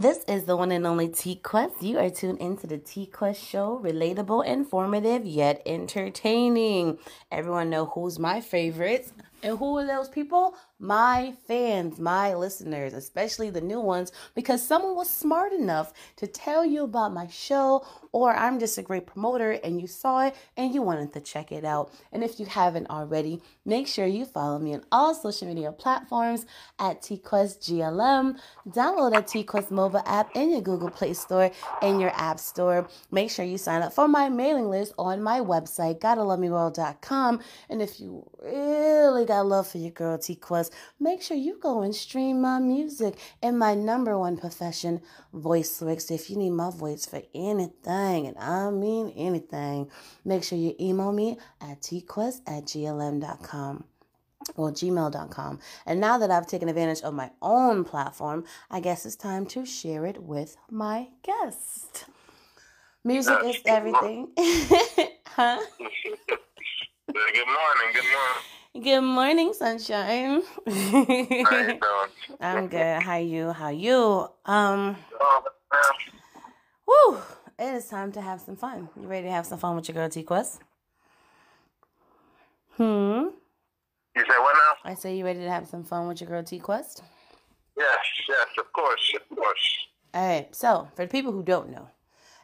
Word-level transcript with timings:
This 0.00 0.22
is 0.28 0.44
the 0.44 0.56
one 0.56 0.70
and 0.70 0.86
only 0.86 1.08
T 1.08 1.34
Quest. 1.34 1.82
You 1.82 1.98
are 1.98 2.08
tuned 2.08 2.38
into 2.38 2.68
the 2.68 2.78
T 2.78 3.04
Quest 3.04 3.42
show, 3.42 3.80
relatable, 3.82 4.46
informative, 4.46 5.26
yet 5.26 5.60
entertaining. 5.66 6.98
Everyone 7.32 7.68
know 7.68 7.86
who's 7.86 8.16
my 8.16 8.40
favorites. 8.40 9.12
And 9.42 9.56
who 9.58 9.78
are 9.78 9.86
those 9.86 10.08
people? 10.08 10.56
My 10.80 11.34
fans, 11.46 11.98
my 11.98 12.34
listeners, 12.34 12.92
especially 12.92 13.50
the 13.50 13.60
new 13.60 13.80
ones, 13.80 14.12
because 14.34 14.64
someone 14.64 14.94
was 14.94 15.10
smart 15.10 15.52
enough 15.52 15.92
to 16.16 16.26
tell 16.26 16.64
you 16.64 16.84
about 16.84 17.12
my 17.12 17.26
show, 17.28 17.84
or 18.12 18.34
I'm 18.34 18.58
just 18.58 18.78
a 18.78 18.82
great 18.82 19.06
promoter 19.06 19.52
and 19.52 19.80
you 19.80 19.86
saw 19.86 20.26
it 20.26 20.36
and 20.56 20.72
you 20.72 20.82
wanted 20.82 21.12
to 21.12 21.20
check 21.20 21.52
it 21.52 21.64
out. 21.64 21.92
And 22.12 22.22
if 22.24 22.38
you 22.38 22.46
haven't 22.46 22.90
already, 22.90 23.42
make 23.64 23.86
sure 23.86 24.06
you 24.06 24.24
follow 24.24 24.58
me 24.58 24.74
on 24.74 24.84
all 24.90 25.14
social 25.14 25.48
media 25.48 25.72
platforms 25.72 26.46
at 26.78 27.02
TQuestGLM. 27.02 28.38
Download 28.68 29.12
that 29.12 29.26
TQuest 29.26 29.70
mobile 29.70 30.02
app 30.06 30.34
in 30.34 30.52
your 30.52 30.62
Google 30.62 30.90
Play 30.90 31.12
Store 31.12 31.50
and 31.82 32.00
your 32.00 32.12
App 32.14 32.38
Store. 32.38 32.88
Make 33.10 33.30
sure 33.30 33.44
you 33.44 33.58
sign 33.58 33.82
up 33.82 33.92
for 33.92 34.08
my 34.08 34.28
mailing 34.28 34.68
list 34.68 34.94
on 34.98 35.22
my 35.22 35.40
website, 35.40 36.00
GottaLoveMeWorld.com. 36.00 37.40
And 37.68 37.82
if 37.82 38.00
you 38.00 38.28
really 38.42 39.27
got 39.28 39.46
love 39.46 39.68
for 39.68 39.78
your 39.78 39.90
girl 39.90 40.18
T 40.18 40.34
Quest, 40.34 40.74
make 40.98 41.22
sure 41.22 41.36
you 41.36 41.58
go 41.60 41.82
and 41.82 41.94
stream 41.94 42.40
my 42.40 42.58
music 42.58 43.14
in 43.42 43.58
my 43.58 43.74
number 43.74 44.18
one 44.18 44.36
profession, 44.36 45.00
voice 45.32 45.80
lyrics. 45.80 46.10
If 46.10 46.30
you 46.30 46.36
need 46.36 46.50
my 46.50 46.70
voice 46.70 47.06
for 47.06 47.22
anything, 47.34 48.26
and 48.26 48.36
I 48.38 48.70
mean 48.70 49.12
anything, 49.16 49.90
make 50.24 50.42
sure 50.42 50.58
you 50.58 50.74
email 50.80 51.12
me 51.12 51.38
at 51.60 51.82
tquest 51.82 52.40
at 52.46 52.64
glm.com 52.64 53.84
well, 54.56 54.72
gmail.com. 54.72 55.58
And 55.84 56.00
now 56.00 56.16
that 56.18 56.30
I've 56.30 56.46
taken 56.46 56.68
advantage 56.68 57.02
of 57.02 57.12
my 57.12 57.30
own 57.42 57.84
platform, 57.84 58.44
I 58.70 58.80
guess 58.80 59.04
it's 59.04 59.16
time 59.16 59.44
to 59.46 59.66
share 59.66 60.06
it 60.06 60.22
with 60.22 60.56
my 60.70 61.08
guest. 61.22 62.06
Music 63.04 63.36
is 63.44 63.58
everything. 63.66 64.28
huh? 64.36 65.60
Good 67.06 67.46
morning. 67.46 67.92
Good 67.92 68.04
morning. 68.04 68.44
Good 68.74 69.00
morning, 69.00 69.52
sunshine. 69.54 70.42
How 70.66 70.70
you 70.70 71.44
doing? 71.46 71.80
I'm 72.40 72.68
good. 72.68 73.02
How 73.02 73.16
you? 73.16 73.50
How 73.52 73.70
you? 73.70 74.28
Um, 74.44 74.96
Oh, 75.20 75.42
woo! 76.86 77.18
It 77.58 77.74
is 77.74 77.88
time 77.88 78.12
to 78.12 78.20
have 78.20 78.40
some 78.40 78.56
fun. 78.56 78.88
You 79.00 79.08
ready 79.08 79.26
to 79.26 79.32
have 79.32 79.46
some 79.46 79.58
fun 79.58 79.74
with 79.76 79.88
your 79.88 79.94
girl 79.94 80.08
T 80.08 80.22
Quest? 80.22 80.60
Hmm. 82.76 82.84
you 82.84 83.30
say 84.16 84.38
what 84.38 84.54
now? 84.54 84.90
I 84.90 84.94
say 84.94 85.16
you 85.16 85.24
ready 85.24 85.40
to 85.40 85.50
have 85.50 85.66
some 85.66 85.82
fun 85.82 86.06
with 86.06 86.20
your 86.20 86.28
girl 86.28 86.44
T 86.44 86.58
Quest? 86.60 87.02
Yes, 87.76 87.98
yes, 88.28 88.46
of 88.58 88.72
course, 88.72 89.12
of 89.16 89.36
course. 89.36 89.78
All 90.14 90.26
right. 90.28 90.54
So, 90.54 90.88
for 90.94 91.04
the 91.04 91.10
people 91.10 91.32
who 91.32 91.42
don't 91.42 91.70
know, 91.70 91.88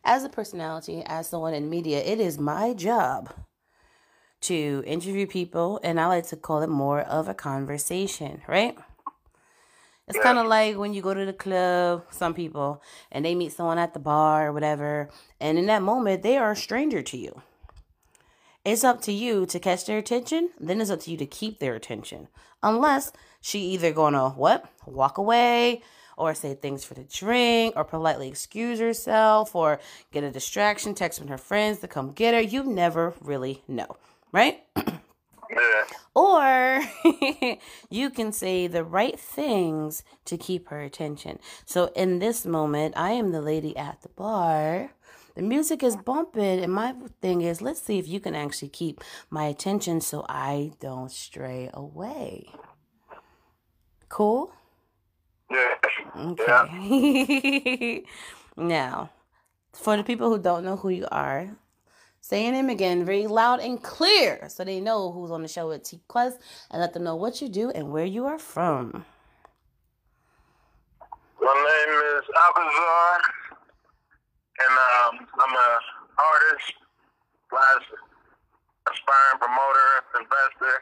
as 0.05 0.25
a 0.25 0.29
personality, 0.29 1.03
as 1.07 1.29
someone 1.29 1.55
in 1.55 1.71
media, 1.71 2.03
it 2.03 2.19
is 2.19 2.39
my 2.39 2.75
job 2.75 3.33
to 4.45 4.83
interview 4.87 5.27
people, 5.27 5.81
and 5.83 6.01
I 6.01 6.07
like 6.07 6.27
to 6.29 6.37
call 6.37 6.63
it 6.63 6.69
more 6.69 7.01
of 7.01 7.29
a 7.29 7.35
conversation, 7.35 8.43
right? 8.47 8.77
It's 10.07 10.19
kind 10.19 10.39
of 10.39 10.47
like 10.47 10.77
when 10.77 10.93
you 10.93 11.01
go 11.01 11.15
to 11.15 11.25
the 11.25 11.33
club, 11.33 12.05
some 12.11 12.35
people, 12.35 12.83
and 13.11 13.25
they 13.25 13.35
meet 13.35 13.53
someone 13.53 13.79
at 13.79 13.95
the 13.95 14.01
bar 14.01 14.49
or 14.49 14.53
whatever, 14.53 15.09
and 15.41 15.59
in 15.59 15.67
that 15.67 15.83
moment, 15.83 16.23
they 16.23 16.37
are 16.37 16.53
a 16.53 16.57
stranger 16.57 17.03
to 17.03 17.17
you. 17.17 17.41
It's 18.65 18.85
up 18.85 19.03
to 19.03 19.13
you 19.13 19.47
to 19.47 19.59
catch 19.59 19.85
their 19.85 19.99
attention, 19.99 20.51
then 20.59 20.81
it's 20.81 20.91
up 20.91 21.01
to 21.01 21.11
you 21.11 21.17
to 21.19 21.27
keep 21.27 21.59
their 21.59 21.75
attention. 21.75 22.29
Unless 22.63 23.13
she 23.41 23.61
either 23.61 23.93
gonna 23.93 24.31
what? 24.31 24.71
Walk 24.87 25.19
away 25.19 25.83
or 26.17 26.35
say 26.35 26.55
things 26.55 26.85
for 26.85 26.95
the 26.95 27.05
drink 27.05 27.75
or 27.77 27.85
politely 27.85 28.29
excuse 28.29 28.79
herself 28.79 29.55
or 29.55 29.81
get 30.13 30.25
a 30.25 30.31
distraction, 30.31 30.95
text 30.95 31.19
from 31.19 31.29
her 31.29 31.39
friends 31.39 31.81
to 31.81 31.89
come 31.89 32.13
get 32.13 32.35
her. 32.35 32.41
You 32.41 32.63
never 32.65 33.15
really 33.21 33.63
know, 33.69 33.97
right? 34.35 34.65
Yeah. 34.77 35.85
or 36.17 36.81
you 37.91 38.11
can 38.11 38.33
say 38.33 38.67
the 38.67 38.83
right 38.83 39.19
things 39.19 40.03
to 40.25 40.37
keep 40.37 40.69
her 40.71 40.83
attention. 40.83 41.39
So 41.65 41.93
in 41.95 42.19
this 42.19 42.45
moment, 42.45 42.95
I 42.97 43.13
am 43.13 43.31
the 43.31 43.41
lady 43.41 43.77
at 43.77 44.03
the 44.03 44.09
bar. 44.09 44.91
The 45.37 45.43
music 45.43 45.83
is 45.83 45.97
bumping, 45.97 46.61
and 46.65 46.73
my 46.73 46.95
thing 47.21 47.43
is, 47.43 47.63
let's 47.63 47.83
see 47.83 47.99
if 47.99 48.09
you 48.09 48.19
can 48.19 48.35
actually 48.35 48.69
keep 48.69 49.01
my 49.31 49.45
attention 49.45 50.01
so 50.01 50.25
I 50.29 50.73
don't 50.81 51.11
stray 51.11 51.71
away. 51.73 52.49
Cool? 54.09 54.53
Yeah. 55.51 55.75
Yeah. 56.17 56.67
Okay. 56.67 58.05
now, 58.57 59.11
for 59.73 59.97
the 59.97 60.05
people 60.05 60.31
who 60.31 60.39
don't 60.39 60.65
know 60.65 60.77
who 60.77 60.89
you 60.89 61.07
are, 61.11 61.57
say 62.25 62.45
your 62.45 62.53
name 62.53 62.71
again 62.71 63.05
very 63.05 63.27
loud 63.27 63.61
and 63.61 63.83
clear 63.83 64.49
so 64.49 64.65
they 64.65 64.81
know 64.81 65.13
who's 65.13 65.31
on 65.31 65.43
the 65.43 65.49
show 65.49 65.71
at 65.73 65.85
T 65.85 66.01
Quest 66.09 66.41
and 66.71 66.81
let 66.81 66.95
them 66.95 67.05
know 67.05 67.17
what 67.17 67.43
you 67.43 67.51
do 67.51 67.69
and 67.71 67.93
where 67.93 68.07
you 68.07 68.25
are 68.25 68.39
from. 68.39 69.05
My 71.39 71.53
name 71.53 71.93
is 72.17 72.25
Alcazar, 72.25 73.21
and 74.57 74.73
um, 74.73 75.29
I'm 75.37 75.53
a 75.53 75.69
artist, 76.17 76.73
slash 77.53 77.85
aspiring 78.89 79.39
promoter, 79.45 79.91
investor, 80.17 80.77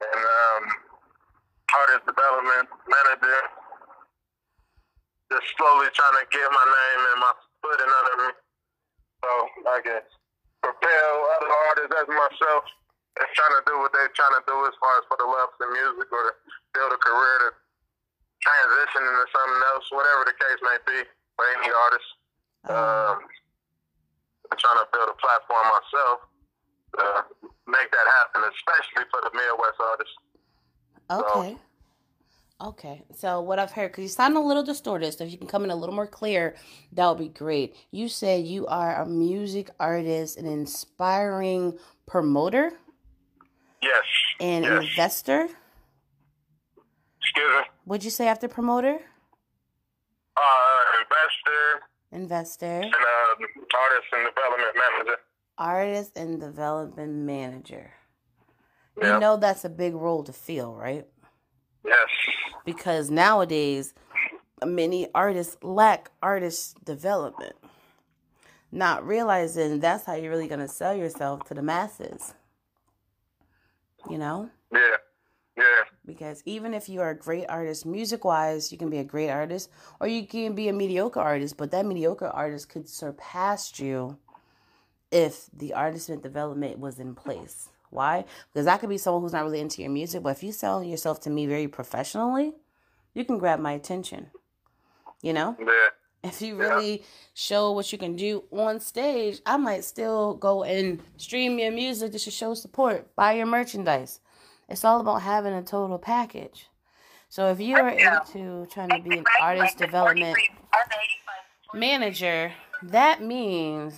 and 0.00 0.22
um, 0.24 0.62
artist 1.76 2.08
development 2.08 2.72
manager. 2.88 3.40
Just 5.28 5.44
slowly 5.60 5.92
trying 5.92 6.16
to 6.16 6.26
get 6.32 6.48
my 6.48 6.66
name 6.72 7.00
and 7.12 7.20
my 7.20 7.32
footing 7.60 7.92
under 8.00 8.16
me, 8.24 8.32
so 9.20 9.30
I 9.68 9.80
can 9.84 10.00
propel 10.62 11.12
other 11.38 11.50
artists 11.70 11.94
as 11.94 12.08
myself 12.08 12.62
and 13.18 13.28
trying 13.34 13.54
to 13.58 13.64
do 13.66 13.74
what 13.82 13.90
they're 13.94 14.12
trying 14.14 14.36
to 14.38 14.44
do 14.46 14.56
as 14.66 14.74
far 14.78 14.94
as 14.98 15.04
for 15.10 15.18
the 15.18 15.26
love 15.26 15.50
of 15.50 15.58
the 15.58 15.70
music 15.70 16.08
or 16.10 16.22
to 16.30 16.32
build 16.74 16.92
a 16.94 17.00
career 17.02 17.36
to 17.46 17.50
transition 18.38 19.02
into 19.02 19.26
something 19.34 19.62
else, 19.74 19.86
whatever 19.90 20.22
the 20.26 20.36
case 20.38 20.60
may 20.62 20.78
be 20.86 20.98
for 21.34 21.44
any 21.58 21.70
artist. 21.70 22.08
Um, 22.70 23.16
I'm 24.50 24.58
trying 24.58 24.80
to 24.82 24.88
build 24.94 25.10
a 25.10 25.18
platform 25.18 25.66
myself 25.66 26.18
to 26.98 27.04
make 27.66 27.90
that 27.90 28.06
happen, 28.22 28.46
especially 28.48 29.04
for 29.10 29.20
the 29.26 29.32
Midwest 29.34 29.78
artists. 29.82 30.16
Okay. 31.10 31.58
Okay. 32.60 33.04
So 33.14 33.40
what 33.40 33.58
I've 33.58 33.70
heard, 33.72 33.92
because 33.92 34.02
you 34.02 34.08
sound 34.08 34.36
a 34.36 34.40
little 34.40 34.64
distorted, 34.64 35.12
so 35.12 35.24
if 35.24 35.30
you 35.30 35.38
can 35.38 35.46
come 35.46 35.62
in 35.64 35.70
a 35.70 35.76
little 35.76 35.94
more 35.94 36.06
clear, 36.08 36.56
that 36.92 37.06
would 37.08 37.18
be 37.18 37.28
great. 37.28 37.76
You 37.92 38.08
said 38.08 38.46
you 38.46 38.66
are 38.66 39.00
a 39.00 39.06
music 39.06 39.70
artist, 39.78 40.36
an 40.38 40.46
inspiring 40.46 41.78
promoter, 42.06 42.72
Yes. 43.80 44.02
and 44.40 44.64
yes. 44.64 44.82
investor. 44.90 45.48
Excuse 47.20 47.52
me. 47.58 47.62
What'd 47.84 48.04
you 48.04 48.10
say 48.10 48.26
after 48.26 48.48
promoter? 48.48 48.98
Uh, 50.36 50.80
investor 51.02 51.84
Investor, 52.10 52.80
and 52.80 52.94
uh, 52.94 53.76
artist 53.76 54.06
and 54.12 54.26
development 54.34 54.74
manager. 54.74 55.16
artist, 55.58 56.16
and 56.16 56.40
development 56.40 57.12
manager. 57.14 57.92
Yeah. 59.00 59.14
You 59.14 59.20
know 59.20 59.36
that's 59.36 59.64
a 59.64 59.68
big 59.68 59.94
role 59.94 60.24
to 60.24 60.32
fill, 60.32 60.74
right? 60.74 61.06
Yes. 61.84 62.08
Because 62.64 63.10
nowadays, 63.10 63.94
many 64.64 65.08
artists 65.14 65.56
lack 65.62 66.10
artist 66.22 66.84
development, 66.84 67.56
not 68.70 69.06
realizing 69.06 69.80
that's 69.80 70.04
how 70.04 70.14
you're 70.14 70.30
really 70.30 70.48
going 70.48 70.60
to 70.60 70.68
sell 70.68 70.94
yourself 70.94 71.44
to 71.44 71.54
the 71.54 71.62
masses. 71.62 72.34
You 74.08 74.18
know? 74.18 74.50
Yeah. 74.72 74.96
Yeah. 75.56 75.64
Because 76.06 76.42
even 76.46 76.72
if 76.72 76.88
you 76.88 77.00
are 77.00 77.10
a 77.10 77.18
great 77.18 77.46
artist, 77.48 77.84
music 77.84 78.24
wise, 78.24 78.70
you 78.70 78.78
can 78.78 78.90
be 78.90 78.98
a 78.98 79.04
great 79.04 79.28
artist, 79.28 79.70
or 80.00 80.06
you 80.06 80.26
can 80.26 80.54
be 80.54 80.68
a 80.68 80.72
mediocre 80.72 81.20
artist, 81.20 81.56
but 81.56 81.70
that 81.72 81.84
mediocre 81.84 82.28
artist 82.28 82.68
could 82.68 82.88
surpass 82.88 83.78
you 83.80 84.18
if 85.10 85.48
the 85.52 85.74
artist 85.74 86.10
development 86.22 86.78
was 86.78 87.00
in 87.00 87.14
place. 87.14 87.70
Why? 87.90 88.24
Because 88.52 88.66
I 88.66 88.76
could 88.76 88.88
be 88.88 88.98
someone 88.98 89.22
who's 89.22 89.32
not 89.32 89.44
really 89.44 89.60
into 89.60 89.82
your 89.82 89.90
music, 89.90 90.22
but 90.22 90.30
if 90.30 90.42
you 90.42 90.52
sell 90.52 90.82
yourself 90.82 91.20
to 91.22 91.30
me 91.30 91.46
very 91.46 91.68
professionally, 91.68 92.54
you 93.14 93.24
can 93.24 93.38
grab 93.38 93.60
my 93.60 93.72
attention. 93.72 94.30
You 95.22 95.32
know? 95.32 95.56
Yeah. 95.58 95.88
If 96.24 96.42
you 96.42 96.56
really 96.56 97.04
show 97.32 97.72
what 97.72 97.90
you 97.92 97.98
can 97.98 98.16
do 98.16 98.44
on 98.50 98.80
stage, 98.80 99.40
I 99.46 99.56
might 99.56 99.84
still 99.84 100.34
go 100.34 100.64
and 100.64 101.00
stream 101.16 101.58
your 101.58 101.70
music 101.70 102.12
just 102.12 102.24
to 102.24 102.30
show 102.30 102.54
support, 102.54 103.14
buy 103.14 103.34
your 103.34 103.46
merchandise. 103.46 104.20
It's 104.68 104.84
all 104.84 105.00
about 105.00 105.22
having 105.22 105.54
a 105.54 105.62
total 105.62 105.98
package. 105.98 106.66
So 107.28 107.50
if 107.50 107.60
you 107.60 107.76
are 107.76 107.90
into 107.90 108.66
trying 108.66 108.88
to 108.88 109.00
be 109.00 109.18
an 109.18 109.24
artist 109.40 109.78
development 109.78 110.36
manager, 111.72 112.52
that 112.82 113.22
means 113.22 113.94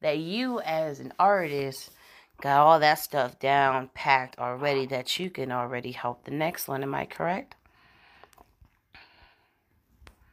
that 0.00 0.18
you 0.18 0.60
as 0.60 0.98
an 0.98 1.12
artist 1.18 1.90
got 2.40 2.60
all 2.60 2.80
that 2.80 2.98
stuff 2.98 3.38
down 3.38 3.90
packed 3.94 4.38
already 4.38 4.86
that 4.86 5.18
you 5.18 5.30
can 5.30 5.50
already 5.52 5.92
help 5.92 6.24
the 6.24 6.30
next 6.30 6.68
one. 6.68 6.82
Am 6.82 6.94
I 6.94 7.06
correct? 7.06 7.54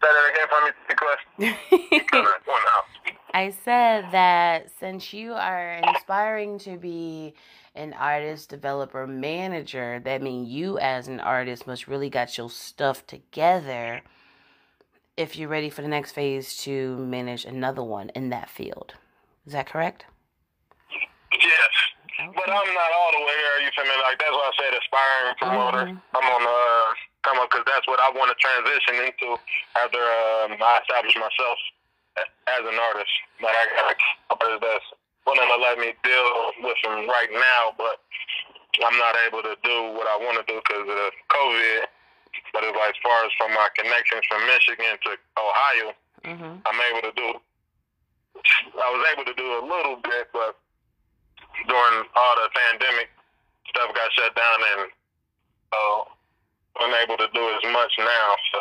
Say 0.02 0.08
that 0.08 0.32
again 0.32 0.48
for 0.50 0.62
me, 0.66 0.72
the 0.90 0.96
question. 0.96 2.10
One 2.46 2.62
out. 2.76 2.92
I 3.34 3.52
said 3.52 4.12
that 4.12 4.72
since 4.80 5.14
you 5.14 5.34
are 5.34 5.74
inspiring 5.76 6.60
to 6.60 6.78
be 6.78 7.34
an 7.76 7.94
artist, 7.94 8.50
developer, 8.50 9.08
manager, 9.08 10.02
that 10.04 10.22
means 10.22 10.50
you 10.50 10.78
as 10.80 11.08
an 11.08 11.20
artist 11.20 11.66
must 11.66 11.88
really 11.88 12.10
got 12.10 12.38
your 12.38 12.50
stuff 12.50 13.08
together 13.08 14.02
if 15.16 15.38
you're 15.38 15.48
ready 15.50 15.70
for 15.70 15.82
the 15.82 15.88
next 15.88 16.12
phase 16.12 16.58
to 16.58 16.98
manage 16.98 17.46
another 17.46 17.84
one 17.84 18.10
in 18.10 18.30
that 18.30 18.50
field. 18.50 18.96
Is 19.46 19.54
that 19.54 19.68
correct? 19.68 20.06
But 22.30 22.48
I'm 22.50 22.72
not 22.76 22.92
all 22.94 23.12
the 23.18 23.24
way 23.26 23.36
there, 23.42 23.58
you 23.66 23.72
feel 23.74 23.86
me? 23.90 23.96
Like, 24.06 24.18
that's 24.22 24.32
why 24.36 24.46
I 24.46 24.54
said 24.60 24.72
aspiring 24.78 25.36
promoter. 25.42 25.86
I'm 26.14 26.26
on 26.30 26.42
the, 26.46 26.54
uh, 26.54 26.88
come 27.26 27.38
on, 27.42 27.48
because 27.50 27.66
that's 27.66 27.88
what 27.90 27.98
I 27.98 28.14
want 28.14 28.30
to 28.30 28.38
transition 28.38 29.02
into 29.10 29.30
after 29.82 30.02
um, 30.02 30.60
I 30.62 30.80
establish 30.86 31.16
myself 31.18 31.58
as 32.22 32.62
an 32.68 32.78
artist. 32.78 33.14
Like, 33.42 33.56
I 33.58 33.64
got 33.74 33.88
a 33.92 33.98
couple 34.30 34.54
that's 34.62 34.88
willing 35.26 35.50
to 35.50 35.58
let 35.62 35.78
me 35.82 35.94
deal 36.06 36.28
with 36.62 36.78
them 36.86 37.10
right 37.10 37.32
now, 37.34 37.74
but 37.78 38.02
I'm 38.86 38.98
not 39.02 39.16
able 39.26 39.42
to 39.42 39.56
do 39.66 39.96
what 39.98 40.06
I 40.06 40.18
want 40.22 40.38
to 40.42 40.46
do 40.46 40.62
because 40.62 40.86
of 40.86 40.94
the 40.94 41.10
COVID. 41.34 41.90
But 42.54 42.64
it's 42.64 42.76
like, 42.76 42.96
as 42.96 43.00
far 43.04 43.18
as 43.28 43.32
from 43.36 43.52
my 43.56 43.68
connections 43.76 44.24
from 44.30 44.46
Michigan 44.46 44.96
to 45.10 45.12
Ohio, 45.40 45.96
Mm-hmm. 46.22 46.54
I'm 46.70 46.80
able 46.94 47.02
to 47.02 47.14
do. 47.18 47.34
I 48.78 48.88
was 48.94 49.02
able 49.10 49.26
to 49.26 49.34
do 49.34 49.48
a 49.58 49.64
little 49.66 49.98
bit, 50.04 50.30
but 50.32 50.54
during 51.68 51.98
all 52.16 52.34
the 52.36 52.50
pandemic 52.54 53.10
stuff 53.70 53.94
got 53.96 54.10
shut 54.14 54.36
down, 54.36 54.60
and 54.78 54.92
so 55.74 56.08
I'm 56.80 56.92
to 57.18 57.28
do 57.34 57.44
as 57.56 57.64
much 57.72 57.94
now. 58.00 58.36
So 58.54 58.60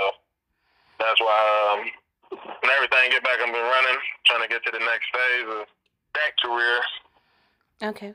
that's 0.99 1.21
why 1.21 1.41
um, 1.73 1.91
when 2.31 2.71
everything 2.77 3.11
get 3.11 3.23
back 3.23 3.41
up 3.41 3.49
and 3.49 3.55
running, 3.55 3.99
trying 4.27 4.43
to 4.43 4.49
get 4.49 4.65
to 4.65 4.71
the 4.73 4.79
next 4.79 5.07
phase 5.13 5.49
of 5.49 5.67
that 6.15 6.33
career. 6.43 6.81
Okay. 7.83 8.15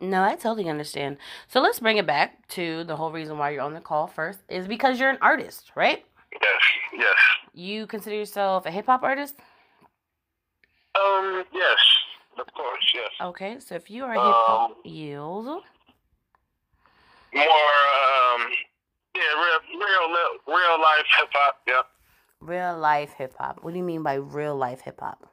No, 0.00 0.22
I 0.22 0.34
totally 0.34 0.68
understand. 0.68 1.16
So 1.46 1.60
let's 1.60 1.78
bring 1.78 1.96
it 1.96 2.06
back 2.06 2.48
to 2.48 2.82
the 2.84 2.96
whole 2.96 3.12
reason 3.12 3.38
why 3.38 3.50
you're 3.50 3.62
on 3.62 3.74
the 3.74 3.80
call 3.80 4.08
first 4.08 4.40
is 4.48 4.66
because 4.66 4.98
you're 4.98 5.10
an 5.10 5.18
artist, 5.22 5.70
right? 5.76 6.04
Yes, 6.32 6.60
yes. 6.98 7.16
You 7.54 7.86
consider 7.86 8.16
yourself 8.16 8.66
a 8.66 8.70
hip 8.70 8.86
hop 8.86 9.02
artist? 9.02 9.36
Um, 10.94 11.44
yes, 11.52 11.78
of 12.38 12.52
course, 12.54 12.92
yes. 12.94 13.10
Okay, 13.20 13.58
so 13.60 13.74
if 13.74 13.90
you 13.90 14.04
are 14.04 14.12
a 14.14 14.20
hip 14.26 14.34
hop, 14.34 14.70
Um, 14.70 14.76
yield. 14.84 15.46
More, 15.46 17.44
um, 17.44 18.40
yeah, 19.14 19.32
real, 19.36 19.60
real, 19.78 20.28
real 20.46 20.80
life 20.80 21.06
hip 21.18 21.28
hop. 21.32 21.60
Yep. 21.66 21.86
Real 22.40 22.76
life 22.78 23.12
hip 23.14 23.34
hop. 23.38 23.62
What 23.62 23.72
do 23.72 23.78
you 23.78 23.84
mean 23.84 24.02
by 24.02 24.14
real 24.14 24.56
life 24.56 24.80
hip 24.82 25.00
hop? 25.00 25.28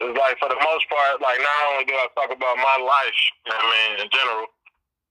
It's 0.00 0.18
like 0.18 0.38
for 0.38 0.48
the 0.48 0.56
most 0.56 0.88
part, 0.90 1.22
like 1.22 1.38
not 1.38 1.72
only 1.72 1.84
do 1.84 1.94
I 1.94 2.08
talk 2.14 2.30
about 2.34 2.56
my 2.56 2.76
life, 2.82 3.20
you 3.46 3.52
know 3.52 3.58
I 3.62 3.64
mean, 3.72 4.00
in 4.04 4.08
general, 4.10 4.46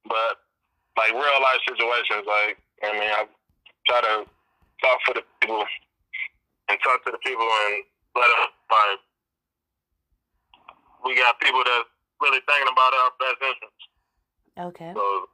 but 0.05 0.37
like 0.97 1.13
real 1.13 1.39
life 1.41 1.61
situations. 1.65 2.27
Like 2.27 2.57
I 2.83 2.91
mean, 2.93 3.09
I 3.09 3.25
try 3.87 4.01
to 4.01 4.25
talk 4.83 4.99
for 5.05 5.13
the 5.15 5.23
people 5.39 5.63
and 6.69 6.77
talk 6.83 7.03
to 7.05 7.11
the 7.11 7.17
people 7.23 7.47
and 7.47 7.83
let 8.15 8.27
them 8.27 8.47
like 8.69 8.99
we 11.05 11.15
got 11.15 11.39
people 11.39 11.63
that 11.63 11.83
really 12.21 12.39
thinking 12.47 12.71
about 12.71 12.93
our 12.93 13.11
best 13.19 13.41
interests. 13.41 13.87
Okay. 14.59 14.91
So 14.95 15.25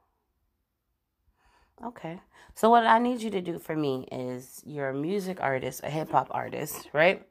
Okay. 1.86 2.20
So 2.54 2.68
what 2.68 2.86
I 2.86 2.98
need 2.98 3.22
you 3.22 3.30
to 3.30 3.40
do 3.40 3.58
for 3.58 3.74
me 3.76 4.06
is 4.12 4.62
you're 4.66 4.90
a 4.90 4.94
music 4.94 5.40
artist, 5.40 5.80
a 5.82 5.90
hip 5.90 6.10
hop 6.10 6.28
artist, 6.30 6.88
right? 6.92 7.26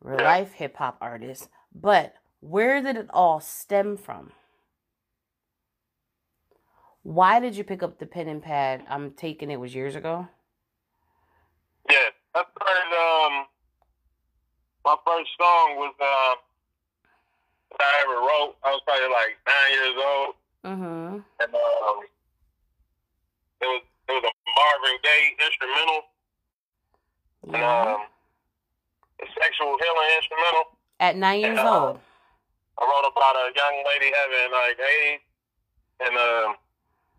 Real 0.00 0.18
Yeah. 0.18 0.24
life 0.24 0.52
hip 0.52 0.76
hop 0.76 0.96
artist. 1.00 1.48
But 1.74 2.14
where 2.40 2.82
did 2.82 2.96
it 2.96 3.08
all 3.12 3.38
stem 3.40 3.96
from? 3.96 4.32
Why 7.02 7.38
did 7.40 7.56
you 7.56 7.64
pick 7.64 7.82
up 7.82 7.98
the 7.98 8.06
pen 8.06 8.28
and 8.28 8.42
pad? 8.42 8.84
I'm 8.88 9.12
taking 9.12 9.50
it 9.50 9.60
was 9.60 9.74
years 9.74 9.94
ago. 9.94 10.28
yeah, 11.88 12.10
I 12.34 12.44
started. 12.44 12.92
Um, 12.92 13.46
my 14.84 14.96
first 15.06 15.30
song 15.38 15.76
was 15.76 15.94
that 15.98 16.34
I 17.80 17.92
ever 18.04 18.18
wrote. 18.20 18.52
I 18.62 18.68
was 18.70 18.82
probably 18.84 19.08
like 19.08 19.32
nine 19.48 19.72
years 19.72 19.96
old. 19.96 20.34
Mm-hmm. 20.60 21.24
and 21.40 21.50
um, 21.56 21.96
it 23.64 23.68
was 23.72 23.80
it 23.80 24.12
was 24.12 24.24
a 24.28 24.32
Marvin 24.52 24.96
Gaye 25.00 25.32
instrumental, 25.40 26.00
and 27.48 27.64
um, 27.64 28.04
a 29.24 29.26
sexual 29.40 29.72
healing 29.80 30.10
instrumental. 30.20 30.64
At 31.00 31.16
nine 31.16 31.40
years 31.40 31.56
uh, 31.56 31.64
old. 31.64 31.96
I 32.76 32.84
wrote 32.84 33.08
about 33.08 33.40
a 33.40 33.48
young 33.56 33.76
lady 33.88 34.12
having 34.12 34.52
like 34.52 34.76
AIDS 34.76 35.24
and 36.04 36.14
um, 36.16 36.60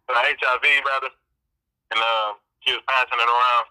HIV 0.10 0.66
rather, 0.86 1.13
and 1.94 2.02
um, 2.02 2.38
she 2.62 2.78
was 2.78 2.86
passing 2.86 3.18
it 3.18 3.25
around, 3.25 3.66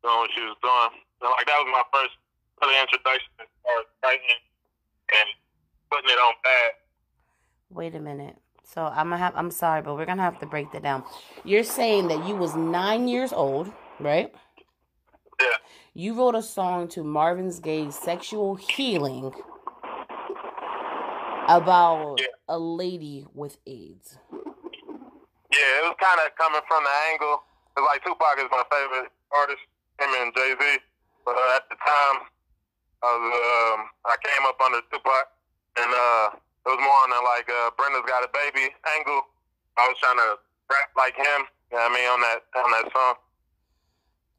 doing 0.00 0.18
what 0.24 0.32
she 0.32 0.40
was 0.40 0.56
doing. 0.64 0.92
So, 1.20 1.28
like 1.28 1.44
that 1.44 1.60
was 1.60 1.68
my 1.68 1.84
first 1.92 2.16
really 2.64 2.80
introduction 2.80 3.28
as 3.44 3.48
far 3.60 3.76
as 3.76 3.88
writing 4.00 4.40
and 5.12 5.28
putting 5.92 6.10
it 6.10 6.18
on 6.18 6.32
pad. 6.42 6.72
Wait 7.70 7.94
a 7.94 8.00
minute. 8.00 8.36
So 8.64 8.84
I'm 8.84 9.06
gonna 9.10 9.18
have 9.18 9.34
I'm 9.36 9.50
sorry, 9.50 9.82
but 9.82 9.94
we're 9.96 10.06
gonna 10.06 10.22
have 10.22 10.38
to 10.40 10.46
break 10.46 10.72
that 10.72 10.82
down. 10.82 11.04
You're 11.44 11.64
saying 11.64 12.08
that 12.08 12.26
you 12.26 12.36
was 12.36 12.54
nine 12.54 13.08
years 13.08 13.32
old, 13.32 13.70
right? 14.00 14.32
Yeah. 15.40 15.46
You 15.94 16.14
wrote 16.14 16.34
a 16.34 16.42
song 16.42 16.88
to 16.88 17.02
Marvin's 17.04 17.58
Gaye's 17.60 17.96
Sexual 17.98 18.54
Healing 18.56 19.32
about 21.48 22.16
Yeah. 22.20 22.26
a 22.48 22.58
lady 22.58 23.26
with 23.34 23.58
AIDS. 23.66 24.18
Yeah, 24.32 25.78
it 25.80 25.84
was 25.84 25.96
kind 26.00 26.20
of 26.24 26.34
coming 26.36 26.62
from 26.68 26.82
the 26.84 26.94
angle. 27.12 27.42
It's 27.76 27.84
like 27.86 28.04
Tupac 28.04 28.38
is 28.38 28.48
my 28.50 28.64
favorite 28.70 29.10
artist, 29.36 29.60
him 30.00 30.08
and 30.22 30.32
Jay 30.34 30.54
Z. 30.58 30.78
But 31.24 31.36
uh, 31.36 31.56
at 31.56 31.68
the 31.68 31.76
time, 31.76 32.16
I 33.02 33.10
was 33.16 33.78
um, 33.80 33.88
I 34.06 34.16
came 34.22 34.46
up 34.46 34.60
under 34.64 34.80
Tupac, 34.92 35.26
and 35.76 35.90
uh, 35.90 36.26
it 36.36 36.68
was 36.68 36.80
more 36.80 37.00
on 37.06 37.10
the 37.10 37.20
like 37.24 37.48
uh, 37.48 37.70
Brenda's 37.76 38.06
got 38.06 38.24
a 38.24 38.30
baby 38.32 38.72
angle. 38.98 39.22
I 39.76 39.88
was 39.88 39.96
trying 39.98 40.16
to 40.16 40.36
rap 40.70 40.90
like 40.96 41.16
him. 41.16 41.48
You 41.70 41.78
know 41.78 41.84
what 41.84 41.92
I 41.92 41.94
mean 41.94 42.08
on 42.08 42.20
that 42.20 42.40
on 42.56 42.70
that 42.70 42.92
song. 42.92 43.14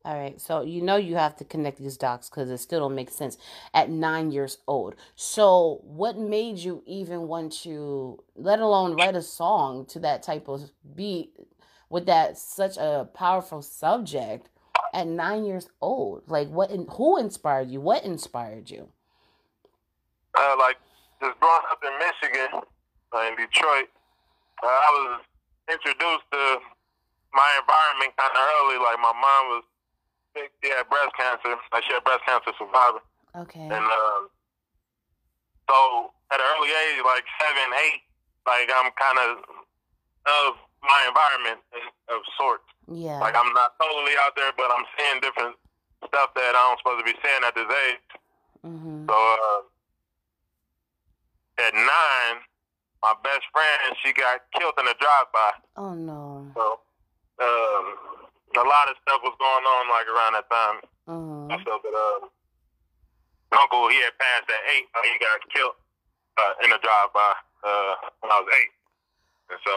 All 0.05 0.19
right, 0.19 0.39
so 0.39 0.63
you 0.63 0.81
know 0.81 0.97
you 0.97 1.15
have 1.15 1.37
to 1.37 1.45
connect 1.45 1.77
these 1.79 1.95
dots 1.95 2.29
because 2.29 2.49
it 2.49 2.57
still 2.57 2.81
don't 2.81 2.95
make 2.95 3.09
sense 3.09 3.37
at 3.73 3.89
nine 3.89 4.31
years 4.31 4.57
old. 4.67 4.95
So, 5.15 5.79
what 5.85 6.17
made 6.17 6.57
you 6.57 6.83
even 6.85 7.29
want 7.29 7.53
to, 7.63 8.21
let 8.35 8.59
alone 8.59 8.97
write 8.97 9.15
a 9.15 9.21
song 9.21 9.85
to 9.87 9.99
that 9.99 10.21
type 10.21 10.49
of 10.49 10.71
beat 10.93 11.31
with 11.89 12.05
that 12.07 12.37
such 12.37 12.75
a 12.75 13.07
powerful 13.13 13.61
subject 13.61 14.49
at 14.93 15.07
nine 15.07 15.45
years 15.45 15.69
old? 15.79 16.23
Like, 16.27 16.49
what? 16.49 16.69
In, 16.69 16.85
who 16.97 17.17
inspired 17.17 17.69
you? 17.69 17.79
What 17.79 18.03
inspired 18.03 18.69
you? 18.69 18.89
Uh, 20.37 20.55
like 20.59 20.75
just 21.23 21.39
growing 21.39 21.65
up 21.71 21.79
in 21.79 21.93
Michigan, 22.03 22.51
uh, 23.15 23.23
in 23.31 23.33
Detroit, 23.39 23.87
uh, 24.59 24.67
I 24.67 24.89
was 24.99 25.23
introduced 25.71 26.27
to 26.35 26.43
my 27.31 27.49
environment 27.63 28.11
kind 28.19 28.33
of 28.35 28.43
early. 28.59 28.77
Like 28.83 28.99
my 28.99 29.15
mom 29.15 29.43
was 29.55 29.63
sick; 30.35 30.51
she 30.59 30.69
had 30.69 30.83
breast 30.91 31.15
cancer. 31.15 31.55
Like 31.71 31.83
she 31.87 31.95
had 31.95 32.03
breast 32.03 32.23
cancer 32.27 32.51
survivor, 32.59 33.01
Okay. 33.47 33.63
and 33.63 33.85
um, 33.87 34.21
so 35.71 36.11
at 36.31 36.43
an 36.43 36.47
early 36.59 36.71
age, 36.75 36.99
like 37.07 37.23
seven, 37.39 37.67
eight, 37.87 38.03
like 38.43 38.67
I'm 38.67 38.91
kind 38.99 39.19
of 39.23 39.29
of 40.27 40.47
my 40.83 41.01
environment 41.07 41.63
of 42.11 42.19
sorts. 42.35 42.67
Yeah. 42.91 43.19
Like 43.23 43.35
I'm 43.39 43.51
not 43.55 43.79
totally 43.79 44.13
out 44.27 44.35
there, 44.35 44.51
but 44.59 44.67
I'm 44.67 44.83
seeing 44.99 45.23
different 45.23 45.55
stuff 46.07 46.35
that 46.35 46.51
I 46.51 46.59
don't 46.59 46.79
supposed 46.83 46.99
to 46.99 47.07
be 47.07 47.15
seeing 47.23 47.43
at 47.47 47.55
this 47.55 47.71
age. 47.87 48.03
Mm-hmm. 48.67 49.07
So 49.07 49.15
uh, 49.15 49.59
at 51.59 51.73
nine, 51.73 52.35
my 53.01 53.13
best 53.23 53.43
friend 53.51 53.95
she 54.01 54.13
got 54.13 54.41
killed 54.57 54.73
in 54.79 54.87
a 54.87 54.95
drive-by. 54.97 55.51
Oh 55.77 55.93
no. 55.93 56.47
So 56.55 56.79
um, 57.41 57.85
a 58.57 58.65
lot 58.65 58.89
of 58.89 58.95
stuff 59.01 59.21
was 59.21 59.35
going 59.37 59.65
on 59.65 59.83
like 59.89 60.07
around 60.07 60.33
that 60.37 60.47
time. 60.49 60.77
Mm-hmm. 61.09 61.61
So, 61.67 61.71
but 61.83 61.93
um, 61.93 62.29
uncle 63.59 63.89
he 63.89 63.99
had 64.01 64.15
passed 64.17 64.49
at 64.49 64.61
eight. 64.73 64.87
Uh, 64.95 65.03
he 65.03 65.13
got 65.19 65.37
killed 65.53 65.75
uh, 66.39 66.53
in 66.65 66.71
a 66.71 66.79
drive-by 66.79 67.33
uh, 67.67 67.93
when 68.21 68.31
I 68.31 68.37
was 68.41 68.49
eight, 68.61 68.73
and 69.51 69.59
so 69.65 69.73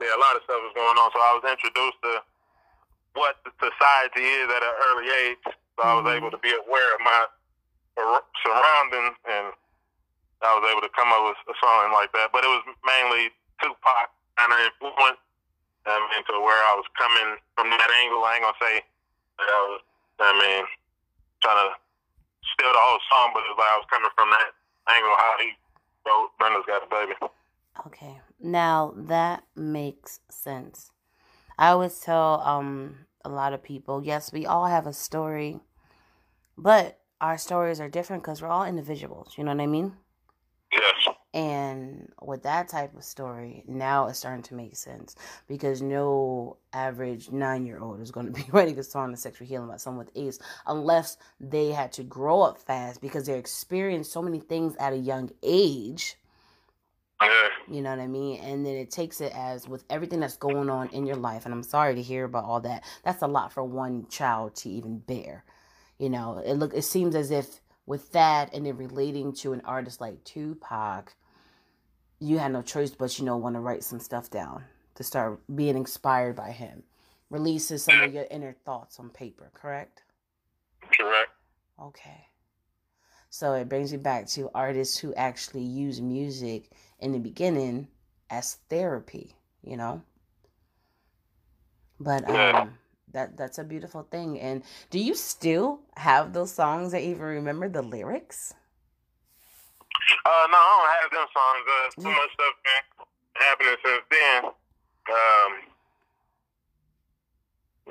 yeah, 0.00 0.14
a 0.16 0.20
lot 0.20 0.36
of 0.36 0.42
stuff 0.44 0.60
was 0.62 0.72
going 0.76 0.96
on. 0.96 1.08
So 1.12 1.18
I 1.20 1.32
was 1.40 1.44
introduced 1.50 1.98
to 2.04 2.12
what 3.18 3.36
the 3.44 3.50
society 3.58 4.22
is 4.22 4.46
at 4.48 4.62
an 4.62 4.74
early 4.92 5.08
age. 5.10 5.42
So 5.76 5.80
I 5.82 5.94
was 5.98 6.04
Mhm. 6.06 6.16
able 6.20 6.30
to 6.30 6.38
be 6.38 6.52
aware 6.54 6.94
of 6.94 7.00
my 7.00 7.26
surroundings, 8.44 9.16
and 9.24 9.52
I 10.40 10.56
was 10.56 10.64
able 10.72 10.80
to 10.80 10.92
come 10.96 11.12
up 11.12 11.22
with 11.28 11.40
a 11.52 11.56
song 11.60 11.92
like 11.92 12.12
that. 12.16 12.32
But 12.32 12.44
it 12.44 12.50
was 12.50 12.64
mainly 12.84 13.28
Tupac 13.60 14.08
kind 14.40 14.52
of 14.52 14.58
influence. 14.64 15.20
I 15.84 15.96
mean, 16.12 16.22
to 16.28 16.36
where 16.40 16.60
I 16.68 16.76
was 16.76 16.88
coming 16.96 17.40
from 17.56 17.72
that 17.72 17.90
angle. 18.04 18.24
I 18.24 18.36
ain't 18.36 18.44
gonna 18.44 18.60
say 18.60 18.84
that 19.40 19.48
I 19.48 19.60
was. 19.72 19.80
I 20.20 20.32
mean, 20.36 20.64
trying 21.40 21.60
to 21.64 21.68
steal 22.52 22.72
the 22.72 22.80
whole 22.80 23.00
song, 23.08 23.32
but 23.32 23.40
it 23.44 23.52
was 23.52 23.60
like 23.60 23.72
I 23.72 23.80
was 23.80 23.88
coming 23.88 24.12
from 24.12 24.28
that 24.30 24.52
angle. 24.92 25.16
How 25.16 25.32
he 25.40 25.48
wrote 26.04 26.28
"Brenda's 26.38 26.68
Got 26.68 26.84
a 26.84 26.88
Baby." 26.88 27.16
Okay. 27.86 28.20
Now 28.40 28.92
that 28.96 29.44
makes 29.56 30.20
sense. 30.28 30.92
I 31.58 31.68
always 31.68 32.00
tell 32.00 32.40
um 32.44 33.06
a 33.24 33.28
lot 33.28 33.52
of 33.52 33.62
people, 33.62 34.02
yes, 34.02 34.32
we 34.32 34.46
all 34.46 34.66
have 34.66 34.86
a 34.86 34.92
story, 34.92 35.60
but 36.56 36.98
our 37.20 37.36
stories 37.36 37.80
are 37.80 37.88
different 37.88 38.22
because 38.22 38.40
we're 38.40 38.48
all 38.48 38.64
individuals. 38.64 39.34
You 39.36 39.44
know 39.44 39.54
what 39.54 39.62
I 39.62 39.66
mean? 39.66 39.96
Yes. 40.72 41.14
And 41.32 42.12
with 42.22 42.42
that 42.42 42.68
type 42.68 42.96
of 42.96 43.04
story, 43.04 43.62
now 43.68 44.08
it's 44.08 44.18
starting 44.18 44.42
to 44.44 44.54
make 44.54 44.74
sense 44.76 45.14
because 45.46 45.80
no 45.80 46.56
average 46.72 47.30
nine 47.30 47.66
year 47.66 47.78
old 47.78 48.00
is 48.00 48.10
going 48.10 48.26
to 48.32 48.32
be 48.32 48.44
writing 48.52 48.78
a 48.78 48.82
song 48.82 49.10
on 49.10 49.16
sexual 49.16 49.46
healing 49.46 49.68
about 49.68 49.80
someone 49.80 50.04
with 50.04 50.16
AIDS 50.16 50.40
unless 50.66 51.16
they 51.40 51.68
had 51.68 51.92
to 51.92 52.02
grow 52.02 52.42
up 52.42 52.58
fast 52.58 53.00
because 53.00 53.26
they 53.26 53.38
experienced 53.38 54.12
so 54.12 54.22
many 54.22 54.40
things 54.40 54.74
at 54.76 54.92
a 54.92 54.96
young 54.96 55.30
age. 55.42 56.16
Yeah. 57.22 57.48
You 57.70 57.82
know 57.82 57.90
what 57.90 58.00
I 58.00 58.06
mean? 58.06 58.40
And 58.40 58.66
then 58.66 58.74
it 58.74 58.90
takes 58.90 59.20
it 59.20 59.32
as 59.34 59.68
with 59.68 59.84
everything 59.90 60.20
that's 60.20 60.36
going 60.36 60.70
on 60.70 60.88
in 60.88 61.06
your 61.06 61.16
life. 61.16 61.44
And 61.44 61.54
I'm 61.54 61.62
sorry 61.62 61.94
to 61.94 62.02
hear 62.02 62.24
about 62.24 62.44
all 62.44 62.60
that. 62.60 62.82
That's 63.04 63.22
a 63.22 63.28
lot 63.28 63.52
for 63.52 63.62
one 63.62 64.06
child 64.08 64.56
to 64.56 64.70
even 64.70 64.98
bear. 64.98 65.44
You 65.98 66.08
know, 66.08 66.42
it 66.44 66.54
look 66.54 66.74
it 66.74 66.82
seems 66.82 67.14
as 67.14 67.30
if 67.30 67.59
with 67.90 68.12
that 68.12 68.54
and 68.54 68.64
then 68.64 68.76
relating 68.76 69.32
to 69.32 69.52
an 69.52 69.60
artist 69.64 70.00
like 70.00 70.22
Tupac, 70.22 71.12
you 72.20 72.38
had 72.38 72.52
no 72.52 72.62
choice 72.62 72.92
but 72.92 73.18
you 73.18 73.24
know 73.24 73.36
want 73.36 73.56
to 73.56 73.60
write 73.60 73.82
some 73.82 73.98
stuff 73.98 74.30
down 74.30 74.62
to 74.94 75.02
start 75.02 75.40
being 75.56 75.76
inspired 75.76 76.36
by 76.36 76.52
him. 76.52 76.84
Releases 77.30 77.82
some 77.82 78.00
of 78.00 78.14
your 78.14 78.26
inner 78.30 78.52
thoughts 78.64 79.00
on 79.00 79.10
paper, 79.10 79.50
correct? 79.54 80.04
Correct. 80.96 81.30
Okay. 81.82 82.26
So 83.28 83.54
it 83.54 83.68
brings 83.68 83.90
me 83.90 83.98
back 83.98 84.28
to 84.28 84.50
artists 84.54 84.96
who 84.96 85.12
actually 85.14 85.62
use 85.64 86.00
music 86.00 86.70
in 87.00 87.10
the 87.10 87.18
beginning 87.18 87.88
as 88.30 88.58
therapy, 88.68 89.34
you 89.62 89.76
know? 89.76 90.02
But 91.98 92.22
Yeah. 92.28 92.60
um 92.60 92.78
that 93.12 93.36
that's 93.36 93.58
a 93.58 93.64
beautiful 93.64 94.02
thing. 94.10 94.38
And 94.40 94.62
do 94.90 94.98
you 94.98 95.14
still 95.14 95.80
have 95.96 96.32
those 96.32 96.52
songs 96.52 96.92
that 96.92 97.02
even 97.02 97.22
remember 97.22 97.68
the 97.68 97.82
lyrics? 97.82 98.54
Uh, 100.24 100.46
no, 100.50 100.58
I 100.58 100.78
don't 100.78 101.02
have 101.02 101.10
them 101.10 101.28
songs. 101.34 101.64
Uh, 101.68 101.90
too 102.02 102.08
Yeah. 102.08 102.16
much 102.16 102.32
stuff 102.34 102.54
been 102.64 103.06
happening 103.34 103.76
since 103.84 104.02
then. 104.10 104.44
Um, 105.10 105.50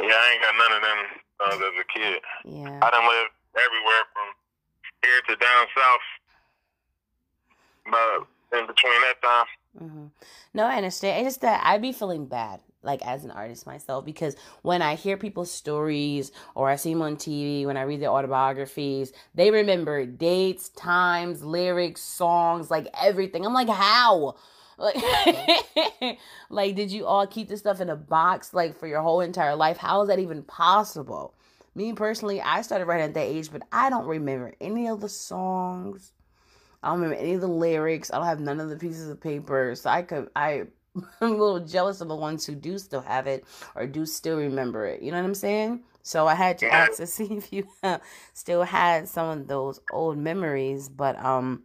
yeah, 0.08 0.16
I 0.16 0.32
ain't 0.32 0.42
got 0.42 0.56
none 0.58 0.72
of 0.74 0.82
them 0.82 1.00
songs 1.42 1.62
as 1.64 1.80
a 1.80 1.84
kid. 1.94 2.22
Yeah. 2.46 2.80
I 2.82 2.90
done 2.92 3.08
lived 3.08 3.32
everywhere 3.56 4.04
from 4.14 4.28
here 5.04 5.22
to 5.28 5.36
down 5.36 5.68
south. 5.76 6.08
But 7.92 8.60
in 8.60 8.68
between 8.68 9.02
that 9.02 9.22
time, 9.24 9.46
hmm 9.78 10.06
No, 10.54 10.66
I 10.66 10.76
understand. 10.78 11.26
It's 11.26 11.36
just 11.36 11.42
that 11.42 11.62
i'd 11.66 11.82
be 11.82 11.92
feeling 11.92 12.26
bad, 12.26 12.60
like 12.84 13.06
as 13.06 13.24
an 13.24 13.32
artist 13.32 13.66
myself, 13.66 14.06
because 14.06 14.36
when 14.62 14.82
I 14.82 14.96
hear 14.96 15.18
people's 15.18 15.52
stories 15.52 16.32
or 16.56 16.70
I 16.70 16.76
see 16.76 16.94
them 16.94 17.02
on 17.02 17.18
TV, 17.18 17.66
when 17.66 17.78
I 17.78 17.84
read 17.84 18.02
their 18.02 18.10
autobiographies, 18.10 19.14
they 19.36 19.52
remember 19.52 20.06
dates, 20.06 20.70
times, 20.70 21.44
lyrics, 21.44 22.02
songs, 22.02 22.72
like 22.72 22.88
everything. 23.02 23.46
I'm 23.46 23.54
like, 23.54 23.70
how? 23.70 24.36
Like, 24.78 24.96
like, 26.50 26.76
did 26.76 26.92
you 26.92 27.06
all 27.06 27.28
keep 27.28 27.50
this 27.50 27.60
stuff 27.60 27.82
in 27.82 27.90
a 27.90 27.96
box, 27.96 28.54
like 28.54 28.80
for 28.80 28.88
your 28.88 29.02
whole 29.02 29.22
entire 29.22 29.56
life? 29.56 29.78
How 29.78 30.02
is 30.02 30.08
that 30.08 30.20
even 30.20 30.44
possible? 30.44 31.34
Me 31.76 31.94
personally, 31.94 32.42
I 32.42 32.62
started 32.62 32.86
writing 32.86 33.06
at 33.06 33.14
that 33.14 33.26
age, 33.26 33.52
but 33.52 33.62
I 33.72 33.90
don't 33.90 34.08
remember 34.08 34.54
any 34.60 34.88
of 34.88 35.02
the 35.02 35.10
songs. 35.10 36.14
I 36.82 36.90
don't 36.90 37.02
remember 37.02 37.22
any 37.22 37.34
of 37.34 37.42
the 37.42 37.48
lyrics. 37.48 38.12
I 38.12 38.18
don't 38.18 38.26
have 38.26 38.40
none 38.40 38.60
of 38.60 38.70
the 38.70 38.78
pieces 38.78 39.10
of 39.10 39.20
paper. 39.20 39.76
So 39.76 39.90
I 39.90 40.02
could 40.02 40.30
I 40.36 40.64
I'm 41.22 41.34
a 41.34 41.36
little 41.36 41.60
jealous 41.60 42.02
of 42.02 42.08
the 42.08 42.16
ones 42.16 42.46
who 42.46 42.56
do 42.56 42.78
still 42.78 43.02
have 43.02 43.28
it 43.28 43.46
or 43.76 43.88
do 43.88 44.06
still 44.06 44.38
remember 44.38 44.86
it. 44.86 45.02
You 45.02 45.12
know 45.12 45.18
what 45.18 45.26
I'm 45.26 45.36
saying? 45.36 45.84
So 46.02 46.28
I 46.28 46.36
had 46.36 46.58
to 46.60 46.74
ask 46.74 46.98
to 46.98 47.08
see 47.16 47.26
if 47.26 47.52
you 47.54 47.68
still 48.34 48.64
had 48.64 49.08
some 49.08 49.30
of 49.30 49.48
those 49.48 49.80
old 49.92 50.18
memories. 50.18 50.90
But 50.90 51.24
um 51.24 51.64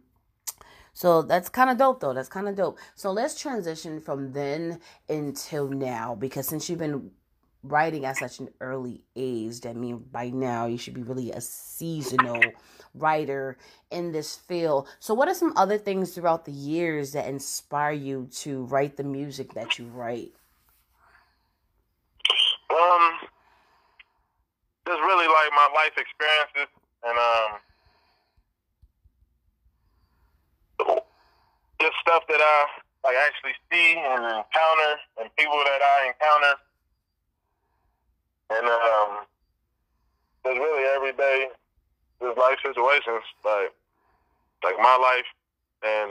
so 0.93 1.21
that's 1.21 1.49
kind 1.49 1.69
of 1.69 1.77
dope 1.77 1.99
though. 1.99 2.13
That's 2.13 2.29
kind 2.29 2.47
of 2.47 2.55
dope. 2.55 2.79
So 2.95 3.11
let's 3.11 3.39
transition 3.39 3.99
from 3.99 4.31
then 4.31 4.79
until 5.09 5.67
now 5.67 6.15
because 6.15 6.47
since 6.47 6.69
you've 6.69 6.79
been 6.79 7.11
writing 7.63 8.05
at 8.05 8.17
such 8.17 8.39
an 8.39 8.49
early 8.61 9.03
age, 9.15 9.61
that 9.61 9.75
means 9.75 10.01
by 10.11 10.29
now 10.29 10.67
you 10.67 10.77
should 10.77 10.93
be 10.93 11.03
really 11.03 11.31
a 11.31 11.41
seasonal 11.41 12.41
writer 12.97 13.57
in 13.91 14.11
this 14.11 14.35
field. 14.35 14.87
So 14.99 15.13
what 15.13 15.27
are 15.27 15.33
some 15.33 15.53
other 15.55 15.77
things 15.77 16.13
throughout 16.13 16.45
the 16.45 16.51
years 16.51 17.11
that 17.11 17.27
inspire 17.27 17.91
you 17.91 18.29
to 18.37 18.63
write 18.65 18.97
the 18.97 19.03
music 19.03 19.53
that 19.53 19.77
you 19.77 19.85
write? 19.85 20.33
um, 22.75 23.19
just 24.87 25.01
really 25.01 25.27
like 25.27 25.51
my 25.51 25.69
life 25.73 25.95
experiences 25.97 26.69
and 27.03 27.17
um, 27.17 27.51
just 31.81 31.95
stuff 32.01 32.23
that 32.27 32.41
I 32.41 32.65
like 33.03 33.15
actually 33.27 33.53
see 33.71 33.97
and 33.97 34.23
encounter, 34.23 34.93
and 35.21 35.29
people 35.37 35.61
that 35.63 35.81
I 35.81 36.09
encounter, 36.09 36.55
and 38.49 38.65
um, 38.65 39.25
just 40.43 40.57
really 40.57 40.85
everyday 40.95 41.49
just 42.25 42.37
life 42.37 42.57
situations, 42.65 43.23
like 43.45 43.71
like 44.63 44.77
my 44.81 44.97
life 44.97 45.29
and 45.85 46.09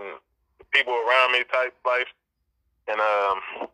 the 0.59 0.65
people 0.71 0.95
around 0.95 1.33
me 1.33 1.43
type 1.51 1.75
life, 1.85 2.07
and 2.87 3.01
um, 3.01 3.67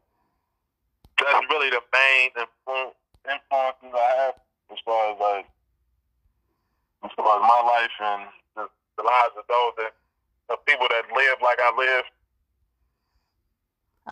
that's 1.20 1.44
really 1.50 1.68
the 1.68 1.82
main 1.92 2.30
influence, 2.32 2.96
influences 3.28 3.92
I 3.92 4.10
have 4.24 4.34
as 4.72 4.78
far 4.84 5.12
as 5.12 5.18
like 5.20 5.46
as 7.04 7.10
far 7.16 7.36
as 7.36 7.42
my 7.44 7.60
life 7.60 7.96
and 8.00 8.22
the, 8.56 8.64
the 8.96 9.04
lives 9.04 9.34
of 9.36 9.44
those 9.48 9.72
that 9.76 9.92
the 10.48 10.56
people 10.66 10.86
that 10.88 11.04
live 11.14 11.38
like 11.42 11.58
I 11.60 11.70
live 11.76 12.04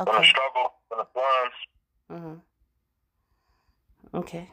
in 0.00 0.04
the 0.04 0.24
struggle 0.24 0.74
in 0.92 0.98
the 0.98 1.06
slums. 1.12 1.58
hmm 2.10 2.38
Okay. 4.14 4.48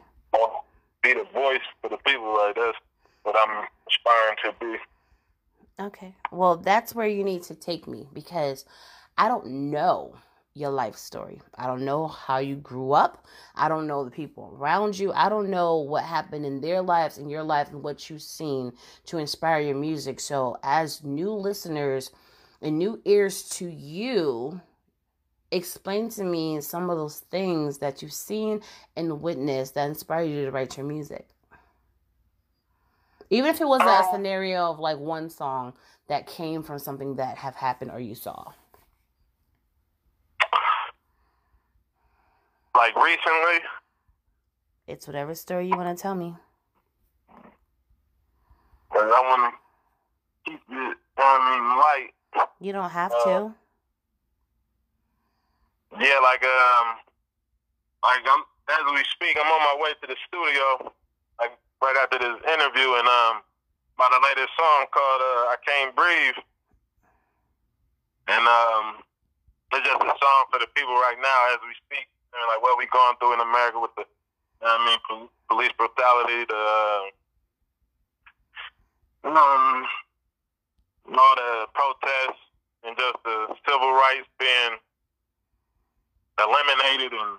be 1.02 1.14
the 1.14 1.24
voice 1.32 1.64
for 1.80 1.88
the 1.88 1.96
people 1.98 2.34
like 2.34 2.54
that's 2.56 2.76
what 3.26 3.36
I'm 3.36 3.66
aspiring 3.88 4.36
to 4.44 4.54
be. 4.60 4.76
Okay. 5.82 6.14
Well, 6.30 6.56
that's 6.56 6.94
where 6.94 7.08
you 7.08 7.24
need 7.24 7.42
to 7.44 7.54
take 7.54 7.86
me 7.88 8.06
because 8.14 8.64
I 9.18 9.28
don't 9.28 9.70
know 9.70 10.14
your 10.54 10.70
life 10.70 10.96
story. 10.96 11.42
I 11.56 11.66
don't 11.66 11.84
know 11.84 12.06
how 12.06 12.38
you 12.38 12.54
grew 12.56 12.92
up. 12.92 13.26
I 13.56 13.68
don't 13.68 13.86
know 13.86 14.04
the 14.04 14.10
people 14.10 14.56
around 14.56 14.98
you. 14.98 15.12
I 15.12 15.28
don't 15.28 15.50
know 15.50 15.76
what 15.76 16.04
happened 16.04 16.46
in 16.46 16.60
their 16.60 16.80
lives 16.80 17.18
and 17.18 17.30
your 17.30 17.42
life 17.42 17.68
and 17.72 17.82
what 17.82 18.08
you've 18.08 18.22
seen 18.22 18.72
to 19.06 19.18
inspire 19.18 19.60
your 19.60 19.74
music. 19.74 20.20
So, 20.20 20.56
as 20.62 21.04
new 21.04 21.32
listeners 21.32 22.10
and 22.62 22.78
new 22.78 23.02
ears 23.04 23.48
to 23.50 23.68
you, 23.68 24.60
explain 25.50 26.08
to 26.10 26.24
me 26.24 26.60
some 26.60 26.88
of 26.88 26.96
those 26.96 27.18
things 27.18 27.78
that 27.78 28.00
you've 28.00 28.12
seen 28.12 28.62
and 28.96 29.20
witnessed 29.20 29.74
that 29.74 29.88
inspire 29.88 30.24
you 30.24 30.46
to 30.46 30.50
write 30.52 30.76
your 30.78 30.86
music. 30.86 31.28
Even 33.30 33.50
if 33.50 33.60
it 33.60 33.66
was 33.66 33.80
a 33.82 33.84
Uh, 33.84 34.10
scenario 34.12 34.70
of 34.70 34.78
like 34.78 34.98
one 34.98 35.28
song 35.30 35.74
that 36.08 36.26
came 36.26 36.62
from 36.62 36.78
something 36.78 37.16
that 37.16 37.38
have 37.38 37.56
happened 37.56 37.90
or 37.90 37.98
you 38.00 38.14
saw. 38.14 38.52
Like 42.76 42.94
recently, 42.96 43.64
It's 44.86 45.06
whatever 45.08 45.34
story 45.34 45.66
you 45.68 45.76
want 45.76 45.96
to 45.96 46.00
tell 46.00 46.14
me. 46.14 46.36
'cause 48.92 49.12
I 49.12 49.20
want 49.20 49.52
to 49.52 50.50
keep 50.50 50.60
it, 50.70 50.98
I 51.18 51.58
mean, 51.58 51.76
light. 51.78 52.48
You 52.60 52.72
don't 52.72 52.90
have 52.90 53.12
Uh, 53.12 53.24
to. 53.24 53.54
Yeah, 55.98 56.18
like 56.20 56.44
um, 56.44 56.98
like 58.04 58.22
I'm 58.28 58.44
as 58.68 58.92
we 58.94 59.02
speak, 59.04 59.36
I'm 59.40 59.50
on 59.50 59.60
my 59.60 59.82
way 59.82 59.94
to 60.00 60.06
the 60.06 60.16
studio. 60.28 60.92
Got 61.94 62.10
to 62.12 62.18
this 62.18 62.38
interview 62.50 62.88
and 62.98 63.06
um, 63.06 63.42
by 63.96 64.08
the 64.10 64.18
latest 64.18 64.52
song 64.58 64.86
called 64.90 65.22
uh, 65.22 65.54
"I 65.54 65.56
Can't 65.64 65.94
Breathe," 65.94 66.38
and 68.28 68.44
um, 68.46 69.02
it's 69.72 69.86
just 69.86 70.02
a 70.02 70.14
song 70.18 70.42
for 70.50 70.58
the 70.58 70.66
people 70.74 70.94
right 70.94 71.16
now 71.22 71.38
as 71.54 71.60
we 71.62 71.72
speak. 71.86 72.06
I 72.34 72.42
mean, 72.42 72.48
like 72.48 72.62
what 72.62 72.76
we 72.78 72.86
going 72.90 73.16
through 73.18 73.34
in 73.34 73.40
America 73.40 73.78
with 73.80 73.94
the, 73.96 74.04
I 74.62 74.76
mean, 74.84 74.98
pol- 75.08 75.32
police 75.48 75.72
brutality, 75.78 76.44
the 76.48 76.62
uh, 79.24 79.30
um, 79.30 79.86
all 81.14 81.34
the 81.38 81.66
protests, 81.72 82.42
and 82.84 82.96
just 82.96 83.16
the 83.24 83.54
civil 83.62 83.92
rights 83.92 84.28
being 84.38 84.74
eliminated 86.38 87.12
and 87.14 87.38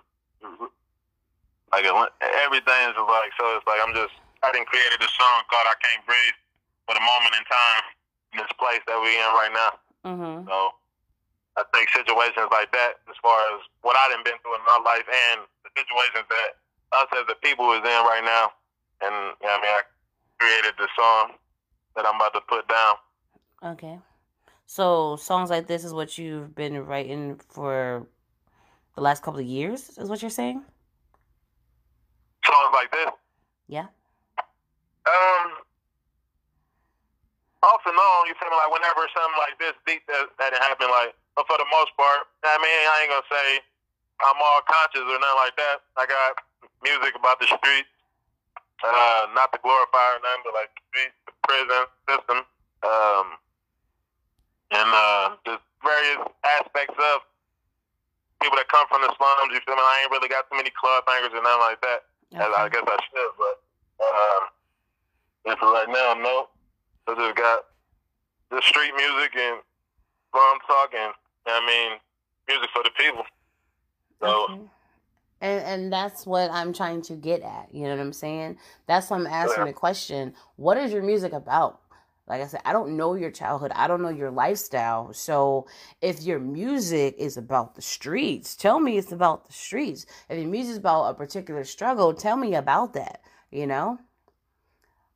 like 1.72 1.84
everything 1.84 2.82
is 2.88 2.96
like 2.96 3.32
so. 3.38 3.44
It's 3.56 3.66
like 3.66 3.80
I'm 3.84 3.94
just 3.94 4.14
I 4.42 4.52
didn't 4.52 4.68
created 4.70 5.00
a 5.02 5.10
song 5.10 5.42
called 5.50 5.66
"I 5.66 5.76
Can't 5.82 6.04
Breathe" 6.06 6.38
for 6.86 6.94
the 6.94 7.04
moment 7.04 7.34
in 7.34 7.44
time 7.48 7.82
in 8.32 8.36
this 8.42 8.52
place 8.56 8.82
that 8.86 8.98
we 9.00 9.10
in 9.12 9.30
right 9.34 9.54
now. 9.54 9.72
Mm-hmm. 10.06 10.48
So 10.48 10.56
I 11.58 11.62
think 11.74 11.90
situations 11.90 12.48
like 12.54 12.70
that, 12.72 13.02
as 13.10 13.18
far 13.18 13.36
as 13.54 13.66
what 13.82 13.96
I 13.98 14.14
done 14.14 14.22
been 14.22 14.38
through 14.42 14.54
in 14.54 14.64
my 14.64 14.78
life, 14.84 15.04
and 15.04 15.42
the 15.66 15.70
situations 15.74 16.26
that 16.30 16.48
us 16.94 17.08
as 17.18 17.26
the 17.26 17.36
people 17.42 17.72
is 17.72 17.82
in 17.82 18.00
right 18.06 18.24
now, 18.24 18.54
and 19.02 19.34
you 19.42 19.46
know, 19.46 19.56
I 19.56 19.60
mean, 19.60 19.74
I 19.74 19.82
created 20.38 20.74
the 20.78 20.88
song 20.94 21.34
that 21.96 22.06
I'm 22.06 22.16
about 22.16 22.34
to 22.34 22.40
put 22.46 22.68
down. 22.68 22.94
Okay. 23.74 23.98
So 24.66 25.16
songs 25.16 25.50
like 25.50 25.66
this 25.66 25.84
is 25.84 25.92
what 25.92 26.16
you've 26.16 26.54
been 26.54 26.84
writing 26.84 27.40
for 27.48 28.06
the 28.94 29.00
last 29.00 29.22
couple 29.22 29.40
of 29.40 29.46
years, 29.46 29.98
is 29.98 30.08
what 30.08 30.22
you're 30.22 30.30
saying? 30.30 30.62
Songs 32.44 32.72
like 32.72 32.90
this? 32.92 33.10
Yeah. 33.66 33.86
Um, 35.08 35.64
off 37.64 37.82
and 37.88 37.96
on, 37.96 38.28
you 38.28 38.36
feel 38.38 38.52
me? 38.52 38.56
Like 38.60 38.70
whenever 38.70 39.02
something 39.10 39.40
like 39.40 39.56
this 39.58 39.74
deep 39.88 40.04
that 40.06 40.30
that 40.38 40.52
happened, 40.62 40.92
like, 40.92 41.16
but 41.34 41.48
for 41.48 41.58
the 41.58 41.66
most 41.72 41.90
part, 41.98 42.28
I 42.44 42.56
mean, 42.60 42.80
I 42.86 42.96
ain't 43.02 43.10
gonna 43.10 43.30
say 43.32 43.48
I'm 44.22 44.38
all 44.38 44.62
conscious 44.66 45.06
or 45.06 45.18
nothing 45.18 45.40
like 45.42 45.56
that. 45.58 45.76
I 45.98 46.04
got 46.06 46.38
music 46.82 47.14
about 47.18 47.40
the 47.42 47.48
streets, 47.50 47.90
uh, 48.82 49.30
not 49.34 49.50
to 49.54 49.58
glorify 49.62 50.06
or 50.14 50.20
nothing, 50.22 50.44
but 50.46 50.54
like 50.54 50.70
the 50.76 50.82
streets, 50.92 51.16
the 51.26 51.34
prison 51.46 51.82
system, 52.06 52.38
um, 52.86 53.26
and 54.70 54.88
uh, 54.92 55.26
just 55.42 55.62
various 55.82 56.22
aspects 56.46 56.94
of 56.94 57.26
people 58.38 58.54
that 58.54 58.70
come 58.70 58.86
from 58.86 59.02
the 59.02 59.10
slums. 59.18 59.50
You 59.50 59.62
feel 59.66 59.74
me? 59.74 59.82
I 59.82 60.06
ain't 60.06 60.14
really 60.14 60.30
got 60.30 60.46
too 60.46 60.58
many 60.58 60.70
club 60.74 61.06
bangers 61.10 61.34
or 61.34 61.42
nothing 61.42 61.64
like 61.64 61.80
that. 61.82 62.06
Okay. 62.34 62.44
As 62.44 62.52
I 62.54 62.68
guess 62.68 62.86
I 62.86 62.98
should, 63.08 63.32
but 63.40 63.56
um, 63.98 64.42
and 65.48 65.58
for 65.58 65.72
right 65.72 65.88
now, 65.88 66.14
no. 66.22 66.48
I 67.06 67.14
just 67.14 67.36
got 67.36 67.60
the 68.50 68.60
street 68.62 68.92
music 68.96 69.34
and 69.36 69.60
slum 70.30 70.58
talk 70.66 70.92
and 70.94 71.12
I 71.46 71.66
mean 71.66 71.98
music 72.48 72.70
for 72.74 72.82
the 72.82 72.90
people. 72.98 73.24
So 74.20 74.44
Okay. 74.50 74.60
And 75.40 75.62
and 75.64 75.92
that's 75.92 76.26
what 76.26 76.50
I'm 76.50 76.72
trying 76.72 77.02
to 77.02 77.14
get 77.14 77.42
at. 77.42 77.68
You 77.72 77.84
know 77.84 77.90
what 77.90 78.00
I'm 78.00 78.12
saying? 78.12 78.58
That's 78.86 79.08
why 79.08 79.16
I'm 79.18 79.26
asking 79.26 79.64
Yeah. 79.66 79.66
the 79.66 79.72
question. 79.72 80.34
What 80.56 80.76
is 80.76 80.92
your 80.92 81.02
music 81.02 81.32
about? 81.32 81.80
Like 82.26 82.42
I 82.42 82.46
said, 82.46 82.60
I 82.66 82.72
don't 82.74 82.96
know 82.96 83.14
your 83.14 83.30
childhood. 83.30 83.72
I 83.74 83.86
don't 83.86 84.02
know 84.02 84.10
your 84.10 84.30
lifestyle. 84.30 85.14
So 85.14 85.66
if 86.02 86.22
your 86.22 86.38
music 86.40 87.14
is 87.16 87.38
about 87.38 87.74
the 87.74 87.80
streets, 87.82 88.54
tell 88.54 88.80
me 88.80 88.98
it's 88.98 89.12
about 89.12 89.46
the 89.46 89.52
streets. 89.54 90.04
If 90.28 90.38
your 90.38 90.48
music 90.48 90.72
is 90.72 90.76
about 90.78 91.04
a 91.08 91.14
particular 91.14 91.64
struggle, 91.64 92.12
tell 92.12 92.36
me 92.36 92.54
about 92.54 92.92
that. 92.94 93.22
You 93.50 93.66
know? 93.66 93.98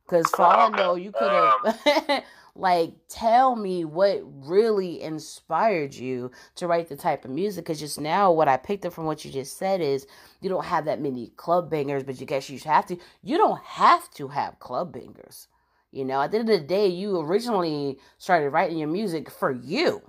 Because 0.05 0.27
for 0.29 0.43
all 0.43 0.51
I 0.51 0.65
oh, 0.65 0.69
know, 0.69 0.95
you 0.95 1.11
could 1.11 1.31
have 1.31 2.23
like 2.55 2.93
tell 3.09 3.55
me 3.55 3.83
what 3.85 4.21
really 4.23 5.01
inspired 5.01 5.93
you 5.93 6.31
to 6.55 6.67
write 6.67 6.89
the 6.89 6.95
type 6.95 7.25
of 7.25 7.31
music. 7.31 7.65
Because 7.65 7.79
just 7.79 7.99
now, 7.99 8.31
what 8.31 8.47
I 8.47 8.57
picked 8.57 8.85
up 8.85 8.93
from 8.93 9.05
what 9.05 9.23
you 9.23 9.31
just 9.31 9.57
said 9.57 9.81
is 9.81 10.05
you 10.41 10.49
don't 10.49 10.65
have 10.65 10.85
that 10.85 11.01
many 11.01 11.31
club 11.35 11.69
bangers, 11.69 12.03
but 12.03 12.19
you 12.19 12.25
guess 12.25 12.49
you 12.49 12.59
have 12.59 12.85
to. 12.87 12.97
You 13.23 13.37
don't 13.37 13.61
have 13.63 14.09
to 14.15 14.27
have 14.27 14.59
club 14.59 14.93
bangers. 14.93 15.47
You 15.91 16.05
know, 16.05 16.21
at 16.21 16.31
the 16.31 16.39
end 16.39 16.49
of 16.49 16.59
the 16.59 16.65
day, 16.65 16.87
you 16.87 17.19
originally 17.19 17.99
started 18.17 18.49
writing 18.49 18.77
your 18.77 18.89
music 18.89 19.29
for 19.29 19.51
you. 19.51 20.01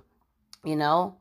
You 0.63 0.75
know, 0.75 1.17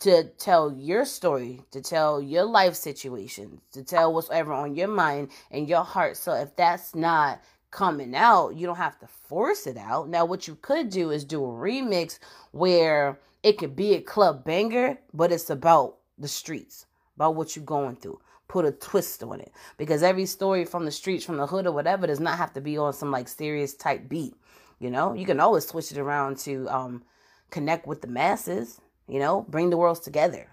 to 0.00 0.24
tell 0.24 0.72
your 0.72 1.04
story, 1.04 1.62
to 1.70 1.80
tell 1.80 2.20
your 2.20 2.44
life 2.44 2.74
situation, 2.74 3.60
to 3.72 3.82
tell 3.82 4.12
what's 4.12 4.30
ever 4.30 4.52
on 4.52 4.74
your 4.74 4.88
mind 4.88 5.30
and 5.50 5.68
your 5.68 5.84
heart. 5.84 6.16
So 6.16 6.32
if 6.32 6.54
that's 6.56 6.94
not 6.94 7.40
coming 7.76 8.16
out, 8.16 8.56
you 8.56 8.66
don't 8.66 8.76
have 8.76 8.98
to 9.00 9.06
force 9.06 9.66
it 9.66 9.76
out. 9.76 10.08
Now, 10.08 10.24
what 10.24 10.48
you 10.48 10.56
could 10.62 10.88
do 10.88 11.10
is 11.10 11.24
do 11.24 11.44
a 11.44 11.48
remix 11.48 12.18
where 12.52 13.18
it 13.42 13.58
could 13.58 13.76
be 13.76 13.92
a 13.94 14.00
club 14.00 14.44
banger, 14.44 14.98
but 15.12 15.30
it's 15.30 15.50
about 15.50 15.98
the 16.18 16.26
streets, 16.26 16.86
about 17.16 17.34
what 17.34 17.54
you're 17.54 17.66
going 17.66 17.96
through. 17.96 18.18
Put 18.48 18.64
a 18.64 18.72
twist 18.72 19.22
on 19.22 19.40
it 19.40 19.52
because 19.76 20.02
every 20.02 20.24
story 20.24 20.64
from 20.64 20.86
the 20.86 20.90
streets, 20.90 21.24
from 21.24 21.36
the 21.36 21.46
hood 21.46 21.66
or 21.66 21.72
whatever, 21.72 22.06
does 22.06 22.18
not 22.18 22.38
have 22.38 22.54
to 22.54 22.62
be 22.62 22.78
on 22.78 22.94
some 22.94 23.10
like 23.10 23.28
serious 23.28 23.74
type 23.74 24.08
beat. 24.08 24.34
You 24.78 24.90
know, 24.90 25.12
you 25.12 25.26
can 25.26 25.38
always 25.38 25.66
switch 25.66 25.92
it 25.92 25.98
around 25.98 26.38
to 26.38 26.66
um, 26.70 27.02
connect 27.50 27.86
with 27.86 28.00
the 28.00 28.08
masses. 28.08 28.80
You 29.06 29.18
know, 29.18 29.44
bring 29.48 29.68
the 29.68 29.76
worlds 29.76 30.00
together, 30.00 30.48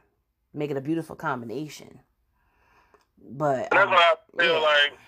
make 0.53 0.71
it 0.71 0.77
a 0.77 0.81
beautiful 0.81 1.15
combination. 1.15 2.01
But 3.17 3.69
that's 3.71 3.85
um, 3.85 3.91
what 3.91 3.99
I 3.99 4.37
feel 4.37 4.53
yeah. 4.55 4.59
like 4.59 4.99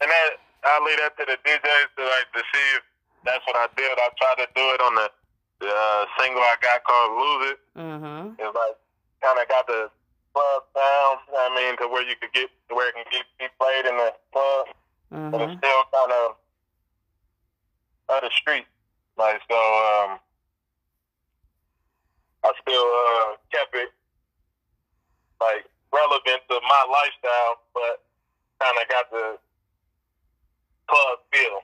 and 0.00 0.10
that 0.10 0.30
I 0.66 0.82
leave 0.82 0.98
that 0.98 1.14
to 1.18 1.24
the 1.30 1.38
DJs 1.46 1.88
to 1.96 2.02
like 2.02 2.28
to 2.34 2.42
see 2.50 2.66
if 2.74 2.82
that's 3.24 3.44
what 3.46 3.54
I 3.56 3.66
did. 3.78 3.90
I 3.94 4.08
tried 4.18 4.42
to 4.44 4.48
do 4.54 4.64
it 4.74 4.80
on 4.82 4.94
the, 4.98 5.08
the 5.62 5.70
uh, 5.70 6.02
single 6.18 6.42
I 6.42 6.56
got 6.60 6.82
called 6.84 7.12
Lose 7.14 7.42
It. 7.54 7.58
mm-hmm. 7.78 8.34
It's 8.38 8.50
like 8.54 8.76
kind 9.22 9.38
of 9.38 9.46
got 9.48 9.66
the 9.66 9.90
club 10.34 10.62
down. 10.74 11.12
I 11.38 11.48
mean, 11.54 11.76
to 11.78 11.88
where 11.88 12.02
you 12.02 12.14
could 12.20 12.32
get 12.34 12.50
to 12.68 12.74
where 12.74 12.88
it 12.90 12.94
can 12.98 13.06
get 13.10 13.24
be 13.38 13.46
played 13.58 13.86
in 13.86 13.96
the 13.96 14.10
club, 14.32 14.66
but 14.66 14.74
Mm-hmm. 15.16 15.38
it's 15.38 15.58
still 15.62 15.82
kind 15.94 16.12
of 16.12 16.26
of 18.10 18.20
the 18.26 18.30
street. 18.34 18.66
Like 19.16 19.40
so, 19.48 19.54
um, 19.56 20.18
I 22.44 22.50
still 22.60 22.84
uh, 22.90 23.38
kept 23.54 23.74
it 23.74 23.90
like 25.40 25.64
relevant 25.92 26.42
to 26.50 26.56
my 26.68 26.82
lifestyle, 26.90 27.62
but 27.72 28.02
kind 28.60 28.76
of 28.82 28.88
got 28.88 29.10
the 29.10 29.38
feel. 31.32 31.60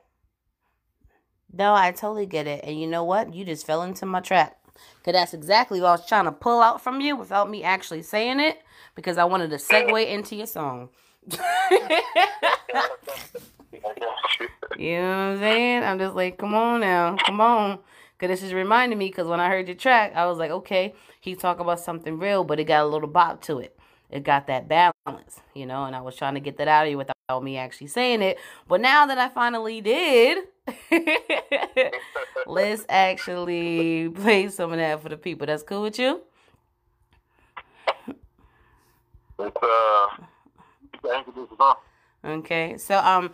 No, 1.53 1.75
I 1.75 1.91
totally 1.93 2.27
get 2.27 2.47
it. 2.47 2.65
And 2.65 2.81
you 2.81 2.87
know 2.87 3.05
what? 3.05 3.35
You 3.35 3.45
just 3.45 3.67
fell 3.67 3.83
into 3.83 4.07
my 4.07 4.21
trap. 4.21 4.57
Because 4.99 5.13
that's 5.13 5.35
exactly 5.35 5.81
what 5.81 5.89
I 5.89 5.93
was 5.93 6.07
trying 6.07 6.25
to 6.25 6.33
pull 6.33 6.61
out 6.61 6.81
from 6.83 7.01
you 7.01 7.15
without 7.15 7.51
me 7.51 7.63
actually 7.63 8.03
saying 8.03 8.41
it. 8.41 8.63
Because 8.95 9.19
I 9.19 9.25
wanted 9.25 9.51
to 9.51 9.57
segue 9.57 10.07
into 10.07 10.37
your 10.37 10.47
song. 10.47 10.89
You 14.79 14.97
know 14.97 15.03
what 15.03 15.15
I'm 15.15 15.39
saying? 15.39 15.83
I'm 15.85 15.99
just 15.99 16.17
like, 16.17 16.39
come 16.39 16.55
on 16.55 16.81
now, 16.81 17.17
come 17.25 17.41
on. 17.41 17.79
Cause 18.19 18.29
this 18.29 18.43
is 18.43 18.53
reminding 18.53 18.99
me, 18.99 19.11
cause 19.11 19.27
when 19.27 19.41
I 19.41 19.49
heard 19.49 19.67
your 19.69 19.77
track, 19.77 20.13
I 20.15 20.27
was 20.27 20.39
like, 20.39 20.51
okay, 20.51 20.95
he's 21.21 21.39
talking 21.39 21.63
about 21.63 21.81
something 21.81 22.19
real, 22.19 22.45
but 22.45 22.61
it 22.61 22.65
got 22.65 22.85
a 22.85 22.89
little 22.89 23.09
bop 23.09 23.43
to 23.43 23.59
it. 23.59 23.77
It 24.13 24.25
got 24.25 24.47
that 24.49 24.69
balance, 24.69 25.41
you 25.55 25.65
know, 25.65 25.85
and 25.85 25.97
I 25.97 26.03
was 26.03 26.15
trying 26.17 26.35
to 26.35 26.41
get 26.41 26.59
that 26.59 26.69
out 26.69 26.85
of 26.85 26.91
you 26.91 26.99
without 26.99 27.43
me 27.43 27.57
actually 27.57 27.87
saying 27.87 28.21
it. 28.21 28.39
But 28.69 28.83
now 28.83 29.07
that 29.07 29.17
I 29.17 29.31
finally 29.31 29.81
did, 29.81 30.45
let's 32.47 32.85
actually 32.91 34.11
play 34.11 34.49
some 34.49 34.73
of 34.73 34.79
that 34.79 35.03
for 35.03 35.09
the 35.09 35.17
people. 35.17 35.47
That's 35.47 35.63
cool 35.63 35.83
with 35.83 35.99
you? 35.99 36.21
It's 39.39 39.57
uh, 39.63 40.07
thank 41.03 41.27
you, 41.27 41.33
this 41.35 41.51
is 41.51 41.59
on. 41.59 41.77
Okay, 42.25 42.77
so 42.77 42.99
um, 42.99 43.31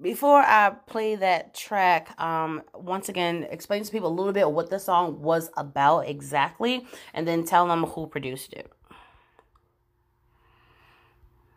before 0.00 0.40
I 0.40 0.70
play 0.86 1.16
that 1.16 1.54
track, 1.54 2.20
um, 2.20 2.62
once 2.74 3.08
again, 3.08 3.46
explain 3.50 3.82
to 3.82 3.90
people 3.90 4.10
a 4.10 4.14
little 4.14 4.34
bit 4.34 4.50
what 4.50 4.68
the 4.68 4.78
song 4.78 5.22
was 5.22 5.50
about 5.56 6.00
exactly, 6.00 6.86
and 7.14 7.26
then 7.26 7.44
tell 7.44 7.66
them 7.66 7.84
who 7.84 8.06
produced 8.06 8.52
it. 8.52 8.70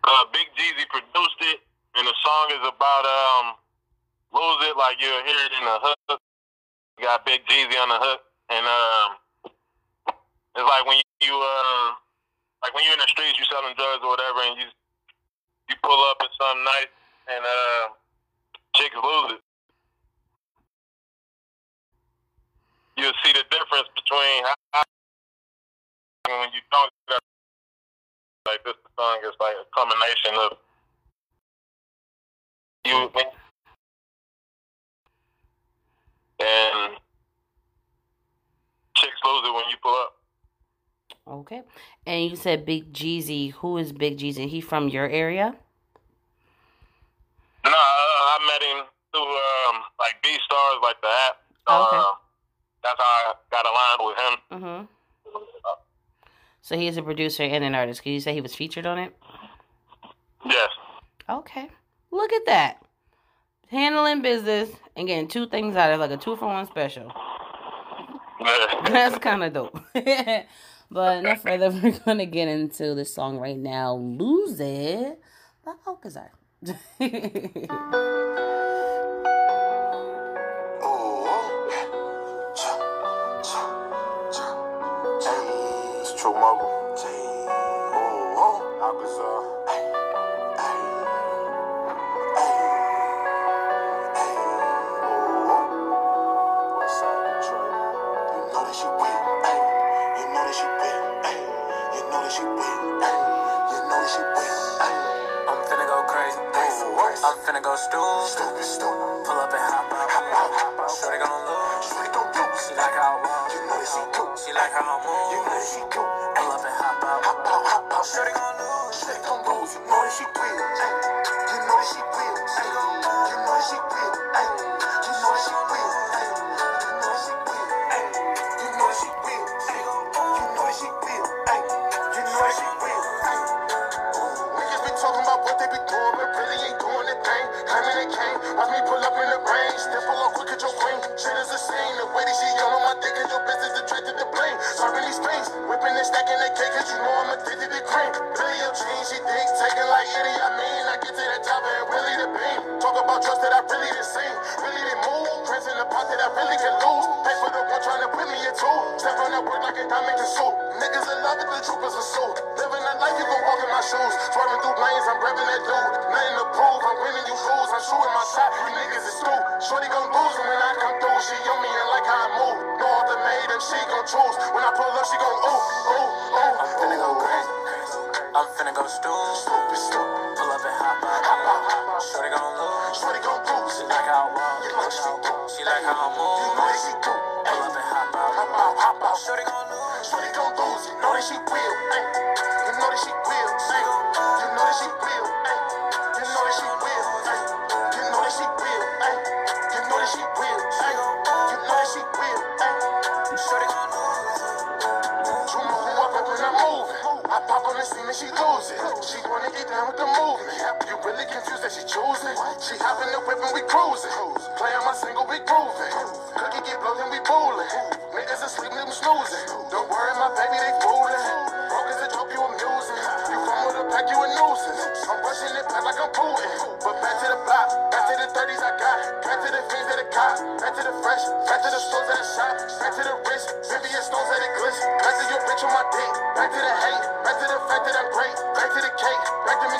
Uh, 0.04 0.26
Big 0.34 0.50
Jeezy 0.58 0.86
produced 0.90 1.42
it, 1.42 1.62
and 1.96 2.08
the 2.08 2.16
song 2.26 2.46
is 2.58 2.64
about 2.66 3.06
um, 3.06 3.46
lose 4.34 4.66
it 4.66 4.76
like 4.78 4.98
you'll 4.98 5.22
hear 5.22 5.42
it 5.46 5.54
in 5.54 5.66
the 5.66 5.78
hook. 5.78 6.22
Got 7.02 7.26
Big 7.26 7.46
Jeezy 7.46 7.78
on 7.78 7.90
the 7.90 8.00
hook, 8.02 8.22
and 8.50 8.66
um, 8.66 9.10
it's 10.58 10.66
like 10.66 10.86
when 10.90 10.98
you, 11.22 11.34
uh, 11.38 11.94
like 12.66 12.74
when 12.74 12.84
you're 12.84 12.98
in 12.98 13.04
the 13.04 13.14
streets, 13.14 13.38
you 13.38 13.46
selling 13.46 13.78
drugs 13.78 14.02
or 14.02 14.10
whatever, 14.10 14.42
and 14.42 14.58
you 14.58 14.68
you 15.70 15.76
pull 15.84 16.02
up 16.10 16.18
at 16.20 16.30
something 16.34 16.66
nice, 16.66 16.92
and 17.30 17.44
uh, 17.46 17.84
chicks 18.76 18.98
lose 18.98 19.38
it. 19.38 19.42
You'll 22.98 23.18
see 23.24 23.34
the 23.34 23.46
difference 23.50 23.88
between 23.96 24.44
how 24.74 24.84
and 26.30 26.40
when 26.42 26.50
you 26.54 26.62
don't 26.72 26.92
like 28.48 28.64
this 28.64 28.74
song 28.98 29.20
is 29.24 29.36
like 29.40 29.56
a 29.56 29.66
combination 29.74 30.34
of 30.36 30.58
you 32.86 33.10
and 36.40 36.98
chicks 38.98 39.14
lose 39.24 39.44
it 39.46 39.54
when 39.54 39.64
you 39.70 39.78
pull 39.82 39.94
up. 39.94 40.18
Okay, 41.28 41.62
and 42.08 42.30
you 42.30 42.36
said 42.36 42.66
Big 42.66 42.92
Jeezy. 42.92 43.52
Who 43.54 43.78
is 43.78 43.94
Big 43.94 44.18
Jeezy? 44.18 44.48
He 44.48 44.60
from 44.60 44.90
your 44.90 45.08
area? 45.08 45.56
No, 47.64 47.72
I, 47.72 48.38
I 48.40 48.48
met 48.48 48.64
him 48.64 48.86
through 49.12 49.22
um, 49.22 49.84
like 50.00 50.16
B 50.24 50.30
Stars, 50.44 50.80
like 50.82 51.00
the 51.02 51.08
app. 51.08 51.38
Okay. 51.70 51.98
Uh, 51.98 52.14
that's 52.84 53.00
how 53.00 53.06
I 53.06 53.34
got 53.52 53.66
aligned 53.66 54.02
with 54.08 54.18
him. 54.18 54.36
Mm-hmm. 54.52 54.86
Uh, 55.66 55.76
so 56.62 56.78
he 56.78 56.88
is 56.88 56.98
a 56.98 57.02
producer 57.02 57.44
and 57.44 57.64
an 57.64 57.76
artist. 57.76 58.04
Can 58.04 58.14
you 58.14 58.20
say 58.20 58.34
he 58.34 58.42
was 58.42 58.56
featured 58.56 58.86
on 58.86 59.00
it? 59.00 59.16
Yes. 60.46 60.70
Okay. 61.30 61.70
Look 62.12 62.32
at 62.34 62.46
that. 62.46 62.84
Handling 63.68 64.22
business 64.22 64.70
and 64.96 65.08
getting 65.08 65.28
two 65.28 65.48
things 65.48 65.76
out 65.76 65.92
of 65.92 66.00
like 66.00 66.12
a 66.12 66.18
two 66.18 66.36
for 66.36 66.48
one 66.48 66.68
special. 66.68 67.12
That's 68.86 69.18
kind 69.18 69.44
of 69.44 69.54
dope. 69.54 69.80
but 70.92 71.22
no 71.22 71.36
further, 71.36 71.70
we're 71.84 71.98
going 72.00 72.18
to 72.18 72.26
get 72.26 72.48
into 72.48 72.94
the 72.96 73.06
song 73.06 73.38
right 73.38 73.58
now, 73.58 73.94
Lose 73.96 74.60
It 74.60 75.20
by 75.64 75.74
Alcazar. 75.88 76.32
Metro 86.22 86.40
Mogul. 86.40 87.11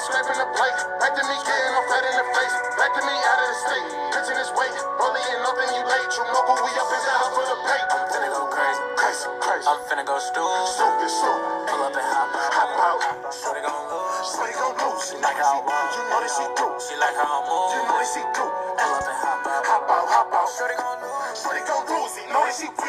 ain't 0.10 0.40
the 0.42 0.50
plate. 0.58 0.80
Back 0.98 1.14
to 1.14 1.24
me 1.30 1.36
getting 1.46 1.74
no 1.78 1.82
fat 1.86 2.02
in 2.02 2.16
the 2.18 2.26
face. 2.34 2.56
Back 2.74 2.92
to 2.98 3.02
me 3.06 3.14
out 3.14 3.38
of 3.38 3.48
the 3.54 3.58
state. 3.62 3.88
Pitching 4.10 4.40
his 4.42 4.52
weight. 4.58 4.74
Bully 4.98 5.22
and 5.22 5.42
nothing 5.46 5.70
you 5.78 5.84
late. 5.86 6.08
True 6.10 6.26
mogul, 6.34 6.58
we 6.66 6.72
up 6.74 6.90
in 6.90 7.02
the 7.06 7.14
for 7.38 7.46
the 7.46 7.58
pay. 7.70 7.82
I'm 7.94 8.04
finna 8.10 8.30
go 8.34 8.42
crazy. 8.50 8.82
Crazy, 8.98 9.28
crazy. 9.46 9.66
I'm 9.70 9.80
finna 9.86 10.06
go 10.06 10.18
stupid. 10.18 10.66
Stupid, 10.74 11.12
stupid. 11.12 11.70
Pull 11.70 11.82
up 11.86 11.94
and 11.94 12.08
hop 12.10 12.34
out. 12.34 12.50
Hop 12.50 12.72
out. 12.82 13.00
Swear 13.30 13.54
they 13.54 13.62
gon' 13.62 13.86
lose. 13.94 14.26
Swear 14.34 14.46
they 14.50 14.58
gon' 14.58 14.74
lose. 14.82 15.02
She 15.06 15.16
like 15.22 15.38
how 15.38 15.54
I 15.54 15.70
move. 15.70 15.90
You 15.94 16.04
know 16.10 16.20
that 16.26 16.34
she 16.34 16.46
do. 16.58 16.68
She 16.82 16.94
like 16.98 17.18
how 17.22 17.30
I 17.30 17.40
move. 17.46 17.70
You 17.78 17.82
know 17.86 17.98
that 18.02 18.10
she 18.10 18.22
do. 18.34 18.46
Pull 18.50 18.94
up 18.98 19.06
and 19.06 19.20
hop 19.22 19.46
out. 19.46 19.64
Hop 19.70 19.86
out, 19.86 20.08
hop 20.10 20.30
out. 20.34 20.50
Swear 20.50 20.68
they 20.74 20.78
gon' 20.82 20.98
lose. 21.06 21.38
Swear 21.38 21.54
they 21.62 21.64
gon' 21.70 21.86
lose. 21.86 22.14
You 22.18 22.26
know 22.34 22.42
that 22.42 22.56
she 22.58 22.68
do. 22.74 22.81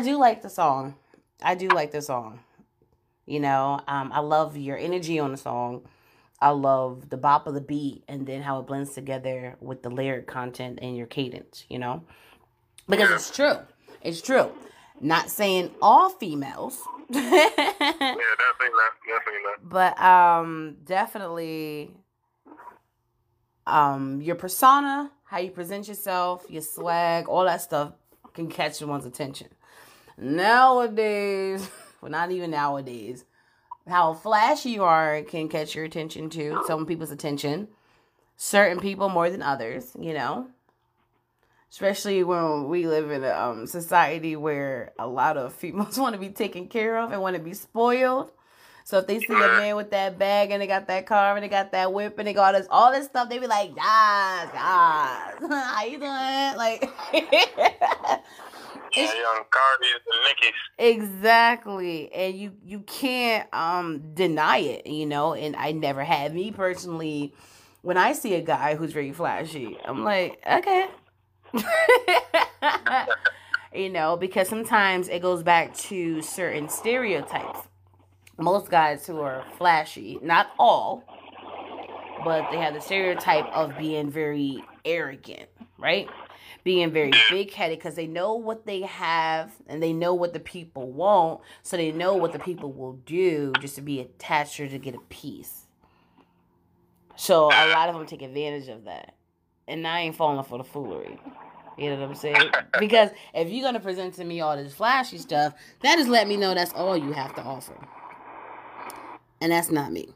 I 0.00 0.02
do 0.02 0.18
like 0.18 0.40
the 0.40 0.48
song. 0.48 0.94
I 1.42 1.54
do 1.54 1.68
like 1.68 1.90
the 1.90 2.00
song. 2.00 2.40
You 3.26 3.38
know, 3.38 3.80
um, 3.86 4.10
I 4.14 4.20
love 4.20 4.56
your 4.56 4.78
energy 4.78 5.18
on 5.18 5.30
the 5.30 5.36
song. 5.36 5.82
I 6.40 6.50
love 6.50 7.10
the 7.10 7.18
bop 7.18 7.46
of 7.46 7.52
the 7.52 7.60
beat 7.60 8.04
and 8.08 8.26
then 8.26 8.40
how 8.40 8.60
it 8.60 8.66
blends 8.66 8.94
together 8.94 9.56
with 9.60 9.82
the 9.82 9.90
lyric 9.90 10.26
content 10.26 10.78
and 10.80 10.96
your 10.96 11.06
cadence, 11.06 11.66
you 11.68 11.78
know? 11.78 12.02
Because 12.88 13.10
it's 13.10 13.30
true. 13.30 13.58
It's 14.00 14.22
true. 14.22 14.50
Not 15.02 15.28
saying 15.28 15.70
all 15.82 16.08
females. 16.08 16.80
yeah, 17.10 17.20
definitely 17.20 17.58
not. 18.72 18.92
Definitely 19.06 19.42
not. 19.44 19.68
But 19.68 20.00
um 20.00 20.76
definitely 20.82 21.90
um 23.66 24.22
your 24.22 24.36
persona, 24.36 25.10
how 25.24 25.40
you 25.40 25.50
present 25.50 25.88
yourself, 25.88 26.46
your 26.48 26.62
swag, 26.62 27.28
all 27.28 27.44
that 27.44 27.60
stuff 27.60 27.92
can 28.32 28.48
catch 28.48 28.76
someone's 28.76 29.04
attention 29.04 29.48
nowadays, 30.18 31.68
well, 32.00 32.10
not 32.10 32.30
even 32.30 32.50
nowadays, 32.50 33.24
how 33.88 34.14
flashy 34.14 34.70
you 34.70 34.84
are 34.84 35.22
can 35.22 35.48
catch 35.48 35.74
your 35.74 35.84
attention 35.84 36.30
too. 36.30 36.62
Some 36.66 36.86
people's 36.86 37.10
attention, 37.10 37.68
certain 38.36 38.80
people 38.80 39.08
more 39.08 39.30
than 39.30 39.42
others. 39.42 39.92
You 39.98 40.14
know, 40.14 40.48
especially 41.70 42.22
when 42.22 42.68
we 42.68 42.86
live 42.86 43.10
in 43.10 43.24
a 43.24 43.30
um, 43.30 43.66
society 43.66 44.36
where 44.36 44.92
a 44.98 45.06
lot 45.06 45.36
of 45.36 45.52
females 45.60 45.98
want 45.98 46.14
to 46.14 46.20
be 46.20 46.30
taken 46.30 46.68
care 46.68 46.98
of 46.98 47.12
and 47.12 47.22
want 47.22 47.36
to 47.36 47.42
be 47.42 47.54
spoiled. 47.54 48.30
So 48.84 48.98
if 48.98 49.06
they 49.06 49.20
see 49.20 49.34
a 49.34 49.38
man 49.38 49.76
with 49.76 49.90
that 49.90 50.18
bag 50.18 50.50
and 50.50 50.60
they 50.60 50.66
got 50.66 50.88
that 50.88 51.06
car 51.06 51.36
and 51.36 51.44
they 51.44 51.48
got 51.48 51.70
that 51.72 51.92
whip 51.92 52.18
and 52.18 52.26
they 52.26 52.32
got 52.32 52.54
all 52.54 52.60
this 52.60 52.68
all 52.70 52.90
this 52.90 53.06
stuff, 53.06 53.28
they 53.28 53.38
be 53.38 53.46
like, 53.46 53.70
"Yes, 53.76 54.50
yes, 54.52 55.34
how 55.48 55.84
you 55.84 55.98
doing?" 55.98 56.56
Like, 56.56 56.90
Yeah, 58.96 59.12
young 59.14 59.44
Cardi's 59.50 60.00
and 60.12 60.24
Nickies. 60.24 60.52
exactly, 60.78 62.12
and 62.12 62.34
you 62.36 62.52
you 62.64 62.80
can't 62.80 63.52
um 63.54 64.14
deny 64.14 64.58
it, 64.58 64.86
you 64.86 65.06
know. 65.06 65.34
And 65.34 65.56
I 65.56 65.72
never 65.72 66.04
had 66.04 66.34
me 66.34 66.50
personally. 66.52 67.34
When 67.82 67.96
I 67.96 68.12
see 68.12 68.34
a 68.34 68.42
guy 68.42 68.74
who's 68.74 68.92
very 68.92 69.12
flashy, 69.12 69.78
I'm 69.84 70.04
like, 70.04 70.38
okay, 70.46 70.88
you 73.74 73.88
know, 73.90 74.16
because 74.16 74.48
sometimes 74.48 75.08
it 75.08 75.22
goes 75.22 75.42
back 75.42 75.74
to 75.76 76.22
certain 76.22 76.68
stereotypes. 76.68 77.60
Most 78.38 78.70
guys 78.70 79.06
who 79.06 79.20
are 79.20 79.44
flashy, 79.58 80.18
not 80.22 80.50
all, 80.58 81.04
but 82.24 82.50
they 82.50 82.58
have 82.58 82.74
the 82.74 82.80
stereotype 82.80 83.46
of 83.52 83.76
being 83.76 84.10
very 84.10 84.62
arrogant, 84.84 85.48
right? 85.78 86.08
Being 86.62 86.90
very 86.90 87.12
big 87.30 87.52
headed 87.52 87.78
because 87.78 87.94
they 87.94 88.06
know 88.06 88.34
what 88.34 88.66
they 88.66 88.82
have 88.82 89.52
and 89.66 89.82
they 89.82 89.92
know 89.92 90.14
what 90.14 90.32
the 90.32 90.40
people 90.40 90.90
want, 90.90 91.40
so 91.62 91.76
they 91.76 91.90
know 91.92 92.14
what 92.14 92.32
the 92.32 92.38
people 92.38 92.72
will 92.72 92.94
do 93.06 93.52
just 93.60 93.76
to 93.76 93.82
be 93.82 94.00
attached 94.00 94.60
or 94.60 94.68
to 94.68 94.78
get 94.78 94.94
a 94.94 95.00
piece. 95.08 95.66
So 97.16 97.46
a 97.46 97.68
lot 97.68 97.88
of 97.88 97.94
them 97.94 98.06
take 98.06 98.22
advantage 98.22 98.68
of 98.68 98.84
that. 98.84 99.14
And 99.68 99.86
I 99.86 100.00
ain't 100.00 100.16
falling 100.16 100.42
for 100.44 100.58
the 100.58 100.64
foolery. 100.64 101.20
You 101.76 101.90
know 101.90 102.00
what 102.00 102.08
I'm 102.10 102.14
saying? 102.14 102.50
Because 102.78 103.10
if 103.34 103.50
you're 103.50 103.62
gonna 103.62 103.80
present 103.80 104.14
to 104.14 104.24
me 104.24 104.40
all 104.40 104.56
this 104.56 104.72
flashy 104.72 105.18
stuff, 105.18 105.54
that 105.82 105.96
just 105.96 106.08
let 106.08 106.28
me 106.28 106.36
know 106.36 106.54
that's 106.54 106.72
all 106.72 106.96
you 106.96 107.12
have 107.12 107.34
to 107.34 107.42
offer. 107.42 107.76
And 109.40 109.52
that's 109.52 109.70
not 109.70 109.92
me. 109.92 110.08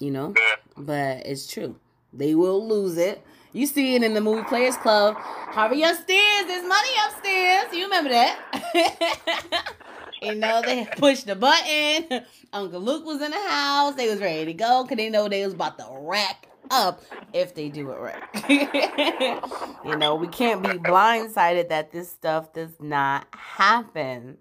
You 0.00 0.10
know? 0.10 0.34
But 0.76 1.26
it's 1.26 1.46
true. 1.46 1.76
They 2.12 2.34
will 2.34 2.66
lose 2.66 2.96
it. 2.98 3.24
You 3.52 3.66
see 3.66 3.94
it 3.94 4.02
in 4.02 4.14
the 4.14 4.20
movie 4.20 4.42
Players 4.44 4.76
Club. 4.76 5.16
Hurry 5.16 5.82
upstairs, 5.82 6.46
there's 6.46 6.66
money 6.66 6.88
upstairs. 7.06 7.72
You 7.72 7.84
remember 7.84 8.10
that? 8.10 9.74
you 10.22 10.34
know, 10.34 10.60
they 10.62 10.86
pushed 10.96 11.26
the 11.26 11.34
button. 11.34 12.24
Uncle 12.52 12.80
Luke 12.80 13.06
was 13.06 13.22
in 13.22 13.30
the 13.30 13.48
house. 13.48 13.94
They 13.94 14.08
was 14.08 14.20
ready 14.20 14.44
to 14.46 14.52
go 14.52 14.82
because 14.82 14.98
they 14.98 15.08
know 15.08 15.28
they 15.28 15.44
was 15.44 15.54
about 15.54 15.78
to 15.78 15.86
rack 15.90 16.48
up 16.70 17.02
if 17.32 17.54
they 17.54 17.70
do 17.70 17.90
it 17.90 17.98
right. 17.98 18.22
you 19.84 19.96
know, 19.96 20.14
we 20.14 20.28
can't 20.28 20.62
be 20.62 20.70
blindsided 20.70 21.70
that 21.70 21.90
this 21.90 22.10
stuff 22.10 22.52
does 22.52 22.72
not 22.80 23.26
happen. 23.32 24.38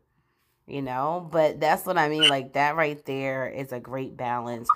You 0.67 0.81
know, 0.81 1.25
but 1.31 1.61
that's 1.61 1.85
what 1.85 1.97
I 1.97 2.09
mean. 2.09 2.27
Like 2.27 2.53
that 2.53 2.75
right 2.75 3.03
there 3.05 3.47
is 3.47 3.71
a 3.71 3.79
great 3.79 4.17
balance 4.17 4.67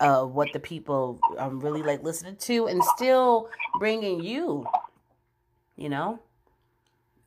of 0.00 0.32
what 0.34 0.52
the 0.52 0.60
people 0.60 1.18
um, 1.38 1.60
really 1.60 1.82
like 1.82 2.02
listening 2.02 2.36
to 2.36 2.66
and 2.66 2.82
still 2.96 3.48
bringing 3.78 4.22
you. 4.22 4.66
You 5.76 5.90
know, 5.90 6.20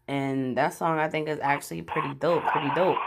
and 0.07 0.57
that 0.57 0.73
song 0.73 0.97
I 0.97 1.07
think 1.07 1.29
is 1.29 1.39
actually 1.41 1.83
pretty 1.83 2.13
dope. 2.15 2.43
Pretty 2.45 2.71
dope. 2.73 2.97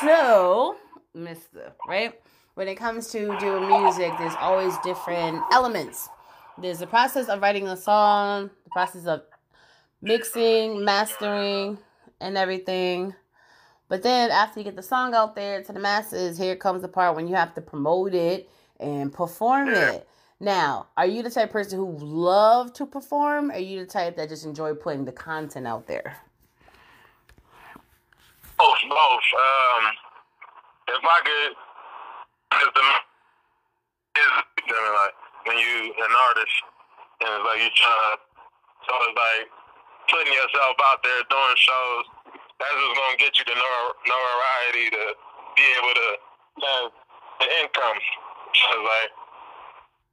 So, 0.00 0.76
Mister, 1.14 1.72
right? 1.88 2.14
When 2.54 2.68
it 2.68 2.76
comes 2.76 3.08
to 3.12 3.36
doing 3.38 3.66
music, 3.66 4.12
there's 4.18 4.34
always 4.38 4.74
different 4.84 5.42
elements. 5.50 6.08
There's 6.58 6.78
the 6.78 6.86
process 6.86 7.28
of 7.28 7.40
writing 7.40 7.66
a 7.66 7.76
song, 7.76 8.50
the 8.64 8.70
process 8.70 9.06
of 9.06 9.22
mixing, 10.02 10.84
mastering, 10.84 11.78
and 12.20 12.36
everything. 12.36 13.14
But 13.88 14.02
then 14.02 14.30
after 14.30 14.60
you 14.60 14.64
get 14.64 14.76
the 14.76 14.82
song 14.82 15.14
out 15.14 15.34
there 15.34 15.62
to 15.62 15.72
the 15.72 15.80
masses, 15.80 16.38
here 16.38 16.54
comes 16.54 16.82
the 16.82 16.88
part 16.88 17.16
when 17.16 17.26
you 17.26 17.34
have 17.34 17.54
to 17.54 17.60
promote 17.60 18.14
it 18.14 18.48
and 18.82 19.12
perform 19.12 19.68
it. 19.68 20.08
Now, 20.40 20.88
are 20.96 21.06
you 21.06 21.22
the 21.22 21.30
type 21.30 21.50
of 21.50 21.52
person 21.52 21.78
who 21.78 21.96
love 21.98 22.72
to 22.74 22.84
perform? 22.84 23.50
Or 23.50 23.54
are 23.54 23.58
you 23.58 23.80
the 23.80 23.86
type 23.86 24.16
that 24.16 24.28
just 24.28 24.44
enjoy 24.44 24.74
putting 24.74 25.04
the 25.04 25.12
content 25.12 25.68
out 25.68 25.86
there? 25.86 26.16
Both, 28.58 28.82
both. 28.90 29.26
Um, 29.38 29.84
if 30.88 31.02
I 31.02 31.18
could, 31.22 31.52
if 32.58 32.74
the 32.74 32.82
is 34.18 34.30
like 34.68 35.14
when 35.46 35.58
you 35.58 35.94
an 35.94 36.12
artist 36.28 36.56
and 37.22 37.30
it's 37.38 37.46
like 37.46 37.60
you 37.62 37.70
trying, 37.78 38.18
so 38.86 38.92
it's 39.08 39.16
like 39.16 39.46
putting 40.10 40.32
yourself 40.32 40.74
out 40.90 41.00
there 41.02 41.22
doing 41.30 41.56
shows. 41.56 42.04
That's 42.58 42.76
what's 42.76 42.98
gonna 42.98 43.18
get 43.18 43.38
you 43.38 43.44
the 43.46 43.56
notoriety 43.56 44.90
to 44.90 45.04
be 45.54 45.64
able 45.78 45.94
to 45.94 46.08
have 46.66 46.86
the 47.40 47.46
income. 47.62 47.98
So 48.54 48.76
like 48.92 49.12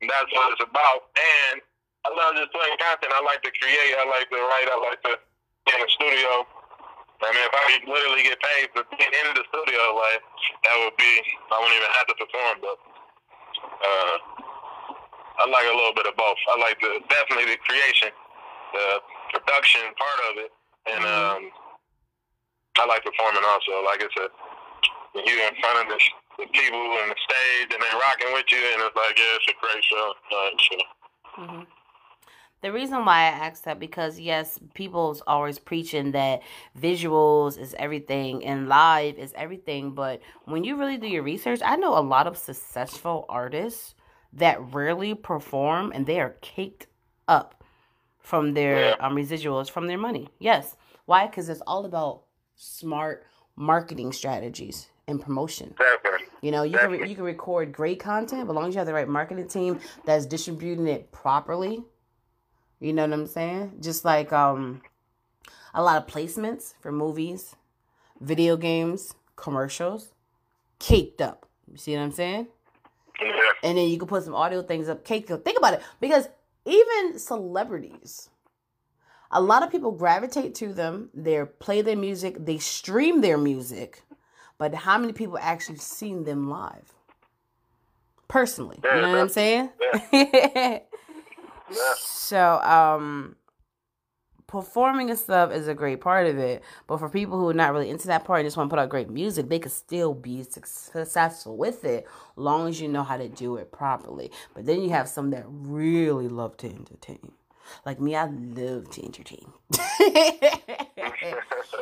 that's 0.08 0.32
what 0.32 0.56
it's 0.56 0.64
about. 0.64 1.12
And 1.16 1.60
I 2.08 2.10
love 2.16 2.40
just 2.40 2.56
putting 2.56 2.80
content. 2.80 3.12
I 3.12 3.22
like 3.28 3.44
to 3.44 3.52
create. 3.60 3.94
I 4.00 4.08
like 4.08 4.32
to 4.32 4.40
write. 4.40 4.68
I 4.72 4.78
like 4.80 5.02
to 5.04 5.14
be 5.68 5.72
in 5.76 5.80
the 5.84 5.92
studio. 5.92 6.48
I 7.20 7.36
mean, 7.36 7.44
if 7.44 7.52
I 7.52 7.64
could 7.68 7.84
literally 7.92 8.24
get 8.24 8.40
paid 8.40 8.72
for 8.72 8.88
being 8.96 9.12
in 9.12 9.26
the 9.36 9.44
studio, 9.52 9.82
like 9.92 10.24
that 10.64 10.76
would 10.80 10.96
be, 10.96 11.14
I 11.52 11.60
wouldn't 11.60 11.76
even 11.76 11.92
have 12.00 12.08
to 12.08 12.16
perform. 12.16 12.56
But 12.64 12.78
uh, 13.60 14.16
I 15.40 15.44
like 15.52 15.68
a 15.68 15.76
little 15.76 15.92
bit 15.92 16.08
of 16.08 16.16
both. 16.16 16.40
I 16.48 16.56
like 16.64 16.80
the 16.80 17.04
definitely 17.12 17.52
the 17.52 17.60
creation, 17.68 18.16
the 18.72 19.04
production 19.36 19.92
part 20.00 20.20
of 20.32 20.34
it, 20.48 20.52
and 20.96 21.04
um, 21.04 21.42
I 22.80 22.88
like 22.88 23.04
performing 23.04 23.44
also. 23.44 23.84
Like 23.84 24.00
I 24.00 24.08
said, 24.16 24.32
when 25.12 25.28
you're 25.28 25.44
in 25.44 25.60
front 25.60 25.84
of 25.84 25.86
the 25.92 26.00
people 26.48 26.80
and 27.02 27.12
the 27.12 27.16
stage, 27.28 27.74
and 27.74 27.82
they're 27.82 28.00
rocking 28.00 28.34
with 28.34 28.46
you, 28.52 28.58
and 28.74 28.82
it's 28.82 28.96
like, 28.96 29.18
yeah, 29.18 29.36
it's 29.36 29.48
a 29.48 29.54
great 29.60 29.84
show. 29.84 30.14
Uh, 30.32 30.50
so, 30.70 30.78
hmm 31.44 31.64
The 32.62 32.72
reason 32.74 33.06
why 33.06 33.20
I 33.22 33.48
asked 33.48 33.64
that 33.66 33.80
because 33.80 34.20
yes, 34.20 34.60
people's 34.74 35.22
always 35.26 35.60
preaching 35.60 36.12
that 36.12 36.42
visuals 36.78 37.58
is 37.58 37.74
everything 37.80 38.44
and 38.46 38.68
live 38.68 39.18
is 39.18 39.34
everything, 39.36 39.92
but 39.92 40.22
when 40.46 40.64
you 40.64 40.76
really 40.76 40.98
do 40.98 41.08
your 41.08 41.24
research, 41.24 41.62
I 41.64 41.76
know 41.78 41.98
a 41.98 42.02
lot 42.02 42.28
of 42.28 42.38
successful 42.38 43.26
artists 43.30 43.96
that 44.34 44.62
rarely 44.74 45.16
perform 45.16 45.92
and 45.96 46.06
they 46.06 46.20
are 46.20 46.36
caked 46.42 46.88
up 47.28 47.64
from 48.20 48.54
their 48.54 48.90
Yeah. 48.90 48.96
um, 49.00 49.16
residuals 49.16 49.70
from 49.72 49.88
their 49.88 49.98
money. 49.98 50.28
Yes. 50.40 50.76
Why? 51.06 51.28
Because 51.28 51.50
it's 51.50 51.62
all 51.66 51.86
about 51.86 52.24
smart 52.56 53.26
marketing 53.56 54.12
strategies 54.14 54.90
and 55.10 55.20
promotion. 55.20 55.74
You 56.42 56.52
know, 56.52 56.64
you 56.64 56.78
can 56.78 56.94
you 57.10 57.16
can 57.16 57.24
record 57.24 57.74
great 57.74 58.00
content, 58.00 58.48
but 58.48 58.54
as 58.54 58.56
long 58.56 58.68
as 58.70 58.76
you 58.76 58.78
have 58.78 58.88
the 58.88 58.94
right 58.94 59.08
marketing 59.08 59.48
team 59.48 59.80
that's 60.06 60.26
distributing 60.26 60.88
it 60.88 61.12
properly, 61.12 61.84
you 62.80 62.94
know 62.94 63.04
what 63.04 63.14
I'm 63.14 63.28
saying? 63.28 63.80
Just 63.82 64.06
like 64.06 64.32
um 64.32 64.82
a 65.74 65.84
lot 65.84 65.98
of 65.98 66.08
placements 66.08 66.76
for 66.80 66.92
movies, 66.92 67.56
video 68.22 68.56
games, 68.56 69.16
commercials, 69.36 70.14
caked 70.78 71.22
up. 71.22 71.48
You 71.70 71.78
see 71.78 71.94
what 71.96 72.04
I'm 72.04 72.12
saying? 72.12 72.48
Yeah. 73.22 73.32
And 73.64 73.78
then 73.78 73.90
you 73.90 73.98
can 73.98 74.08
put 74.08 74.24
some 74.24 74.36
audio 74.36 74.62
things 74.62 74.88
up, 74.88 75.04
caked 75.04 75.30
up. 75.32 75.44
Think 75.44 75.58
about 75.58 75.74
it, 75.74 75.82
because 76.00 76.30
even 76.66 77.20
celebrities, 77.20 78.30
a 79.32 79.42
lot 79.42 79.64
of 79.64 79.72
people 79.72 79.92
gravitate 79.92 80.56
to 80.56 80.74
them. 80.74 81.10
They 81.14 81.44
play 81.60 81.82
their 81.82 81.98
music, 81.98 82.46
they 82.46 82.60
stream 82.60 83.22
their 83.22 83.38
music, 83.38 84.04
but 84.60 84.76
how 84.76 85.00
many 85.00 85.14
people 85.14 85.40
actually 85.42 85.80
seen 85.80 86.26
them 86.26 86.50
live? 86.50 86.94
Personally, 88.28 88.78
you 88.84 89.02
know 89.02 89.10
what 89.10 89.20
I'm 89.20 89.30
saying? 89.30 89.70
Yeah. 91.72 91.94
So, 91.98 92.60
um, 92.62 93.36
performing 94.48 95.12
and 95.12 95.20
stuff 95.20 95.52
is 95.52 95.68
a 95.68 95.76
great 95.76 96.02
part 96.02 96.26
of 96.26 96.38
it. 96.40 96.64
But 96.88 96.98
for 96.98 97.10
people 97.10 97.40
who 97.40 97.48
are 97.50 97.54
not 97.54 97.74
really 97.74 97.90
into 97.90 98.08
that 98.08 98.26
part 98.26 98.40
and 98.40 98.48
just 98.48 98.58
want 98.58 98.70
to 98.70 98.76
put 98.76 98.82
out 98.82 98.90
great 98.90 99.10
music, 99.10 99.50
they 99.50 99.60
could 99.60 99.72
still 99.72 100.16
be 100.16 100.44
successful 100.44 101.58
with 101.58 101.86
it, 101.86 102.08
long 102.36 102.68
as 102.68 102.82
you 102.82 102.88
know 102.88 103.04
how 103.04 103.18
to 103.18 103.30
do 103.30 103.58
it 103.58 103.72
properly. 103.72 104.32
But 104.56 104.66
then 104.66 104.82
you 104.82 104.90
have 104.90 105.08
some 105.08 105.30
that 105.30 105.46
really 105.48 106.28
love 106.28 106.58
to 106.58 106.68
entertain. 106.68 107.34
Like 107.86 108.00
me, 108.00 108.16
I 108.16 108.26
love 108.26 108.90
to 108.92 109.04
entertain. 109.04 109.52
you 110.00 110.10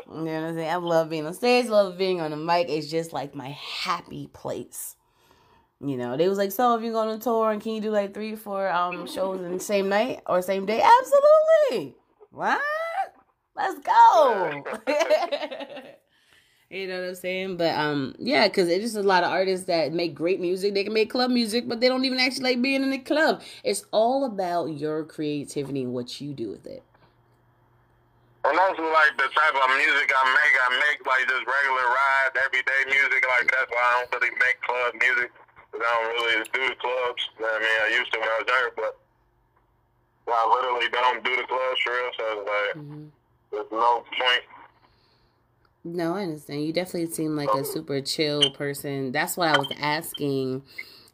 know 0.06 0.42
what 0.42 0.50
I'm 0.50 0.56
saying? 0.56 0.70
I 0.70 0.76
love 0.76 1.10
being 1.10 1.26
on 1.26 1.34
stage, 1.34 1.68
love 1.68 1.98
being 1.98 2.22
on 2.22 2.32
the 2.32 2.38
mic. 2.38 2.70
It's 2.70 2.90
just 2.90 3.14
like 3.14 3.36
my 3.36 3.50
happy 3.50 4.30
place. 4.34 4.96
You 5.80 5.98
know, 5.98 6.18
they 6.18 6.28
was 6.28 6.38
like, 6.38 6.52
so 6.52 6.76
if 6.76 6.84
you're 6.84 6.94
going 6.94 7.10
on 7.10 7.20
tour 7.20 7.52
and 7.52 7.62
can 7.62 7.74
you 7.74 7.82
do 7.82 7.92
like 7.92 8.14
three, 8.14 8.36
four 8.36 8.68
um 8.70 9.06
shows 9.08 9.42
in 9.42 9.54
the 9.54 9.60
same 9.60 9.90
night 9.90 10.22
or 10.26 10.42
same 10.42 10.66
day? 10.66 10.82
Absolutely. 10.82 11.96
What? 12.32 12.62
Let's 13.56 13.80
go. 13.80 14.64
You 16.70 16.86
know 16.88 17.00
what 17.00 17.10
I'm 17.10 17.16
saying? 17.16 17.56
But 17.58 17.76
um, 17.76 18.14
yeah, 18.20 18.48
because 18.48 18.68
it's 18.68 18.84
just 18.84 18.98
a 18.98 19.04
lot 19.04 19.24
of 19.24 19.32
artists 19.32 19.68
that 19.68 19.94
make 19.94 20.14
great 20.14 20.42
music. 20.42 20.74
They 20.74 20.84
can 20.84 20.94
make 20.94 21.10
club 21.10 21.32
music, 21.32 21.68
but 21.68 21.80
they 21.80 21.88
don't 21.88 22.04
even 22.04 22.20
actually 22.20 22.44
like 22.44 22.62
being 22.62 22.84
in 22.84 22.90
the 22.92 22.98
club. 23.00 23.42
It's 23.64 23.86
all 23.92 24.26
about 24.26 24.66
your 24.78 25.06
creativity 25.06 25.84
and 25.84 25.94
what 25.94 26.20
you 26.20 26.34
do 26.34 26.50
with 26.50 26.68
it. 26.68 26.84
And 28.44 28.60
also, 28.60 28.84
like 28.84 29.16
the 29.16 29.32
type 29.32 29.56
of 29.56 29.70
music 29.80 30.12
I 30.12 30.24
make, 30.28 30.56
I 30.60 30.68
make 30.92 31.00
like 31.08 31.24
just 31.28 31.46
regular 31.48 31.88
ride, 31.88 32.32
everyday 32.44 32.84
music. 32.92 33.24
Like 33.40 33.48
that's 33.52 33.72
why 33.72 33.84
I 33.84 33.92
don't 34.04 34.20
really 34.22 34.36
make 34.36 34.60
club 34.68 34.94
music. 35.00 35.32
'cause 35.72 35.82
I 35.84 35.92
don't 36.04 36.12
really 36.16 36.44
do 36.52 36.76
clubs. 36.80 37.30
I 37.40 37.60
mean, 37.60 37.78
I 37.84 37.88
used 37.98 38.12
to 38.12 38.20
when 38.20 38.28
I 38.28 38.38
was 38.40 38.48
younger, 38.48 38.72
but 38.76 38.98
I 40.36 40.44
literally 40.52 40.90
don't 40.92 41.24
do 41.24 41.36
the 41.36 41.44
clubs 41.44 41.80
for 41.84 41.92
real. 41.92 42.12
So 42.18 42.24
it's 42.40 42.48
like, 42.48 42.84
there's 43.52 43.72
no 43.72 44.04
point. 44.20 44.44
No, 45.88 46.16
I 46.16 46.24
understand. 46.24 46.66
You 46.66 46.74
definitely 46.74 47.10
seem 47.12 47.38
like 47.38 47.54
a 47.54 47.64
super 47.64 48.02
chill 48.02 48.50
person. 48.52 49.14
That's 49.14 49.38
what 49.38 49.48
I 49.48 49.56
was 49.56 49.70
asking. 49.80 50.64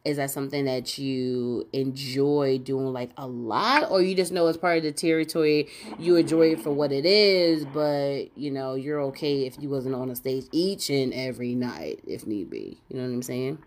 Is 0.04 0.18
that 0.18 0.32
something 0.32 0.66
that 0.66 0.98
you 0.98 1.68
enjoy 1.72 2.58
doing 2.58 2.88
like 2.92 3.12
a 3.16 3.28
lot, 3.28 3.90
or 3.92 4.02
you 4.02 4.16
just 4.16 4.32
know 4.32 4.48
it's 4.48 4.58
part 4.58 4.78
of 4.80 4.84
the 4.84 4.92
territory? 4.92 5.70
You 5.98 6.16
enjoy 6.18 6.54
it 6.54 6.60
for 6.60 6.72
what 6.72 6.92
it 6.92 7.06
is, 7.06 7.66
but 7.66 8.36
you 8.36 8.50
know 8.52 8.74
you're 8.74 9.00
okay 9.14 9.46
if 9.46 9.60
you 9.62 9.70
wasn't 9.70 9.96
on 9.96 10.10
a 10.10 10.16
stage 10.16 10.46
each 10.52 10.90
and 10.90 11.14
every 11.14 11.54
night 11.56 12.02
if 12.08 12.26
need 12.26 12.50
be. 12.50 12.82
You 12.90 12.98
know 12.98 13.04
what 13.04 13.14
I'm 13.14 13.22
saying? 13.22 13.60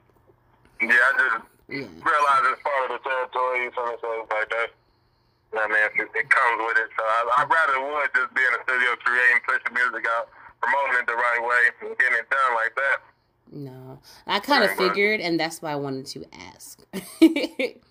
Yeah, 0.83 0.88
I 0.90 1.12
just 1.16 1.45
Yeah. 1.69 1.77
realize 1.87 2.42
it's 2.53 2.62
part 2.62 2.90
of 2.90 2.99
the 2.99 3.09
territory. 3.09 3.64
You 3.64 3.71
feel 3.71 3.87
me? 3.87 3.95
So 4.03 4.09
it's 4.21 4.31
like 4.33 4.51
that. 4.51 4.69
You 5.55 5.57
know 5.57 5.62
what 5.62 5.71
I 5.71 5.75
mean, 5.97 6.09
it, 6.12 6.19
it 6.21 6.29
comes 6.29 6.59
with 6.66 6.77
it. 6.85 6.90
So 6.99 7.03
I, 7.07 7.19
I'd 7.38 7.49
rather 7.49 7.81
would 7.81 8.11
just 8.12 8.35
be 8.35 8.42
in 8.42 8.53
the 8.53 8.61
studio 8.66 8.90
creating, 9.07 9.40
pushing 9.47 9.73
music 9.73 10.05
out, 10.11 10.29
promoting 10.67 11.01
it 11.01 11.07
the 11.07 11.15
right 11.15 11.41
way, 11.43 11.89
and 11.89 11.99
getting 11.99 12.19
it 12.19 12.31
done 12.31 12.55
like 12.55 12.75
that. 12.75 12.99
No, 13.53 14.01
I 14.27 14.41
kind 14.41 14.65
of 14.65 14.73
figured, 14.73 15.21
and 15.21 15.39
that's 15.39 15.63
why 15.63 15.73
I 15.73 15.77
wanted 15.77 16.07
to 16.07 16.25
ask. 16.33 16.83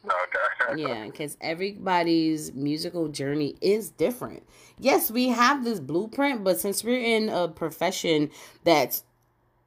Okay. 0.05 0.77
Yeah, 0.81 1.05
because 1.05 1.37
everybody's 1.41 2.53
musical 2.53 3.07
journey 3.07 3.55
is 3.61 3.91
different. 3.91 4.43
Yes, 4.79 5.09
we 5.11 5.29
have 5.29 5.63
this 5.63 5.79
blueprint, 5.79 6.43
but 6.43 6.59
since 6.59 6.83
we're 6.83 6.99
in 6.99 7.29
a 7.29 7.47
profession 7.47 8.29
that's 8.63 9.03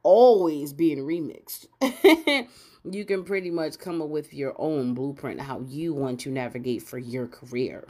always 0.03 0.73
being 0.73 0.99
remixed, 0.99 1.67
you 2.91 3.05
can 3.05 3.23
pretty 3.23 3.49
much 3.49 3.79
come 3.79 4.01
up 4.01 4.09
with 4.09 4.33
your 4.33 4.53
own 4.57 4.93
blueprint 4.93 5.39
how 5.41 5.61
you 5.67 5.93
want 5.93 6.19
to 6.21 6.29
navigate 6.29 6.83
for 6.83 6.97
your 6.97 7.27
career. 7.27 7.85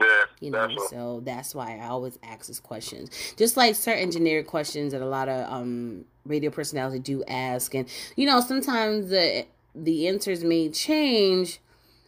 Yeah. 0.00 0.22
You 0.40 0.50
know, 0.50 0.68
what- 0.68 0.90
so 0.90 1.20
that's 1.24 1.54
why 1.54 1.78
I 1.78 1.86
always 1.88 2.18
ask 2.22 2.46
these 2.46 2.60
questions. 2.60 3.10
Just 3.36 3.56
like 3.56 3.74
certain 3.74 4.10
generic 4.10 4.46
questions 4.46 4.92
that 4.92 5.00
a 5.02 5.06
lot 5.06 5.28
of 5.28 5.50
um 5.52 6.04
radio 6.24 6.50
personalities 6.50 7.00
do 7.00 7.22
ask, 7.24 7.74
and 7.74 7.88
you 8.16 8.26
know, 8.26 8.40
sometimes 8.40 9.08
the 9.08 9.46
the 9.74 10.08
answers 10.08 10.42
may 10.44 10.68
change, 10.70 11.60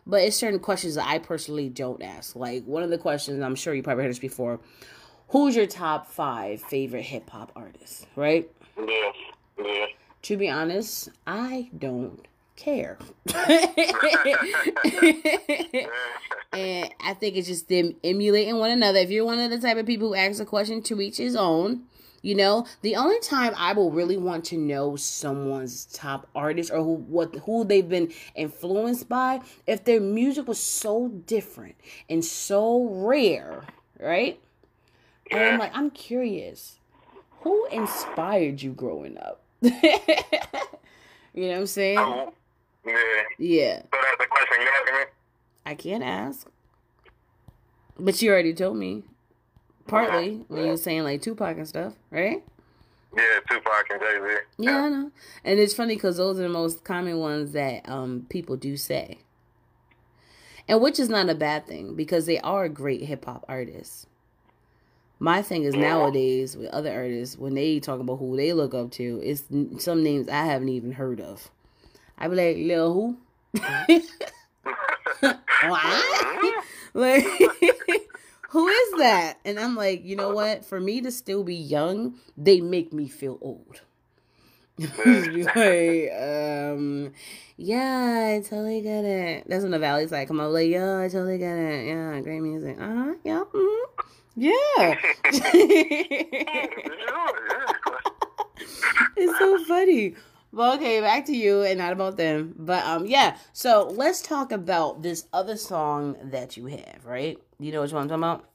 but 0.06 0.22
it's 0.22 0.36
certain 0.36 0.58
questions 0.60 0.94
that 0.96 1.06
I 1.06 1.18
personally 1.18 1.68
don't 1.68 2.02
ask. 2.02 2.34
Like 2.36 2.64
one 2.64 2.82
of 2.82 2.90
the 2.90 2.98
questions, 2.98 3.42
I'm 3.42 3.54
sure 3.54 3.74
you 3.74 3.82
probably 3.82 4.04
heard 4.04 4.10
this 4.10 4.18
before. 4.18 4.60
Who's 5.28 5.54
your 5.56 5.66
top 5.66 6.06
five 6.10 6.62
favorite 6.62 7.02
hip 7.02 7.28
hop 7.30 7.52
artists? 7.54 8.06
Right? 8.16 8.50
Yeah. 8.78 9.12
Yeah. 9.58 9.86
To 10.22 10.36
be 10.36 10.48
honest, 10.48 11.10
I 11.26 11.68
don't 11.78 12.26
care. 12.58 12.98
and 16.52 16.90
I 17.00 17.14
think 17.14 17.36
it's 17.36 17.48
just 17.48 17.68
them 17.68 17.94
emulating 18.04 18.58
one 18.58 18.70
another. 18.70 18.98
If 18.98 19.10
you're 19.10 19.24
one 19.24 19.38
of 19.38 19.50
the 19.50 19.58
type 19.58 19.76
of 19.76 19.86
people 19.86 20.08
who 20.08 20.14
asks 20.14 20.40
a 20.40 20.44
question 20.44 20.82
to 20.82 21.00
each 21.00 21.16
his 21.16 21.36
own, 21.36 21.84
you 22.20 22.34
know, 22.34 22.66
the 22.82 22.96
only 22.96 23.20
time 23.20 23.54
I 23.56 23.72
will 23.72 23.92
really 23.92 24.16
want 24.16 24.44
to 24.46 24.58
know 24.58 24.96
someone's 24.96 25.86
top 25.86 26.28
artist 26.34 26.70
or 26.72 26.78
who 26.82 26.94
what 26.94 27.34
who 27.36 27.64
they've 27.64 27.88
been 27.88 28.12
influenced 28.34 29.08
by 29.08 29.40
if 29.66 29.84
their 29.84 30.00
music 30.00 30.48
was 30.48 30.60
so 30.60 31.08
different 31.08 31.76
and 32.10 32.24
so 32.24 32.88
rare, 32.90 33.62
right? 34.00 34.40
And 35.30 35.40
I'm 35.40 35.58
like, 35.58 35.76
I'm 35.76 35.90
curious, 35.90 36.80
who 37.40 37.66
inspired 37.66 38.62
you 38.62 38.72
growing 38.72 39.16
up? 39.18 39.42
you 39.60 39.70
know 41.34 41.48
what 41.48 41.56
I'm 41.56 41.66
saying? 41.66 42.32
Yeah. 42.88 43.22
Yeah. 43.38 43.76
So 43.82 43.88
that's 43.92 44.18
the 44.18 44.26
question 44.26 44.58
you're 44.60 44.72
asking 44.72 44.94
me? 44.94 45.04
I 45.66 45.74
can't 45.74 46.02
ask. 46.02 46.48
But 47.98 48.20
you 48.22 48.30
already 48.30 48.54
told 48.54 48.76
me. 48.76 49.04
Partly 49.86 50.44
when 50.48 50.64
you 50.64 50.70
were 50.72 50.76
saying 50.76 51.04
like 51.04 51.22
Tupac 51.22 51.56
and 51.56 51.66
stuff, 51.66 51.94
right? 52.10 52.44
Yeah, 53.16 53.22
Tupac 53.48 53.86
and 53.90 54.00
Jay 54.00 54.18
Z. 54.22 54.36
Yeah, 54.58 54.76
I 54.76 54.88
know. 54.90 55.10
And 55.42 55.58
it's 55.58 55.72
funny 55.72 55.94
because 55.94 56.18
those 56.18 56.38
are 56.38 56.42
the 56.42 56.48
most 56.50 56.84
common 56.84 57.16
ones 57.18 57.52
that 57.52 57.88
um 57.88 58.26
people 58.28 58.56
do 58.56 58.76
say. 58.76 59.18
And 60.68 60.82
which 60.82 61.00
is 61.00 61.08
not 61.08 61.30
a 61.30 61.34
bad 61.34 61.66
thing 61.66 61.94
because 61.96 62.26
they 62.26 62.38
are 62.40 62.68
great 62.68 63.02
hip 63.02 63.24
hop 63.24 63.46
artists. 63.48 64.06
My 65.18 65.40
thing 65.40 65.64
is 65.64 65.74
nowadays 65.74 66.54
with 66.54 66.68
other 66.68 66.92
artists 66.92 67.38
when 67.38 67.54
they 67.54 67.80
talk 67.80 67.98
about 67.98 68.16
who 68.18 68.36
they 68.36 68.52
look 68.52 68.74
up 68.74 68.90
to, 68.92 69.20
it's 69.24 69.42
some 69.82 70.04
names 70.04 70.28
I 70.28 70.44
haven't 70.44 70.68
even 70.68 70.92
heard 70.92 71.20
of. 71.20 71.50
I 72.18 72.28
be 72.28 72.36
like, 72.36 72.56
Lil 72.56 72.92
who? 72.92 73.18
what? 75.20 76.64
like 76.94 77.24
who 78.50 78.68
is 78.68 78.92
that? 78.98 79.38
And 79.44 79.58
I'm 79.58 79.76
like, 79.76 80.04
you 80.04 80.16
know 80.16 80.30
what? 80.30 80.64
For 80.64 80.80
me 80.80 81.00
to 81.02 81.10
still 81.10 81.44
be 81.44 81.54
young, 81.54 82.14
they 82.36 82.60
make 82.60 82.92
me 82.92 83.08
feel 83.08 83.38
old. 83.40 83.82
like, 84.78 86.12
um, 86.12 87.12
yeah, 87.56 88.34
I 88.36 88.42
totally 88.48 88.80
get 88.80 89.04
it. 89.04 89.44
That's 89.48 89.62
when 89.62 89.72
the 89.72 89.78
valley's 89.78 90.12
like, 90.12 90.28
come 90.28 90.38
on, 90.40 90.52
like, 90.52 90.68
yo, 90.68 91.00
I 91.02 91.08
totally 91.08 91.38
get 91.38 91.56
it. 91.56 91.88
Yeah, 91.88 92.20
great 92.20 92.40
music. 92.40 92.76
Uh 92.80 92.86
huh. 92.86 93.14
Yeah. 93.24 93.42
mhm. 93.52 93.78
Yeah. 94.36 94.94
it's 99.16 99.38
so 99.38 99.64
funny. 99.64 100.14
Well, 100.58 100.74
okay, 100.74 101.00
back 101.00 101.24
to 101.26 101.36
you 101.36 101.62
and 101.62 101.78
not 101.78 101.92
about 101.92 102.16
them. 102.16 102.52
But 102.58 102.84
um 102.84 103.06
yeah, 103.06 103.36
so 103.52 103.94
let's 103.94 104.20
talk 104.20 104.50
about 104.50 105.02
this 105.04 105.24
other 105.32 105.56
song 105.56 106.16
that 106.32 106.56
you 106.56 106.66
have, 106.66 107.06
right? 107.06 107.38
You 107.60 107.70
know 107.70 107.82
which 107.82 107.92
one 107.92 108.02
I'm 108.02 108.08
talking 108.08 108.24
about? 108.24 108.50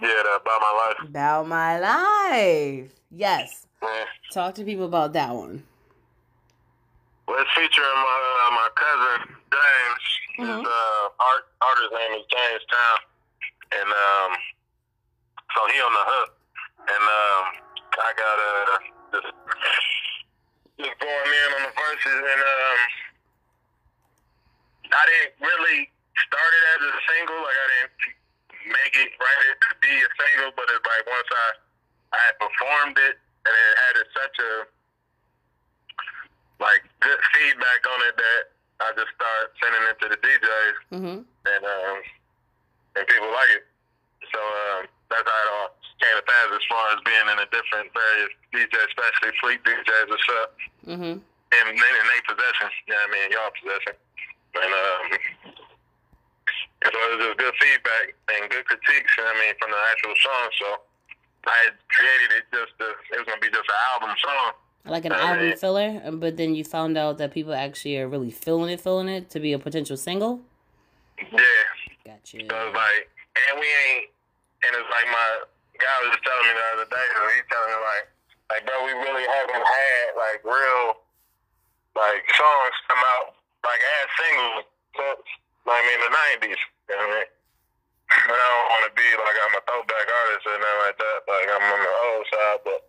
Yeah, 0.00 0.22
that 0.22 0.38
about 0.42 0.60
my 0.62 0.84
life. 0.86 1.08
About 1.08 1.48
my 1.48 1.80
life. 1.80 2.92
Yes. 3.10 3.66
Yeah. 3.82 4.04
Talk 4.30 4.54
to 4.54 4.64
people 4.64 4.84
about 4.84 5.12
that 5.14 5.34
one. 5.34 5.64
Well, 7.26 7.42
it's 7.42 7.50
featuring 7.50 7.98
my 8.06 8.18
uh, 8.46 8.50
my 8.54 8.68
cousin 8.78 9.34
James. 9.50 10.06
His 10.38 10.48
uh, 10.70 11.04
art 11.18 11.50
artist 11.66 11.90
name 11.98 12.20
is 12.20 12.26
James 12.30 12.62
Town, 12.70 12.98
and 13.74 13.90
um, 13.90 14.38
so 15.50 15.66
he 15.66 15.80
on 15.82 15.92
the 15.98 16.06
hook, 16.14 16.30
and 16.78 17.02
um, 17.02 17.42
I 17.90 18.12
got 18.14 18.38
uh 18.38 19.20
just 19.20 19.34
just 20.78 20.96
going 21.00 21.30
in 21.32 21.48
on 21.56 21.62
the 21.68 21.72
verses, 21.72 22.18
and 22.20 22.40
um, 22.44 22.78
I 24.92 25.02
didn't 25.08 25.34
really 25.40 25.88
start 26.28 26.50
it 26.52 26.64
as 26.76 26.80
a 26.88 26.94
single, 27.12 27.38
like 27.40 27.58
I 27.58 27.66
didn't 27.72 27.96
make 28.70 28.94
it 28.96 29.10
write 29.18 29.42
it 29.50 29.56
to 29.56 29.70
be 29.80 29.94
a 30.04 30.10
single, 30.20 30.50
but 30.56 30.66
it's 30.72 30.84
like 30.84 31.04
once 31.08 31.30
I 31.32 31.46
I 32.16 32.18
had 32.30 32.36
performed 32.38 32.96
it, 33.02 33.16
and 33.18 33.52
it 33.52 33.72
had 33.82 33.94
such 34.14 34.36
a 34.40 34.52
like 36.60 36.82
good 37.00 37.20
feedback 37.36 37.80
on 37.84 38.00
it 38.08 38.16
that 38.16 38.42
I 38.80 38.88
just 38.96 39.12
started 39.12 39.48
sending 39.60 39.84
it 39.92 39.96
to 40.00 40.06
the 40.08 40.18
DJs 40.20 40.76
Mm-hmm. 40.92 41.18
and 41.24 41.62
um 41.64 41.96
and 42.96 43.04
people 43.08 43.28
like 43.32 43.52
it. 43.60 43.64
So 44.32 44.40
um 44.40 44.88
that's 45.12 45.24
how 45.28 45.40
it 45.44 45.50
all 45.52 45.75
came 46.06 46.16
to 46.16 46.22
pass 46.22 46.48
as 46.54 46.64
far 46.70 46.84
as 46.94 46.98
being 47.02 47.26
in 47.26 47.38
a 47.42 47.48
different 47.50 47.90
various 47.90 48.32
DJs, 48.54 48.94
especially 48.94 49.34
fleet 49.42 49.60
DJs 49.66 50.06
and 50.06 50.22
stuff. 50.22 50.50
Mm-hmm. 50.86 51.14
In 51.18 51.64
in 51.66 51.76
their 51.78 52.24
possession. 52.26 52.70
You 52.86 52.94
know 52.94 53.02
what 53.02 53.10
I 53.10 53.14
mean, 53.14 53.28
y'all 53.34 53.54
possession. 53.58 53.94
And 54.56 54.70
um 54.70 55.04
and 56.84 56.90
so 56.92 56.98
it 57.02 57.10
was 57.18 57.26
just 57.26 57.38
good 57.38 57.56
feedback 57.58 58.14
and 58.30 58.50
good 58.50 58.64
critiques, 58.66 59.10
you 59.16 59.24
know 59.24 59.30
what 59.30 59.42
I 59.42 59.46
mean, 59.46 59.54
from 59.58 59.70
the 59.70 59.80
actual 59.90 60.14
song. 60.22 60.46
So 60.60 60.66
I 61.46 61.56
had 61.64 61.74
created 61.88 62.30
it 62.38 62.44
just 62.52 62.72
to, 62.78 62.86
it 63.14 63.18
was 63.18 63.26
gonna 63.26 63.40
be 63.40 63.50
just 63.50 63.66
an 63.66 63.80
album 63.94 64.16
song. 64.22 64.52
Like 64.86 65.04
an 65.04 65.12
album 65.12 65.56
filler, 65.58 66.12
but 66.12 66.36
then 66.36 66.54
you 66.54 66.62
found 66.62 66.96
out 66.96 67.18
that 67.18 67.32
people 67.32 67.54
actually 67.54 67.98
are 67.98 68.06
really 68.06 68.30
feeling 68.30 68.70
it, 68.70 68.80
feeling 68.80 69.08
it 69.08 69.30
to 69.30 69.40
be 69.40 69.52
a 69.52 69.58
potential 69.58 69.96
single. 69.96 70.40
Yeah. 71.18 71.66
Gotcha. 72.04 72.38
So 72.38 72.54
it's 72.54 72.76
like, 72.76 73.10
and 73.50 73.58
we 73.58 73.66
ain't, 73.66 74.06
and 74.62 74.76
it's 74.78 74.90
like 74.90 75.06
my 75.10 75.42
guy 75.78 75.94
was 76.04 76.16
just 76.16 76.24
telling 76.24 76.46
me 76.46 76.52
the 76.56 76.66
other 76.76 76.88
day, 76.88 77.06
so 77.16 77.20
he's 77.32 77.48
telling 77.48 77.70
me 77.70 77.78
like, 77.80 78.06
like 78.52 78.62
bro, 78.66 78.76
we 78.84 78.94
really 78.96 79.26
haven't 79.26 79.64
had 79.64 80.04
like 80.16 80.40
real 80.44 81.00
like 81.96 82.24
songs 82.36 82.76
come 82.90 83.02
out 83.16 83.36
like 83.64 83.80
as 83.80 84.08
singles 84.20 84.64
since 84.96 85.26
like 85.64 85.84
in 85.84 86.00
the 86.02 86.12
nineties. 86.12 86.62
You 86.88 86.96
know 86.96 87.06
what 87.06 87.12
I 87.12 87.18
mean? 87.20 87.30
And 88.06 88.38
I 88.38 88.46
don't 88.46 88.68
want 88.70 88.84
to 88.86 88.92
be 88.94 89.08
like 89.18 89.36
I'm 89.44 89.54
a 89.58 89.62
throwback 89.66 90.06
artist 90.06 90.44
or 90.46 90.56
nothing 90.56 90.82
like 90.86 90.98
that. 90.98 91.18
Like 91.26 91.46
I'm 91.50 91.64
on 91.66 91.80
the 91.82 91.94
old 92.10 92.24
side, 92.30 92.60
but 92.64 92.80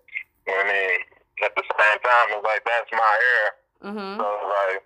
I 0.47 0.63
mean. 0.67 1.01
At 1.37 1.53
the 1.53 1.61
same 1.61 1.99
time, 2.01 2.33
it's 2.33 2.41
like 2.41 2.65
that's 2.65 2.89
my 2.89 3.13
era. 3.13 3.51
Mm-hmm. 3.85 4.13
So 4.17 4.25
like 4.25 4.81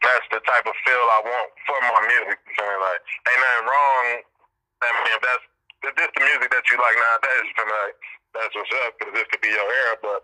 that's 0.00 0.24
the 0.32 0.40
type 0.40 0.64
of 0.64 0.72
feel 0.80 1.04
I 1.12 1.20
want 1.28 1.50
for 1.68 1.76
my 1.84 2.00
music. 2.08 2.40
You 2.56 2.64
know, 2.64 2.80
like 2.80 3.04
ain't 3.04 3.36
nothing 3.44 3.68
wrong. 3.68 4.06
I 4.80 4.88
mean, 4.96 5.12
if 5.12 5.20
that's 5.20 5.44
if 5.82 5.92
this 5.96 6.08
the 6.14 6.20
music 6.24 6.48
that 6.48 6.64
you 6.70 6.76
like 6.80 6.96
nowadays, 6.96 7.48
then 7.56 7.68
like 7.68 7.96
that's 8.32 8.54
what's 8.54 8.72
up 8.86 8.96
because 8.96 9.12
this 9.12 9.26
could 9.28 9.42
be 9.44 9.52
your 9.52 9.68
era. 9.68 9.96
But 10.00 10.20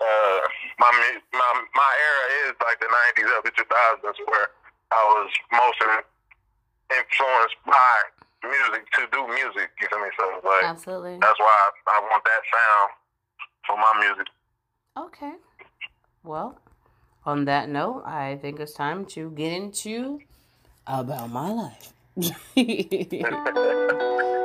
uh, 0.00 0.40
my 0.78 0.90
my 1.32 1.50
my 1.72 1.92
era 1.96 2.24
is 2.48 2.54
like 2.60 2.78
the 2.80 2.88
'90s 2.88 3.30
up 3.36 3.44
to 3.44 3.50
2000s, 3.52 4.18
where 4.28 4.48
I 4.92 5.02
was 5.16 5.30
most 5.52 5.80
influenced 6.92 7.56
by 7.64 7.96
music 8.44 8.84
to 9.00 9.08
do 9.12 9.26
music. 9.28 9.70
You 9.80 9.88
feel 9.88 10.00
me? 10.00 10.10
So 10.18 10.40
like, 10.44 10.64
absolutely. 10.64 11.18
That's 11.20 11.38
why 11.40 11.70
I 11.88 12.00
want 12.00 12.24
that 12.24 12.42
sound 12.52 12.90
for 13.66 13.76
my 13.76 13.92
music. 14.00 14.28
Okay. 14.96 15.34
Well, 16.22 16.58
on 17.24 17.44
that 17.46 17.68
note, 17.68 18.04
I 18.04 18.36
think 18.40 18.60
it's 18.60 18.72
time 18.72 19.04
to 19.06 19.30
get 19.30 19.52
into 19.52 20.20
about 20.86 21.30
my 21.30 21.52
life. 21.52 21.92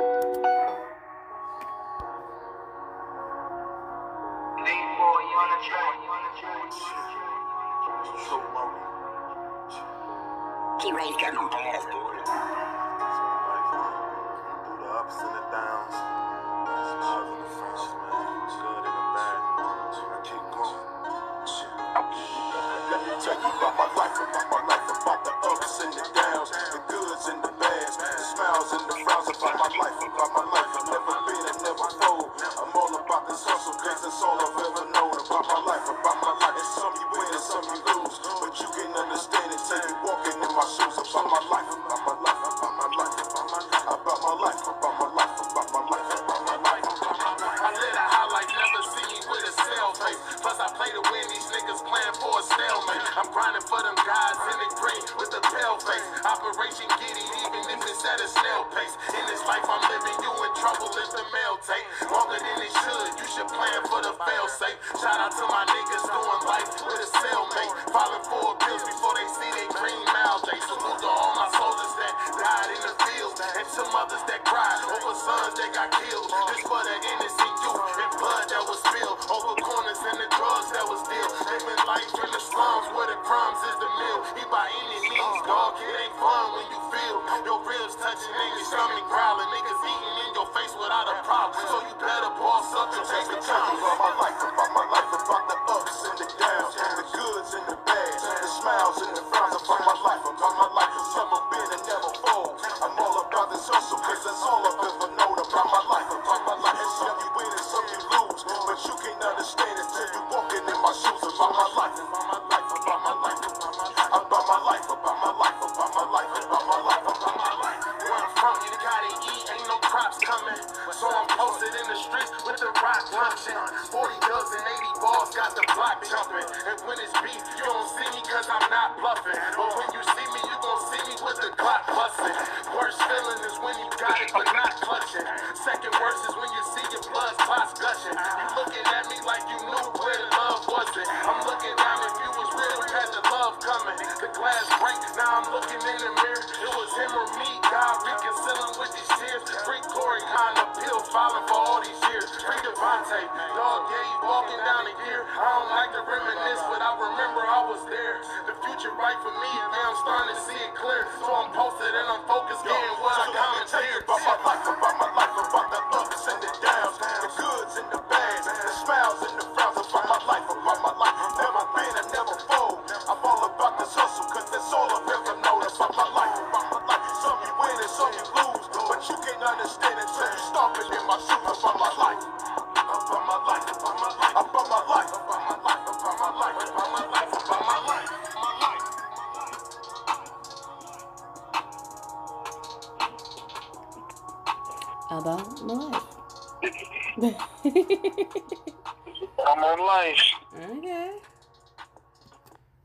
sou 8.32 8.40
uma 8.40 8.64
Quem 10.80 10.92
vai 10.94 11.06
ficar 11.08 11.32
não 11.32 11.48
conhece 11.50 11.86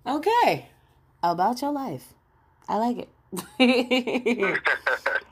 Okay. 0.08 0.70
About 1.22 1.62
your 1.62 1.72
life. 1.72 2.14
I 2.70 2.78
like 2.78 2.98
it. 2.98 3.10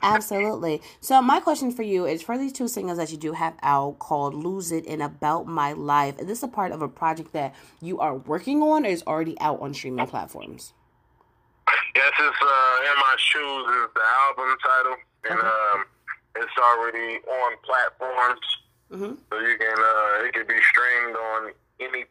Absolutely. 0.02 0.82
So 1.00 1.22
my 1.22 1.40
question 1.40 1.72
for 1.72 1.82
you 1.82 2.04
is 2.06 2.22
for 2.22 2.36
these 2.36 2.52
two 2.52 2.68
singles 2.68 2.98
that 2.98 3.10
you 3.10 3.16
do 3.16 3.32
have 3.32 3.54
out 3.62 3.98
called 3.98 4.34
Lose 4.34 4.70
It 4.70 4.86
and 4.86 5.02
About 5.02 5.46
My 5.46 5.72
Life, 5.72 6.18
is 6.18 6.26
this 6.26 6.42
a 6.42 6.48
part 6.48 6.72
of 6.72 6.82
a 6.82 6.88
project 6.88 7.32
that 7.32 7.54
you 7.80 7.98
are 7.98 8.14
working 8.14 8.62
on 8.62 8.84
or 8.84 8.88
is 8.88 9.02
already 9.06 9.38
out 9.40 9.60
on 9.60 9.72
streaming 9.72 10.06
platforms? 10.06 10.74
Yes, 11.94 12.12
it's 12.18 12.36
uh, 12.42 12.90
In 12.90 12.96
My 13.00 13.16
Shoes 13.18 13.66
is 13.66 13.88
the 13.94 14.02
album 14.28 14.56
title 14.62 14.96
and 15.30 15.40
um, 15.40 15.84
it's 16.36 16.52
already 16.58 17.18
on 17.26 17.52
platforms. 17.64 18.40
Mm-hmm. 18.92 19.14
So 19.32 19.40
you 19.40 19.58
can 19.58 19.78
uh, 19.78 20.26
it 20.26 20.34
can 20.34 20.46
be 20.46 20.60
streamed 20.62 21.16
on 21.16 21.52
any 21.80 22.04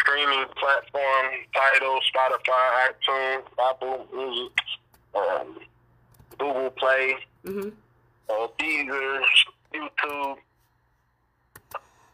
streaming 0.00 0.44
platform, 0.56 1.26
title: 1.54 2.00
Spotify, 2.14 2.88
iTunes, 2.88 3.42
Apple 3.70 4.06
Music, 4.12 4.52
um, 5.14 5.58
Google 6.38 6.70
Play, 6.70 7.16
mm-hmm. 7.44 7.68
uh, 8.28 8.46
Deezer, 8.58 9.20
YouTube. 9.74 10.36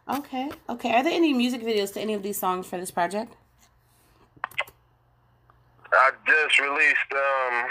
Okay, 0.09 0.51
okay. 0.69 0.93
Are 0.93 1.03
there 1.05 1.13
any 1.13 1.33
music 1.33 1.63
videos 1.63 1.93
to 1.95 2.01
any 2.01 2.15
of 2.15 2.23
these 2.23 2.39
songs 2.39 2.67
for 2.67 2.79
this 2.79 2.91
project? 2.91 3.35
I 5.93 6.11
just 6.27 6.59
released 6.59 7.13
um, 7.13 7.67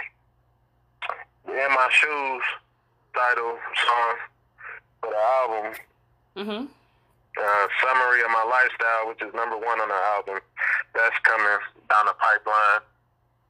"In 1.47 1.69
My 1.73 1.87
Shoes" 1.91 2.43
title 3.13 3.57
song 3.85 4.15
for 5.01 5.09
the 5.09 5.17
album. 5.17 5.73
Mhm 6.37 6.67
uh, 7.37 7.67
summary 7.83 8.21
of 8.21 8.31
my 8.31 8.45
lifestyle, 8.47 9.07
which 9.07 9.21
is 9.21 9.33
number 9.33 9.57
one 9.57 9.79
on 9.79 9.89
the 9.89 10.01
album. 10.17 10.39
That's 10.95 11.17
coming 11.23 11.59
down 11.89 12.05
the 12.07 12.15
pipeline 12.17 12.81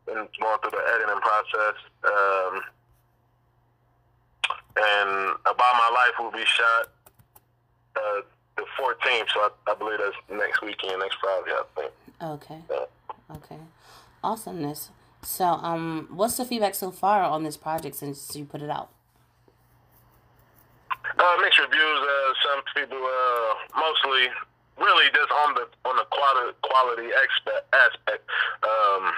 and 0.09 0.27
it's 0.27 0.37
going 0.37 0.57
through 0.61 0.71
the 0.71 0.85
editing 0.95 1.21
process. 1.21 1.77
Um, 2.03 2.61
and 4.77 5.35
About 5.45 5.73
My 5.73 5.89
Life 5.93 6.15
will 6.19 6.31
be 6.31 6.45
shot 6.45 6.89
uh, 7.95 8.21
the 8.57 8.63
14th, 8.79 9.29
so 9.33 9.39
I, 9.41 9.49
I, 9.67 9.75
believe 9.75 9.99
that's 9.99 10.15
next 10.29 10.61
weekend, 10.61 10.99
next 10.99 11.17
Friday, 11.21 11.51
I 11.51 11.63
think. 11.75 11.91
Okay. 12.21 12.61
Yeah. 12.69 13.35
Okay. 13.35 13.57
Awesomeness. 14.23 14.89
So, 15.21 15.45
um, 15.45 16.07
what's 16.11 16.37
the 16.37 16.45
feedback 16.45 16.75
so 16.75 16.91
far 16.91 17.23
on 17.23 17.43
this 17.43 17.57
project 17.57 17.95
since 17.95 18.35
you 18.35 18.45
put 18.45 18.61
it 18.61 18.69
out? 18.69 18.89
Uh, 21.17 21.35
mixed 21.41 21.59
reviews. 21.59 21.99
Uh, 22.05 22.31
some 22.45 22.61
people, 22.75 23.01
uh, 23.01 23.53
mostly, 23.75 24.29
really 24.77 25.07
just 25.11 25.31
on 25.31 25.55
the 25.55 25.65
on 25.89 25.95
the 25.97 26.05
quality 26.11 26.53
quality 26.61 27.09
aspect. 27.15 27.65
aspect. 27.73 28.23
Um, 28.63 29.11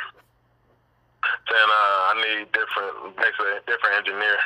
saying 1.22 1.70
uh, 1.70 2.00
I 2.10 2.14
need 2.18 2.52
different, 2.52 3.16
basically 3.18 3.54
a 3.54 3.62
different 3.70 3.94
engineer. 4.02 4.38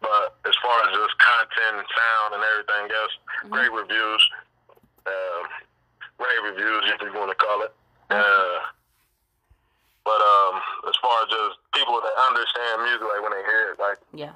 But 0.00 0.36
as 0.44 0.54
far 0.60 0.76
as 0.84 0.92
just 0.92 1.16
content, 1.16 1.80
and 1.80 1.88
sound, 1.88 2.28
and 2.36 2.42
everything 2.44 2.84
else, 2.92 3.14
great 3.48 3.72
reviews. 3.72 4.22
Um, 5.06 5.44
great 6.18 6.40
reviews, 6.44 6.84
if 6.92 7.00
you 7.00 7.12
want 7.16 7.30
to 7.32 7.38
call 7.38 7.62
it. 7.62 7.72
Uh, 8.10 8.58
but 10.04 10.20
um, 10.20 10.60
as 10.88 10.96
far 11.00 11.16
as 11.24 11.28
just 11.28 11.56
people 11.72 12.00
that 12.00 12.14
understand 12.28 12.82
music, 12.84 13.08
like 13.08 13.22
when 13.22 13.32
they 13.32 13.44
hear 13.44 13.72
it, 13.72 13.78
like 13.80 13.98
Yeah. 14.12 14.32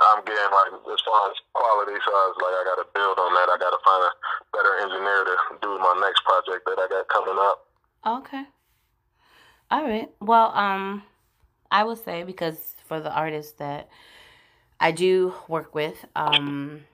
I'm 0.00 0.24
getting 0.24 0.50
like 0.50 0.72
as 0.74 1.00
far 1.06 1.30
as 1.30 1.38
quality, 1.54 1.96
so 2.04 2.10
I 2.10 2.24
was 2.32 2.38
like, 2.42 2.54
I 2.54 2.62
got 2.66 2.78
to 2.82 2.88
build 2.94 3.18
on 3.18 3.30
that. 3.34 3.48
I 3.48 3.56
got 3.58 3.70
to 3.70 3.82
find 3.84 4.02
a 4.04 4.12
better 4.50 4.74
engineer 4.82 5.24
to 5.24 5.34
do 5.62 5.78
my 5.78 5.94
next 6.02 6.24
project 6.24 6.66
that 6.66 6.78
I 6.78 6.86
got 6.88 7.08
coming 7.08 7.38
up. 7.38 7.58
Okay. 8.06 8.44
All 9.70 9.84
right. 9.84 10.10
Well, 10.20 10.50
um, 10.54 11.02
I 11.70 11.84
would 11.84 12.02
say 12.04 12.22
because 12.22 12.76
for 12.86 13.00
the 13.00 13.12
artists 13.12 13.52
that 13.58 13.88
I 14.80 14.92
do 14.92 15.34
work 15.48 15.74
with, 15.74 16.04
um, 16.14 16.84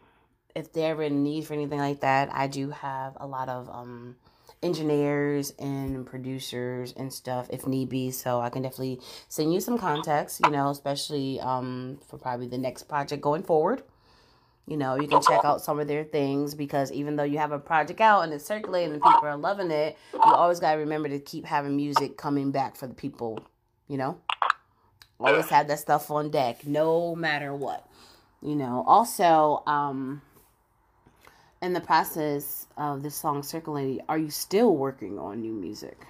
if 0.55 0.73
they're 0.73 0.93
ever 0.93 1.03
in 1.03 1.23
need 1.23 1.47
for 1.47 1.55
anything 1.55 1.79
like 1.79 2.01
that, 2.01 2.31
I 2.33 2.47
do 2.47 2.71
have 2.71 3.17
a 3.19 3.27
lot 3.27 3.49
of 3.49 3.69
um 3.71 4.17
engineers 4.63 5.53
and 5.59 6.05
producers 6.07 6.93
and 6.97 7.13
stuff 7.13 7.47
if 7.51 7.67
need 7.67 7.89
be. 7.89 8.11
So 8.11 8.41
I 8.41 8.51
can 8.51 8.63
definitely 8.63 9.01
send 9.29 9.53
you 9.55 9.61
some 9.61 9.79
contacts, 9.79 10.41
you 10.45 10.51
know, 10.51 10.71
especially 10.71 11.41
um 11.41 11.99
for 12.07 12.19
probably 12.19 12.47
the 12.47 12.59
next 12.59 12.85
project 12.85 13.23
going 13.23 13.43
forward. 13.43 13.83
You 14.67 14.77
know, 14.77 14.95
you 14.95 15.09
can 15.09 15.21
check 15.21 15.45
out 15.45 15.61
some 15.61 15.81
of 15.81 15.89
their 15.89 16.05
things 16.05 16.55
because 16.55 16.93
even 16.93 17.17
though 17.17 17.25
you 17.25 17.39
have 17.39 17.51
a 17.51 17.59
project 17.59 18.01
out 18.01 18.21
and 18.21 18.33
it's 18.33 18.45
circulating 18.45 18.93
and 18.93 19.03
people 19.03 19.25
are 19.25 19.37
loving 19.37 19.73
it, 19.73 19.99
you 20.13 20.21
always 20.21 20.61
got 20.61 20.75
to 20.75 20.79
remember 20.79 21.09
to 21.09 21.19
keep 21.19 21.45
having 21.45 21.75
music 21.75 22.17
coming 22.17 22.53
back 22.53 22.77
for 22.77 22.87
the 22.87 22.95
people, 22.95 23.41
you 23.89 23.97
know? 23.97 24.21
Always 25.19 25.49
have 25.49 25.67
that 25.67 25.81
stuff 25.81 26.09
on 26.13 26.31
deck, 26.31 26.65
no 26.65 27.17
matter 27.17 27.53
what. 27.53 27.85
You 28.43 28.55
know, 28.55 28.85
also, 28.87 29.65
um, 29.67 30.23
in 31.63 31.73
the 31.75 31.81
process 31.81 32.67
of 32.77 33.03
this 33.03 33.15
song 33.15 33.43
circulating, 33.43 34.01
are 34.09 34.19
you 34.19 34.31
still 34.31 34.77
working 34.77 35.19
on 35.19 35.41
new 35.41 35.53
music 35.53 36.07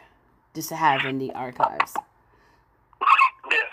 just 0.55 0.69
to 0.69 0.77
have 0.77 1.05
in 1.05 1.19
the 1.19 1.33
archives? 1.33 1.95
Yes. 3.51 3.71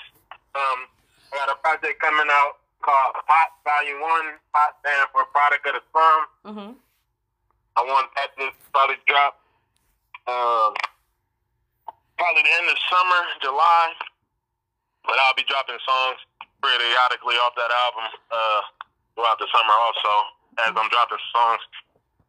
Um, 0.55 0.89
I 1.33 1.37
got 1.45 1.53
a 1.53 1.59
project 1.61 2.01
coming 2.01 2.25
out 2.31 2.57
called 2.81 3.13
POTS 3.13 3.53
Volume 3.63 4.01
One. 4.01 4.27
POTS 4.53 4.73
stand 4.81 5.07
for 5.13 5.25
Product 5.29 5.65
of 5.67 5.73
the 5.73 5.83
Firm. 5.93 6.21
Mm-hmm. 6.45 6.71
I 7.77 7.81
want 7.85 8.09
that 8.17 8.33
to 8.41 8.49
probably 8.73 8.97
drop 9.05 9.37
um, 10.25 10.73
probably 12.17 12.41
the 12.41 12.53
end 12.57 12.73
of 12.73 12.77
summer, 12.89 13.21
July. 13.41 13.93
But 15.05 15.21
I'll 15.21 15.37
be 15.37 15.45
dropping 15.45 15.77
songs 15.85 16.19
periodically 16.59 17.37
off 17.37 17.53
that 17.53 17.69
album 17.69 18.09
uh, 18.33 18.61
throughout 19.13 19.37
the 19.37 19.47
summer 19.53 19.77
also, 19.77 20.36
as 20.65 20.73
I'm 20.75 20.89
dropping 20.89 21.17
songs 21.33 21.61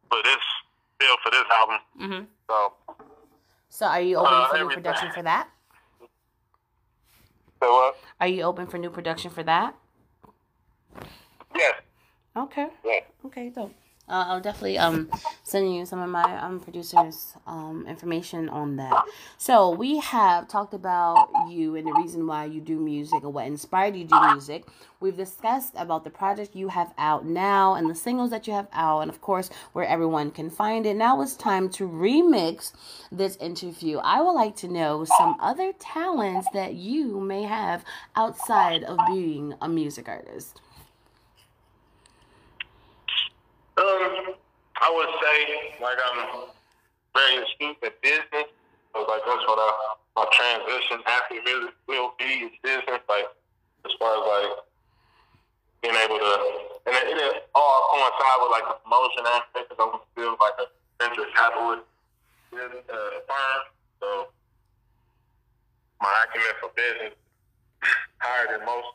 for 0.09 0.19
this, 0.23 0.43
still 0.95 1.15
for 1.23 1.31
this 1.31 1.45
album. 1.51 1.77
Mm-hmm. 1.99 2.23
So, 2.49 2.73
So 3.69 3.85
are 3.85 4.01
you 4.01 4.17
open 4.17 4.33
Uh, 4.33 4.47
for 4.49 4.57
new 4.57 4.69
production 4.69 5.11
for 5.11 5.23
that? 5.23 5.47
so 7.61 7.71
what? 7.71 7.95
Are 8.19 8.27
you 8.27 8.43
open 8.43 8.67
for 8.67 8.77
new 8.77 8.89
production 8.89 9.31
for 9.31 9.43
that? 9.43 9.75
Yes. 11.55 11.75
Okay. 12.37 12.67
Yeah. 12.85 12.99
Okay, 13.25 13.49
dope. 13.49 13.73
Uh, 14.09 14.25
I'll 14.27 14.41
definitely 14.41 14.79
um 14.79 15.09
send 15.43 15.73
you 15.73 15.85
some 15.85 15.99
of 15.99 16.09
my 16.09 16.37
um 16.39 16.59
producers 16.59 17.35
um 17.45 17.85
information 17.87 18.49
on 18.49 18.77
that. 18.77 19.03
So 19.37 19.69
we 19.69 19.99
have 19.99 20.47
talked 20.47 20.73
about 20.73 21.29
you 21.49 21.75
and 21.75 21.85
the 21.85 21.93
reason 21.93 22.25
why 22.25 22.45
you 22.45 22.59
do 22.59 22.79
music 22.79 23.23
or 23.23 23.29
what 23.29 23.45
inspired 23.45 23.95
you 23.95 24.05
to 24.05 24.09
do 24.09 24.31
music. 24.31 24.65
We've 24.99 25.15
discussed 25.15 25.73
about 25.77 26.03
the 26.03 26.09
project 26.09 26.55
you 26.55 26.69
have 26.69 26.93
out 26.97 27.23
now 27.25 27.75
and 27.75 27.89
the 27.89 27.95
singles 27.95 28.31
that 28.31 28.47
you 28.47 28.53
have 28.53 28.67
out, 28.73 29.01
and 29.01 29.09
of 29.11 29.21
course 29.21 29.49
where 29.73 29.85
everyone 29.85 30.31
can 30.31 30.49
find 30.49 30.85
it. 30.85 30.95
Now 30.95 31.21
it's 31.21 31.35
time 31.35 31.69
to 31.69 31.87
remix 31.87 32.73
this 33.11 33.35
interview. 33.37 33.99
I 33.99 34.21
would 34.21 34.33
like 34.33 34.55
to 34.57 34.67
know 34.67 35.05
some 35.05 35.37
other 35.39 35.71
talents 35.79 36.47
that 36.53 36.73
you 36.73 37.19
may 37.19 37.43
have 37.43 37.85
outside 38.15 38.83
of 38.83 38.97
being 39.07 39.53
a 39.61 39.69
music 39.69 40.09
artist. 40.09 40.59
Um, 43.79 44.35
I 44.81 44.87
would 44.91 45.11
say 45.23 45.37
like 45.81 45.97
I'm 46.03 46.51
very 47.15 47.43
astute 47.43 47.79
at 47.83 48.01
business. 48.01 48.51
So 48.93 49.05
like 49.07 49.23
that's 49.23 49.45
what 49.47 49.59
I, 49.59 49.69
my 50.15 50.25
transition 50.35 50.99
after 51.07 51.39
music 51.43 51.75
will 51.87 52.11
be 52.19 52.47
is 52.47 52.51
business. 52.63 52.99
Like 53.07 53.27
as 53.85 53.91
far 53.99 54.19
as 54.19 54.23
like 54.27 54.51
being 55.81 55.95
able 55.95 56.19
to, 56.19 56.31
and 56.87 56.95
it, 56.95 57.15
it 57.15 57.47
all 57.55 57.87
coincide 57.95 58.39
with 58.43 58.51
like 58.51 58.67
the 58.67 58.75
promotion 58.83 59.23
aspect. 59.31 59.71
Cause 59.71 59.79
I'm 59.79 59.99
still 60.11 60.35
like 60.43 60.57
a 60.59 60.67
venture 60.99 61.29
capitalist 61.35 61.87
uh, 62.51 63.23
firm. 63.27 63.61
So 64.03 64.07
my 66.01 66.11
acumen 66.27 66.55
for 66.59 66.71
business 66.75 67.15
higher 68.19 68.57
than 68.57 68.65
most. 68.65 68.91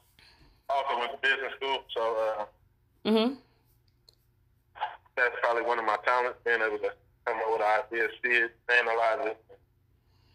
Also 0.68 0.98
went 0.98 1.12
to 1.12 1.18
business 1.24 1.52
school, 1.56 1.84
so. 1.94 2.02
uh 2.20 2.44
Mm-hmm. 3.04 3.34
Probably 5.54 5.68
one 5.68 5.78
of 5.78 5.84
my 5.84 5.96
talents, 6.04 6.38
being 6.44 6.60
able 6.60 6.78
to 6.78 6.90
come 7.26 7.36
up 7.36 7.44
with 7.52 7.60
an 7.60 7.98
idea, 7.98 8.08
see 8.22 8.30
it, 8.30 8.56
analyze 8.68 9.26
it, 9.26 9.44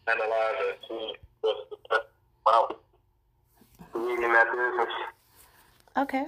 analyze 0.06 0.54
it, 0.60 0.78
see 0.88 1.12
what's 1.42 1.60
the 1.70 1.76
best 1.90 2.80
leading 3.94 4.32
that 4.32 4.46
business. 4.50 4.94
Okay. 5.96 6.24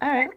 All 0.00 0.08
right. 0.08 0.30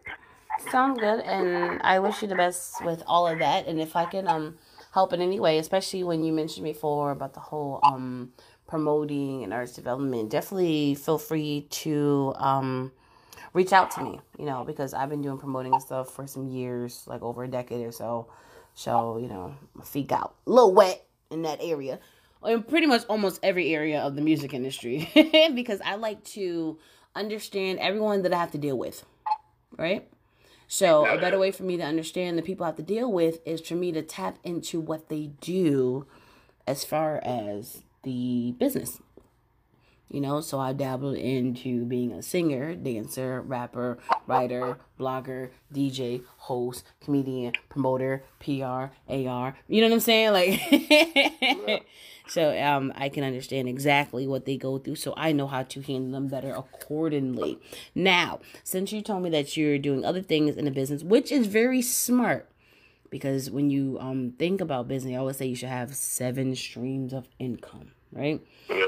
Sounds 0.69 0.99
good. 0.99 1.21
And 1.21 1.81
I 1.83 1.99
wish 1.99 2.21
you 2.21 2.27
the 2.27 2.35
best 2.35 2.83
with 2.83 3.03
all 3.07 3.27
of 3.27 3.39
that. 3.39 3.67
And 3.67 3.79
if 3.79 3.95
I 3.95 4.05
can 4.05 4.27
um 4.27 4.57
help 4.93 5.13
in 5.13 5.21
any 5.21 5.39
way, 5.39 5.57
especially 5.57 6.03
when 6.03 6.23
you 6.23 6.33
mentioned 6.33 6.65
before 6.65 7.11
about 7.11 7.33
the 7.33 7.39
whole 7.39 7.79
um 7.83 8.33
promoting 8.67 9.43
and 9.43 9.53
arts 9.53 9.73
development, 9.73 10.29
definitely 10.29 10.95
feel 10.95 11.17
free 11.17 11.67
to 11.69 12.33
um 12.37 12.91
reach 13.53 13.71
out 13.71 13.91
to 13.91 14.03
me, 14.03 14.19
you 14.37 14.45
know, 14.45 14.63
because 14.63 14.93
I've 14.93 15.09
been 15.09 15.21
doing 15.21 15.37
promoting 15.37 15.73
and 15.73 15.81
stuff 15.81 16.09
for 16.13 16.27
some 16.27 16.47
years, 16.47 17.03
like 17.07 17.21
over 17.21 17.43
a 17.43 17.47
decade 17.47 17.85
or 17.85 17.91
so. 17.91 18.27
So, 18.73 19.17
you 19.17 19.27
know, 19.27 19.55
my 19.75 19.83
feet 19.83 20.07
got 20.07 20.33
a 20.47 20.49
little 20.49 20.73
wet 20.73 21.05
in 21.29 21.43
that 21.43 21.59
area. 21.61 21.99
In 22.43 22.63
pretty 22.63 22.87
much 22.87 23.03
almost 23.07 23.39
every 23.41 23.73
area 23.73 24.01
of 24.01 24.15
the 24.15 24.21
music 24.21 24.53
industry. 24.53 25.09
because 25.55 25.79
I 25.85 25.95
like 25.95 26.23
to 26.25 26.77
understand 27.15 27.79
everyone 27.79 28.23
that 28.23 28.33
I 28.33 28.37
have 28.37 28.51
to 28.51 28.57
deal 28.57 28.77
with. 28.77 29.05
Right? 29.77 30.09
So 30.67 31.05
a 31.05 31.19
better 31.19 31.37
way 31.37 31.51
for 31.51 31.63
me 31.63 31.77
to 31.77 31.83
understand 31.83 32.37
the 32.37 32.41
people 32.41 32.63
I 32.63 32.69
have 32.69 32.77
to 32.77 32.83
deal 32.83 33.11
with 33.11 33.45
is 33.45 33.61
for 33.61 33.75
me 33.75 33.91
to 33.91 34.01
tap 34.01 34.39
into 34.43 34.79
what 34.79 35.09
they 35.09 35.27
do 35.39 36.07
as 36.65 36.83
far 36.83 37.21
as 37.23 37.83
the 38.01 38.55
business 38.57 38.99
you 40.09 40.21
know? 40.21 40.41
So 40.41 40.59
i 40.59 40.73
dabbled 40.73 41.15
into 41.15 41.85
being 41.85 42.11
a 42.11 42.21
singer 42.21 42.75
dancer 42.75 43.41
rapper 43.41 43.97
writer 44.27 44.77
blogger 44.99 45.49
dj 45.73 46.23
host 46.37 46.83
comedian 47.03 47.53
promoter 47.69 48.23
pr 48.39 48.63
ar 48.63 48.91
you 49.67 49.81
know 49.81 49.87
what 49.87 49.93
i'm 49.93 49.99
saying? 49.99 50.31
Like 50.31 51.85
so 52.27 52.57
um 52.57 52.93
i 52.95 53.09
can 53.09 53.23
understand 53.23 53.67
exactly 53.67 54.25
what 54.27 54.45
they 54.45 54.55
go 54.57 54.77
through 54.77 54.95
so 54.95 55.13
i 55.17 55.31
know 55.31 55.47
how 55.47 55.63
to 55.63 55.81
handle 55.81 56.11
them 56.11 56.27
better 56.27 56.53
accordingly. 56.53 57.59
Now 57.95 58.39
since 58.63 58.91
you 58.91 59.01
told 59.01 59.23
me 59.23 59.29
that 59.31 59.57
you're 59.57 59.77
doing 59.77 60.05
other 60.05 60.21
things 60.21 60.55
in 60.55 60.65
the 60.65 60.71
business 60.71 61.03
which 61.03 61.31
is 61.31 61.47
very 61.47 61.81
smart 61.81 62.49
because 63.09 63.51
when 63.51 63.69
you 63.69 63.97
um 63.99 64.33
think 64.39 64.59
about 64.59 64.87
business, 64.87 65.13
I 65.13 65.17
always 65.17 65.37
say 65.37 65.45
you 65.45 65.55
should 65.55 65.69
have 65.69 65.95
seven 65.95 66.55
streams 66.55 67.13
of 67.13 67.27
income, 67.37 67.91
right? 68.13 68.41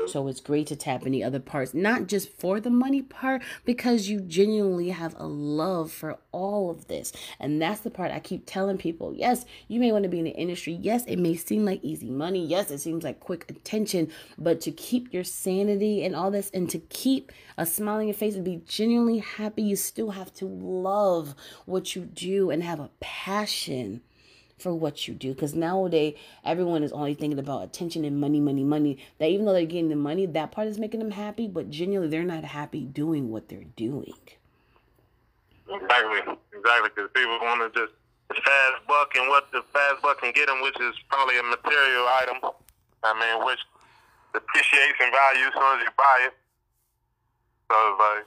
So 0.07 0.28
it's 0.28 0.39
great 0.39 0.67
to 0.67 0.76
tap 0.76 1.05
in 1.05 1.11
the 1.11 1.23
other 1.23 1.39
parts, 1.39 1.73
not 1.73 2.07
just 2.07 2.30
for 2.38 2.59
the 2.59 2.69
money 2.69 3.01
part, 3.01 3.41
because 3.65 4.07
you 4.07 4.21
genuinely 4.21 4.89
have 4.89 5.15
a 5.17 5.28
love 5.28 5.91
for 5.91 6.17
all 6.32 6.69
of 6.69 6.88
this. 6.88 7.11
And 7.39 7.61
that's 7.61 7.82
the 7.82 7.89
part 7.89 8.11
I 8.11 8.19
keep 8.19 8.43
telling 8.45 8.78
people. 8.78 9.13
Yes, 9.13 9.45
you 9.67 9.80
may 9.80 9.91
want 9.91 10.03
to 10.03 10.09
be 10.09 10.19
in 10.19 10.26
the 10.26 10.32
industry. 10.32 10.73
Yes, 10.73 11.03
it 11.07 11.17
may 11.17 11.36
seem 11.36 11.65
like 11.65 11.84
easy 11.84 12.09
money. 12.09 12.45
Yes, 12.45 12.71
it 12.71 12.80
seems 12.80 13.03
like 13.03 13.19
quick 13.19 13.45
attention. 13.49 14.11
But 14.38 14.61
to 14.61 14.71
keep 14.71 15.13
your 15.13 15.23
sanity 15.23 16.05
and 16.05 16.15
all 16.15 16.32
this, 16.32 16.49
and 16.51 16.69
to 16.69 16.80
keep 16.80 17.32
a 17.57 17.65
smile 17.65 17.97
on 17.97 18.07
your 18.07 18.13
face 18.13 18.36
and 18.36 18.45
be 18.45 18.61
genuinely 18.67 19.19
happy, 19.19 19.63
you 19.63 19.76
still 19.76 20.11
have 20.11 20.34
to 20.36 20.45
love 20.45 21.36
what 21.65 21.95
you 21.95 22.03
do 22.03 22.49
and 22.49 22.63
have 22.63 22.80
a 22.80 22.91
passion 22.99 24.01
for 24.58 24.74
what 24.74 25.08
you 25.08 25.14
do 25.14 25.34
because 25.34 25.53
nowadays 25.53 26.16
everyone 26.43 26.82
is 26.82 26.91
only 26.93 27.14
thinking 27.14 27.39
about 27.39 27.64
attention 27.64 28.06
and 28.06 28.20
money 28.20 28.39
money 28.39 28.64
money 28.64 28.97
that 29.20 29.30
even 29.30 29.45
though 29.45 29.53
they're 29.53 29.66
getting 29.66 29.89
the 29.89 29.95
money 29.95 30.26
that 30.26 30.51
part 30.51 30.68
is 30.68 30.80
making 30.80 30.99
them 30.99 31.12
happy 31.12 31.47
but 31.47 31.70
genuinely 31.70 32.10
they're 32.10 32.24
not 32.24 32.43
happy 32.43 32.86
doing 32.86 33.30
what 33.30 33.49
they're 33.49 33.66
doing 33.76 34.14
Exactly, 35.66 36.22
exactly. 36.53 36.89
Because 36.93 37.10
people 37.14 37.38
want 37.41 37.62
to 37.66 37.70
just 37.74 37.93
fast 38.30 38.78
buck 38.88 39.10
and 39.18 39.30
what 39.30 39.49
the 39.51 39.66
fast 39.74 40.01
buck 40.01 40.22
can 40.22 40.32
get 40.34 40.47
them, 40.47 40.62
which 40.62 40.78
is 40.80 40.93
probably 41.10 41.38
a 41.39 41.43
material 41.43 42.06
item. 42.22 42.38
I 43.03 43.12
mean, 43.18 43.45
which 43.45 43.62
depreciates 44.34 44.99
in 45.01 45.10
value 45.10 45.49
as 45.49 45.53
soon 45.53 45.72
as 45.78 45.82
you 45.86 45.93
buy 45.97 46.18
it. 46.30 46.34
So 47.70 47.74
it's 47.74 47.97
like 47.97 48.26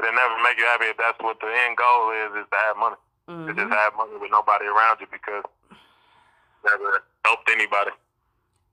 it'll 0.00 0.16
never 0.16 0.36
make 0.40 0.56
you 0.56 0.64
happy 0.64 0.88
if 0.88 0.96
that's 0.96 1.20
what 1.20 1.36
the 1.40 1.52
end 1.52 1.76
goal 1.76 2.12
is: 2.12 2.32
is 2.40 2.48
to 2.48 2.58
have 2.68 2.76
money. 2.80 2.96
To 3.26 3.54
just 3.54 3.72
have 3.72 3.94
money 3.96 4.12
with 4.20 4.30
nobody 4.30 4.66
around 4.66 5.00
you 5.00 5.06
because 5.10 5.44
you 5.70 5.76
never 6.70 7.04
helped 7.24 7.48
anybody 7.50 7.90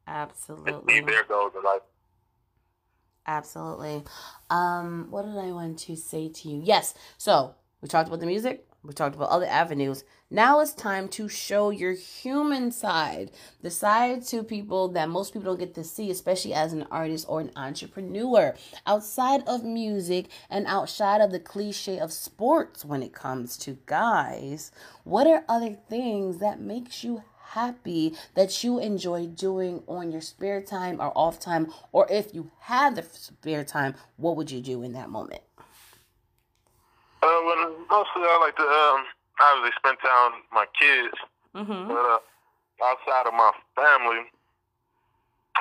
absolutely 0.08 0.74
achieve 0.97 1.08
their 1.08 1.24
goals 1.24 1.54
in 1.56 1.64
life. 1.64 1.82
Absolutely. 3.28 4.04
Um, 4.49 5.08
what 5.10 5.26
did 5.26 5.38
I 5.38 5.52
want 5.52 5.80
to 5.80 5.95
say 5.95 6.28
to 6.30 6.49
you? 6.49 6.62
Yes. 6.64 6.93
So 7.18 7.56
we 7.82 7.88
talked 7.88 8.08
about 8.08 8.20
the 8.20 8.26
music. 8.26 8.68
We 8.84 8.94
talked 8.94 9.16
about 9.16 9.30
other 9.30 9.46
avenues. 9.46 10.04
Now 10.32 10.60
it's 10.60 10.74
time 10.74 11.08
to 11.10 11.30
show 11.30 11.70
your 11.70 11.94
human 11.94 12.72
side, 12.72 13.30
the 13.62 13.70
side 13.70 14.24
to 14.28 14.44
people 14.44 14.88
that 14.90 15.08
most 15.08 15.34
people 15.34 15.52
don't 15.52 15.60
get 15.60 15.76
to 15.76 15.84
see, 15.84 16.10
especially 16.10 16.56
as 16.56 16.74
an 16.74 16.88
artist 16.90 17.28
or 17.30 17.42
an 17.42 17.52
entrepreneur. 17.56 18.56
Outside 18.88 19.44
of 19.48 19.64
music 19.64 20.30
and 20.50 20.66
outside 20.66 21.22
of 21.22 21.32
the 21.32 21.40
cliche 21.40 22.00
of 22.00 22.12
sports 22.12 22.84
when 22.84 23.04
it 23.04 23.14
comes 23.14 23.56
to 23.58 23.78
guys, 23.86 24.72
what 25.04 25.28
are 25.28 25.44
other 25.48 25.76
things 25.88 26.40
that 26.40 26.60
makes 26.60 27.04
you 27.04 27.24
happy 27.52 28.16
that 28.34 28.64
you 28.64 28.80
enjoy 28.80 29.28
doing 29.28 29.84
on 29.86 30.12
your 30.12 30.22
spare 30.22 30.62
time 30.62 31.02
or 31.02 31.12
off 31.18 31.38
time 31.38 31.70
or 31.92 32.08
if 32.10 32.34
you 32.34 32.50
have 32.60 32.96
the 32.96 33.04
spare 33.04 33.66
time 33.66 33.94
what 34.16 34.38
would 34.38 34.50
you 34.50 34.62
do 34.62 34.82
in 34.84 34.94
that 34.94 35.10
moment 35.10 35.42
Uh, 37.22 37.40
well, 37.46 37.70
mostly 37.90 38.26
I 38.26 38.38
like 38.42 38.58
to 38.58 38.66
um, 38.66 39.06
obviously 39.40 39.78
spend 39.78 39.98
time 40.02 40.32
with 40.42 40.50
my 40.52 40.66
kids, 40.74 41.14
mm-hmm. 41.54 41.88
but 41.88 42.02
uh, 42.02 42.20
outside 42.82 43.28
of 43.30 43.34
my 43.34 43.52
family, 43.76 44.26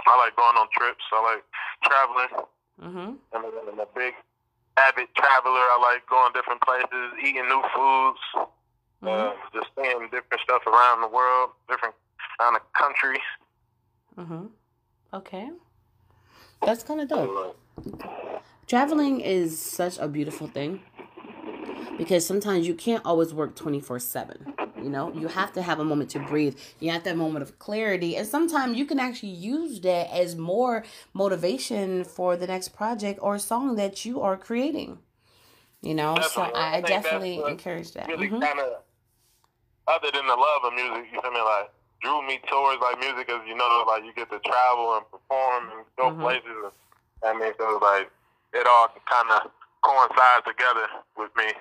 I 0.07 0.13
like 0.17 0.37
going 0.37 0.57
on 0.57 0.69
trips. 0.73 1.05
I 1.13 1.21
like 1.21 1.45
traveling. 1.85 2.33
Mm-hmm. 2.81 3.11
I'm 3.37 3.45
a, 3.45 3.51
I'm 3.73 3.81
a 3.81 3.89
big 3.95 4.15
avid 4.77 5.09
traveler. 5.17 5.61
I 5.61 5.79
like 5.83 6.09
going 6.09 6.33
different 6.33 6.63
places, 6.63 7.13
eating 7.21 7.45
new 7.45 7.63
foods, 7.77 8.49
uh, 9.05 9.33
just 9.53 9.69
seeing 9.77 10.09
different 10.09 10.41
stuff 10.43 10.67
around 10.67 11.03
the 11.03 11.09
world, 11.09 11.51
different 11.69 11.95
around 12.41 12.55
the 12.55 12.65
country. 12.73 13.21
Mm-hmm. 14.17 14.47
Okay. 15.13 15.51
That's 16.63 16.83
kind 16.83 17.01
of 17.01 17.09
dope. 17.09 17.57
Uh, 17.77 18.39
Traveling 18.67 19.21
is 19.21 19.59
such 19.61 19.99
a 19.99 20.07
beautiful 20.07 20.47
thing 20.47 20.81
because 22.01 22.25
sometimes 22.25 22.67
you 22.67 22.75
can't 22.75 23.05
always 23.05 23.35
work 23.35 23.55
24 23.55 23.99
7. 23.99 24.55
You 24.83 24.89
know, 24.89 25.13
you 25.13 25.29
have 25.29 25.53
to 25.53 25.61
have 25.61 25.79
a 25.81 25.85
moment 25.85 26.09
to 26.13 26.19
breathe. 26.19 26.57
You 26.79 26.91
have 26.93 27.05
that 27.05 27.15
moment 27.19 27.43
of 27.43 27.59
clarity. 27.59 28.17
And 28.17 28.27
sometimes 28.27 28.79
you 28.79 28.87
can 28.87 28.99
actually 28.99 29.33
use 29.33 29.81
that 29.83 30.11
as 30.11 30.35
more 30.35 30.83
motivation 31.13 32.05
for 32.05 32.39
the 32.39 32.47
next 32.47 32.69
project 32.71 33.19
or 33.21 33.39
song 33.39 33.77
that 33.77 34.07
you 34.07 34.23
are 34.23 34.39
creating. 34.39 35.01
You 35.83 35.95
know, 35.95 36.17
so 36.23 36.41
I 36.43 36.77
I 36.77 36.81
definitely 36.81 37.37
encourage 37.47 37.93
that. 37.93 38.09
really 38.09 38.29
Mhm. 38.29 38.41
kind 38.41 38.61
of, 38.61 38.69
other 39.87 40.11
than 40.11 40.27
the 40.27 40.37
love 40.37 40.65
of 40.65 40.73
music, 40.73 41.05
you 41.13 41.21
feel 41.21 41.31
me? 41.33 41.41
Like 41.43 41.71
drew 42.01 42.27
me 42.27 42.41
towards 42.49 42.81
like 42.81 42.99
music, 42.99 43.27
because 43.27 43.43
you 43.47 43.55
know, 43.55 43.85
like 43.87 44.05
you 44.05 44.15
get 44.15 44.31
to 44.31 44.39
travel 44.39 44.97
and 44.97 45.05
perform 45.11 45.63
and 45.77 45.85
go 45.99 46.05
Mhm. 46.13 46.21
places. 46.25 46.73
And, 47.23 47.37
I 47.37 47.41
mean, 47.41 47.53
so 47.59 47.79
like 47.83 48.11
it 48.55 48.67
all 48.67 48.89
kind 49.05 49.31
of 49.37 49.51
coincides 49.83 50.47
together 50.47 50.87
with 51.19 51.31
me 51.37 51.53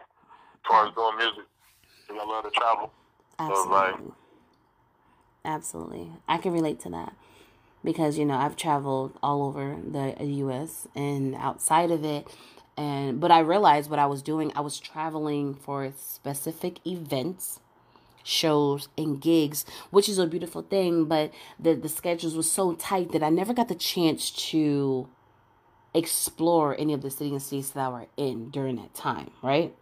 towards 0.67 0.95
doing 0.95 1.17
music. 1.17 1.43
I 2.09 2.25
love 2.25 2.43
to 2.43 2.49
travel. 2.51 2.91
So, 3.37 3.45
like- 3.69 3.93
Absolutely. 3.93 4.13
Absolutely. 5.45 6.11
I 6.27 6.37
can 6.37 6.51
relate 6.51 6.79
to 6.81 6.89
that 6.89 7.13
because, 7.83 8.17
you 8.17 8.25
know, 8.25 8.35
I've 8.35 8.55
traveled 8.55 9.17
all 9.23 9.43
over 9.43 9.77
the 9.81 10.15
US 10.25 10.87
and 10.95 11.35
outside 11.35 11.91
of 11.91 12.03
it. 12.03 12.27
And, 12.75 13.19
but 13.19 13.31
I 13.31 13.39
realized 13.39 13.89
what 13.89 13.99
I 13.99 14.05
was 14.05 14.21
doing, 14.21 14.51
I 14.55 14.61
was 14.61 14.79
traveling 14.79 15.53
for 15.53 15.91
specific 15.97 16.85
events, 16.85 17.59
shows, 18.23 18.87
and 18.97 19.21
gigs, 19.21 19.65
which 19.91 20.07
is 20.07 20.17
a 20.17 20.27
beautiful 20.27 20.61
thing. 20.61 21.05
But 21.05 21.31
the, 21.59 21.73
the 21.73 21.89
schedules 21.89 22.35
were 22.35 22.43
so 22.43 22.73
tight 22.73 23.11
that 23.11 23.23
I 23.23 23.29
never 23.29 23.53
got 23.53 23.67
the 23.67 23.75
chance 23.75 24.31
to 24.51 25.07
explore 25.93 26.75
any 26.79 26.93
of 26.93 27.01
the 27.01 27.09
cities 27.09 27.31
and 27.31 27.41
states 27.41 27.69
that 27.71 27.81
I 27.81 27.89
were 27.89 28.07
in 28.17 28.49
during 28.49 28.75
that 28.77 28.93
time, 28.93 29.31
right? 29.41 29.73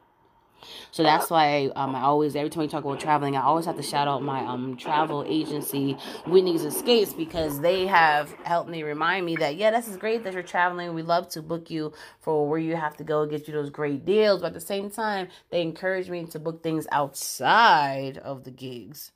So 0.91 1.03
that's 1.03 1.29
why 1.29 1.71
um, 1.75 1.95
I 1.95 2.01
always, 2.01 2.35
every 2.35 2.49
time 2.49 2.61
we 2.61 2.67
talk 2.67 2.83
about 2.83 2.99
traveling, 2.99 3.35
I 3.35 3.41
always 3.43 3.65
have 3.65 3.77
to 3.77 3.83
shout 3.83 4.07
out 4.07 4.23
my 4.23 4.39
um 4.45 4.75
travel 4.77 5.23
agency, 5.27 5.93
Whitney's 6.25 6.63
Escapes, 6.63 7.13
because 7.13 7.61
they 7.61 7.87
have 7.87 8.31
helped 8.43 8.69
me 8.69 8.83
remind 8.83 9.25
me 9.25 9.35
that 9.37 9.55
yeah, 9.55 9.71
this 9.71 9.87
is 9.87 9.97
great 9.97 10.23
that 10.23 10.33
you're 10.33 10.43
traveling. 10.43 10.93
We 10.93 11.01
love 11.03 11.29
to 11.29 11.41
book 11.41 11.69
you 11.69 11.93
for 12.19 12.47
where 12.47 12.59
you 12.59 12.75
have 12.75 12.97
to 12.97 13.03
go, 13.03 13.25
get 13.25 13.47
you 13.47 13.53
those 13.53 13.69
great 13.69 14.05
deals. 14.05 14.41
But 14.41 14.47
at 14.47 14.53
the 14.53 14.59
same 14.59 14.89
time, 14.89 15.27
they 15.49 15.61
encourage 15.61 16.09
me 16.09 16.25
to 16.25 16.39
book 16.39 16.63
things 16.63 16.87
outside 16.91 18.17
of 18.17 18.43
the 18.43 18.51
gigs 18.51 19.11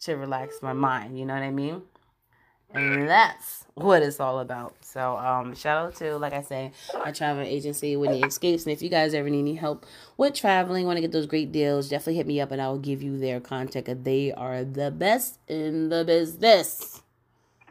to 0.00 0.14
relax 0.16 0.62
my 0.62 0.72
mind. 0.72 1.18
You 1.18 1.26
know 1.26 1.34
what 1.34 1.42
I 1.42 1.50
mean? 1.50 1.82
And 2.72 3.08
that's 3.08 3.64
what 3.74 4.02
it's 4.02 4.20
all 4.20 4.38
about. 4.38 4.74
So, 4.82 5.16
um, 5.16 5.54
shout 5.54 5.86
out 5.86 5.94
to, 5.96 6.16
like 6.18 6.32
I 6.32 6.42
say, 6.42 6.72
my 6.94 7.10
travel 7.10 7.42
agency, 7.42 7.96
Whitney 7.96 8.22
Escapes. 8.22 8.64
And 8.64 8.72
if 8.72 8.82
you 8.82 8.88
guys 8.88 9.14
ever 9.14 9.28
need 9.28 9.40
any 9.40 9.54
help 9.54 9.86
with 10.16 10.34
traveling, 10.34 10.86
want 10.86 10.96
to 10.96 11.00
get 11.00 11.12
those 11.12 11.26
great 11.26 11.50
deals, 11.52 11.88
definitely 11.88 12.16
hit 12.16 12.26
me 12.26 12.40
up 12.40 12.52
and 12.52 12.60
I 12.62 12.68
will 12.68 12.78
give 12.78 13.02
you 13.02 13.18
their 13.18 13.40
contact. 13.40 14.04
They 14.04 14.32
are 14.32 14.64
the 14.64 14.90
best 14.90 15.38
in 15.48 15.88
the 15.88 16.04
business. 16.04 17.02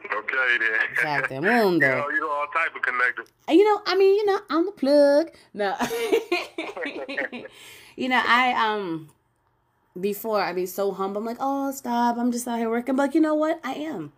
Okay, 0.04 0.58
then. 0.58 0.80
Exactly. 0.92 1.36
you 1.36 1.42
Mundo. 1.42 1.88
know, 1.88 2.08
you 2.10 2.20
know 2.20 2.30
all 2.30 2.46
type 2.52 2.74
of 2.74 2.82
connected. 2.82 3.26
You 3.48 3.64
know, 3.64 3.82
I 3.86 3.96
mean, 3.96 4.16
you 4.16 4.26
know, 4.26 4.40
I'm 4.50 4.66
the 4.66 4.72
plug. 4.72 5.30
No. 5.54 5.76
you 7.96 8.08
know, 8.08 8.22
I 8.26 8.52
um 8.52 9.08
before 9.98 10.40
I'd 10.40 10.56
be 10.56 10.66
so 10.66 10.92
humble. 10.92 11.20
I'm 11.20 11.26
like, 11.26 11.36
oh 11.40 11.70
stop, 11.72 12.16
I'm 12.18 12.32
just 12.32 12.46
out 12.48 12.58
here 12.58 12.70
working. 12.70 12.96
But 12.96 13.14
you 13.14 13.20
know 13.20 13.34
what? 13.34 13.60
I 13.64 13.74
am. 13.74 14.12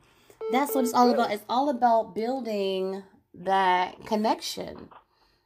That's 0.51 0.74
what 0.74 0.84
it's 0.84 0.95
all 0.95 1.11
about. 1.11 1.30
It's 1.30 1.45
all 1.49 1.68
about 1.68 2.14
building 2.14 3.03
that 3.34 4.05
connection. 4.07 4.88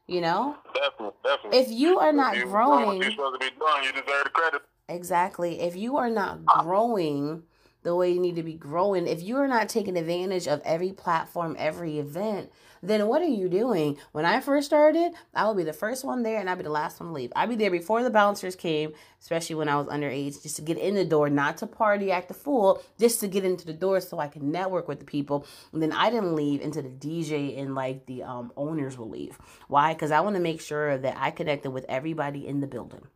You 0.07 0.21
know? 0.21 0.57
Definitely, 0.73 1.19
definitely. 1.25 1.59
If 1.59 1.71
you 1.71 1.99
are 1.99 2.13
not 2.13 2.37
You 2.37 2.45
growing 2.45 3.03
you're 3.03 3.11
supposed 3.11 3.41
to 3.41 3.51
be 3.51 3.57
doing, 3.59 3.83
you 3.83 3.91
deserve 3.91 4.25
the 4.25 4.31
credit. 4.31 4.63
Exactly. 4.89 5.61
If 5.61 5.75
you 5.75 5.97
are 5.97 6.11
not 6.11 6.39
ah. 6.49 6.63
growing 6.63 7.43
the 7.83 7.95
way 7.95 8.13
you 8.13 8.21
need 8.21 8.37
to 8.37 8.43
be 8.43 8.55
growing, 8.55 9.07
if 9.07 9.23
you 9.23 9.37
are 9.37 9.49
not 9.49 9.69
taking 9.69 9.97
advantage 9.97 10.47
of 10.47 10.61
every 10.65 10.93
platform, 10.93 11.57
every 11.59 11.99
event, 11.99 12.51
then 12.89 13.07
what 13.07 13.23
are 13.23 13.27
you 13.27 13.49
doing? 13.49 13.99
When 14.13 14.25
I 14.25 14.41
first 14.41 14.67
started, 14.67 15.13
I 15.35 15.47
would 15.47 15.57
be 15.57 15.65
the 15.65 15.73
first 15.73 16.05
one 16.05 16.23
there 16.23 16.41
and 16.41 16.49
I'd 16.49 16.59
be 16.59 16.65
the 16.65 16.71
last 16.71 17.01
one 17.01 17.09
to 17.09 17.15
leave. 17.15 17.33
I'd 17.37 17.49
be 17.49 17.57
there 17.57 17.71
before 17.71 18.03
the 18.03 18.11
bouncers 18.11 18.57
came, 18.57 18.93
especially 19.21 19.57
when 19.57 19.69
I 19.69 19.77
was 19.77 19.87
underage, 19.87 20.43
just 20.43 20.57
to 20.57 20.63
get 20.63 20.79
in 20.79 20.95
the 20.95 21.05
door, 21.05 21.29
not 21.29 21.59
to 21.59 21.67
party, 21.67 22.11
act 22.11 22.31
a 22.31 22.35
fool, 22.35 22.83
just 22.99 23.21
to 23.21 23.29
get 23.29 23.45
into 23.45 23.67
the 23.67 23.73
door 23.73 24.01
so 24.01 24.19
I 24.19 24.29
can 24.29 24.51
network 24.51 24.89
with 24.89 24.99
the 25.01 25.05
people. 25.05 25.47
And 25.73 25.83
then 25.83 25.93
I 25.93 26.11
didn't 26.11 26.35
leave 26.35 26.61
until 26.63 26.83
the 26.83 26.91
DJ 26.91 27.61
and 27.61 27.75
like 27.75 28.07
the 28.07 28.23
um, 28.23 28.53
owners 28.57 28.99
will 28.99 29.09
leave. 29.09 29.39
Why? 29.69 29.93
Because 29.93 30.11
I 30.11 30.21
want 30.21 30.37
to 30.37 30.43
make 30.43 30.61
sure 30.61 30.99
that 30.99 31.17
I 31.19 31.31
connected 31.31 31.71
with 31.71 31.85
everybody 31.89 32.47
in 32.47 32.61
the 32.61 32.67
building 32.67 33.07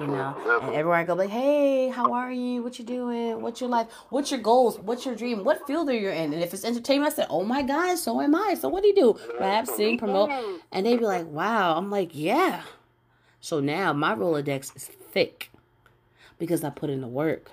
you 0.00 0.06
know? 0.06 0.34
And 0.62 0.74
everywhere 0.74 0.96
i 0.96 1.04
go 1.04 1.14
like 1.14 1.30
hey 1.30 1.88
how 1.88 2.12
are 2.12 2.32
you? 2.32 2.62
What 2.62 2.78
you 2.78 2.84
doing? 2.84 3.42
What's 3.42 3.60
your 3.60 3.70
life? 3.70 3.88
What's 4.10 4.30
your 4.30 4.40
goals? 4.40 4.78
What's 4.78 5.04
your 5.04 5.14
dream? 5.14 5.44
What 5.44 5.66
field 5.66 5.88
are 5.88 5.94
you 5.94 6.08
in? 6.08 6.32
And 6.32 6.42
if 6.42 6.54
it's 6.54 6.64
entertainment 6.64 7.12
i 7.12 7.16
said 7.16 7.26
oh 7.30 7.44
my 7.44 7.62
god 7.62 7.96
so 7.96 8.20
am 8.20 8.34
i. 8.34 8.54
So 8.54 8.68
what 8.68 8.82
do 8.82 8.88
you 8.88 8.94
do? 8.94 9.18
Rap 9.38 9.66
sing 9.66 9.98
promote. 9.98 10.30
And 10.72 10.86
they'd 10.86 10.98
be 10.98 11.04
like 11.04 11.26
wow. 11.26 11.76
I'm 11.76 11.90
like 11.90 12.10
yeah. 12.12 12.62
So 13.40 13.60
now 13.60 13.92
my 13.92 14.14
rolodex 14.14 14.74
is 14.76 14.86
thick 14.86 15.50
because 16.38 16.64
i 16.64 16.70
put 16.70 16.90
in 16.90 17.00
the 17.00 17.08
work. 17.08 17.50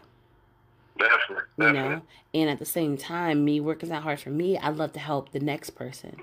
Definitely. 0.98 1.44
you 1.58 1.74
know? 1.74 2.02
and 2.34 2.50
at 2.50 2.60
the 2.60 2.66
same 2.66 2.96
time 2.96 3.44
me 3.44 3.60
working 3.60 3.90
that 3.90 4.04
hard 4.04 4.20
for 4.20 4.30
me. 4.30 4.58
I'd 4.58 4.78
love 4.78 4.94
to 4.94 5.00
help 5.00 5.32
the 5.32 5.40
next 5.40 5.72
person 5.72 6.18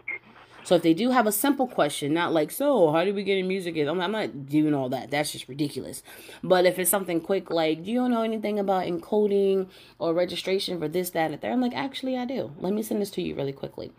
so 0.65 0.75
if 0.75 0.83
they 0.83 0.95
do 0.95 1.11
have 1.11 1.27
a 1.27 1.33
simple 1.33 1.67
question 1.67 2.13
not 2.13 2.33
like 2.33 2.51
so 2.51 2.93
how 2.93 3.05
do 3.05 3.15
we 3.15 3.23
get 3.23 3.39
in 3.39 3.49
music 3.49 3.77
I'm, 3.77 4.01
I'm 4.01 4.13
not 4.13 4.47
doing 4.47 4.75
all 4.75 4.89
that 4.91 5.11
that's 5.11 5.33
just 5.33 5.49
ridiculous 5.49 6.03
but 6.43 6.67
if 6.67 6.79
it's 6.79 6.91
something 6.91 7.21
quick 7.21 7.51
like 7.51 7.85
do 7.85 7.91
you 7.91 8.09
know 8.09 8.23
anything 8.23 8.59
about 8.59 8.85
encoding 8.85 9.69
or 9.99 10.15
registration 10.15 10.79
for 10.79 10.89
this 10.89 11.11
that 11.11 11.27
and 11.27 11.35
the 11.35 11.39
third 11.39 11.53
i'm 11.53 11.61
like 11.61 11.75
actually 11.75 12.17
i 12.17 12.25
do 12.25 12.53
let 12.59 12.73
me 12.73 12.83
send 12.83 13.01
this 13.01 13.11
to 13.11 13.23
you 13.23 13.35
really 13.35 13.53
quickly 13.53 13.93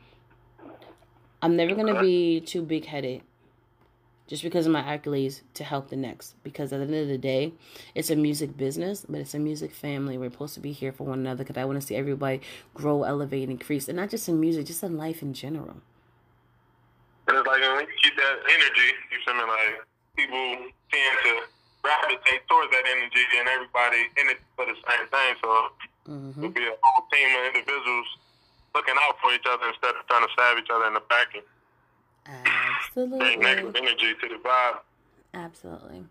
i'm 1.42 1.56
never 1.56 1.76
going 1.76 1.94
to 1.94 2.00
be 2.00 2.40
too 2.42 2.62
big-headed 2.62 3.22
just 4.30 4.44
because 4.44 4.68
of 4.68 4.72
my 4.72 4.84
accolades 4.84 5.42
to 5.56 5.64
help 5.64 5.90
the 5.90 5.96
next. 5.96 6.36
Because 6.44 6.72
at 6.72 6.78
the 6.78 6.84
end 6.84 6.94
of 6.94 7.08
the 7.08 7.18
day, 7.18 7.52
it's 7.96 8.12
a 8.12 8.16
music 8.16 8.56
business, 8.56 9.04
but 9.10 9.20
it's 9.20 9.34
a 9.34 9.40
music 9.40 9.74
family. 9.74 10.20
We're 10.20 10.30
supposed 10.30 10.54
to 10.54 10.60
be 10.60 10.72
here 10.72 10.92
for 10.92 11.06
one 11.06 11.20
another 11.20 11.44
because 11.44 11.58
I 11.58 11.66
want 11.66 11.82
to 11.82 11.86
see 11.86 11.96
everybody 11.96 12.42
grow, 12.76 13.04
elevate, 13.04 13.44
and 13.44 13.52
increase. 13.52 13.88
And 13.88 13.98
not 13.98 14.12
just 14.12 14.30
in 14.30 14.40
music, 14.40 14.68
just 14.68 14.84
in 14.84 14.98
life 14.98 15.24
in 15.24 15.34
general. 15.34 15.78
And 17.30 17.38
it's 17.38 17.46
like 17.48 17.62
when 17.62 17.86
you 17.86 17.94
keep 18.02 18.16
that 18.18 18.36
energy, 18.50 18.90
you 19.14 19.18
feel 19.24 19.36
me? 19.38 19.46
Like 19.46 19.86
people 20.18 20.74
tend 20.90 21.16
to 21.30 21.34
gravitate 21.86 22.42
towards 22.50 22.72
that 22.74 22.84
energy, 22.90 23.24
and 23.38 23.48
everybody 23.48 24.10
in 24.18 24.28
it 24.34 24.40
for 24.58 24.66
the 24.66 24.76
same 24.76 25.06
thing. 25.08 25.36
So 25.42 25.70
Mm-hmm. 26.10 26.42
it'll 26.44 26.50
be 26.52 26.66
a 26.66 26.74
whole 26.82 27.06
team 27.14 27.28
of 27.38 27.54
individuals 27.54 28.08
looking 28.74 28.96
out 29.04 29.16
for 29.22 29.32
each 29.32 29.46
other 29.48 29.68
instead 29.68 29.94
of 29.94 30.08
trying 30.08 30.26
to 30.26 30.34
stab 30.34 30.58
each 30.58 30.70
other 30.74 30.88
in 30.88 30.96
the 30.96 31.02
back 31.02 31.28
and 31.36 31.44
bring 33.20 33.40
negative 33.40 33.76
Absolutely. 33.76 33.82
energy 33.82 34.14
to 34.22 34.28
the 34.30 34.36
vibe. 34.44 34.80
Absolutely. 35.36 36.06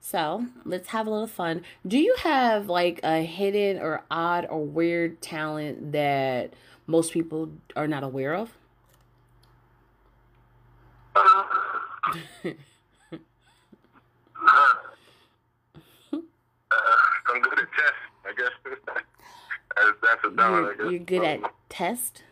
So 0.00 0.46
let's 0.64 0.88
have 0.88 1.06
a 1.06 1.10
little 1.10 1.26
fun. 1.26 1.62
Do 1.86 1.98
you 1.98 2.14
have 2.20 2.68
like 2.70 3.00
a 3.04 3.22
hidden 3.22 3.78
or 3.82 4.04
odd 4.10 4.46
or 4.48 4.64
weird 4.64 5.20
talent 5.20 5.92
that 5.92 6.54
most 6.86 7.12
people 7.12 7.50
are 7.76 7.86
not 7.86 8.02
aware 8.04 8.34
of? 8.34 8.56
Uh, 11.14 11.44
I'm 17.32 17.40
good 17.40 17.58
at 17.58 17.68
chess, 17.72 17.98
I 18.24 18.32
guess. 18.36 18.50
that's, 19.76 19.88
that's 20.02 20.24
a 20.24 20.42
I 20.42 20.74
You're, 20.78 20.90
you're 20.92 21.00
good 21.00 21.24
at 21.24 21.40
test? 21.68 22.24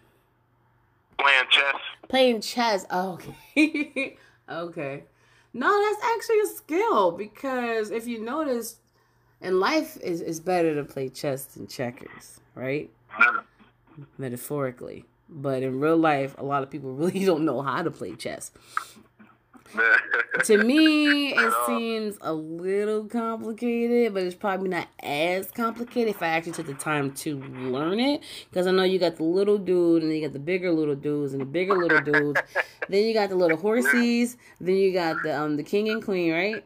playing 1.20 1.44
chess. 1.50 1.74
Playing 2.08 2.40
chess. 2.40 2.86
Oh, 2.90 3.12
okay. 3.12 4.16
okay. 4.50 5.04
No, 5.52 5.82
that's 5.82 6.14
actually 6.14 6.40
a 6.40 6.46
skill 6.46 7.12
because 7.12 7.90
if 7.90 8.06
you 8.06 8.22
notice, 8.22 8.76
in 9.40 9.60
life 9.60 9.96
is 9.98 10.20
it's 10.20 10.40
better 10.40 10.74
to 10.74 10.84
play 10.84 11.08
chess 11.08 11.44
than 11.44 11.66
checkers, 11.66 12.40
right? 12.54 12.90
Metaphorically. 14.18 15.04
But 15.30 15.62
in 15.62 15.80
real 15.80 15.96
life, 15.96 16.34
a 16.38 16.44
lot 16.44 16.62
of 16.62 16.70
people 16.70 16.92
really 16.94 17.24
don't 17.24 17.44
know 17.44 17.62
how 17.62 17.82
to 17.82 17.90
play 17.90 18.14
chess. 18.16 18.50
to 20.44 20.58
me, 20.64 21.32
it 21.32 21.54
seems 21.66 22.18
a 22.20 22.32
little 22.32 23.04
complicated, 23.04 24.12
but 24.12 24.24
it's 24.24 24.34
probably 24.34 24.68
not 24.68 24.88
as 25.00 25.50
complicated 25.52 26.14
if 26.14 26.22
I 26.22 26.28
actually 26.28 26.52
took 26.52 26.66
the 26.66 26.74
time 26.74 27.12
to 27.12 27.38
learn 27.38 28.00
it. 28.00 28.22
Because 28.50 28.66
I 28.66 28.72
know 28.72 28.82
you 28.82 28.98
got 28.98 29.16
the 29.16 29.24
little 29.24 29.58
dude, 29.58 30.02
and 30.02 30.12
you 30.12 30.20
got 30.20 30.32
the 30.32 30.40
bigger 30.40 30.72
little 30.72 30.96
dudes, 30.96 31.32
and 31.32 31.40
the 31.40 31.46
bigger 31.46 31.76
little 31.76 32.00
dudes. 32.00 32.40
then 32.88 33.04
you 33.04 33.14
got 33.14 33.28
the 33.28 33.36
little 33.36 33.58
horsies. 33.58 34.36
Then 34.60 34.74
you 34.74 34.92
got 34.92 35.22
the 35.22 35.38
um 35.40 35.56
the 35.56 35.62
king 35.62 35.88
and 35.88 36.04
queen, 36.04 36.32
right? 36.32 36.64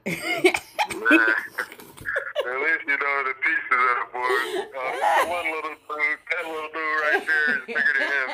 You 2.95 3.01
know 3.01 3.25
the 3.27 3.35
pieces 3.43 3.73
of 3.73 3.97
the 3.99 4.07
board. 4.13 4.71
Uh, 4.79 5.27
one 5.27 5.47
little 5.51 5.71
dude, 5.75 6.19
that 6.31 6.47
little 6.47 6.71
dude 6.73 7.01
right 7.03 7.27
there 7.27 7.57
is 7.57 7.63
bigger 7.67 7.95
than 7.99 8.09
him. 8.09 8.31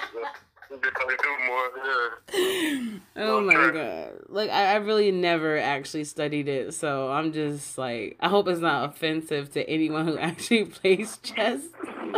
So 0.69 0.77
he 1.09 1.17
do 1.17 1.33
more. 1.47 3.01
Yeah. 3.17 3.25
Oh 3.25 3.41
my 3.41 3.57
Okay. 3.57 3.79
god! 3.79 4.13
Like 4.29 4.51
I, 4.51 4.73
I 4.75 4.77
really 4.77 5.11
never 5.13 5.57
actually 5.59 6.05
studied 6.05 6.47
it, 6.47 6.75
so 6.75 7.11
I'm 7.11 7.33
just 7.33 7.79
like 7.79 8.19
I 8.21 8.29
hope 8.29 8.49
it's 8.49 8.61
not 8.61 8.91
offensive 8.91 9.51
to 9.55 9.67
anyone 9.69 10.07
who 10.07 10.19
actually 10.29 10.67
plays 10.67 11.17
chess. 11.23 11.61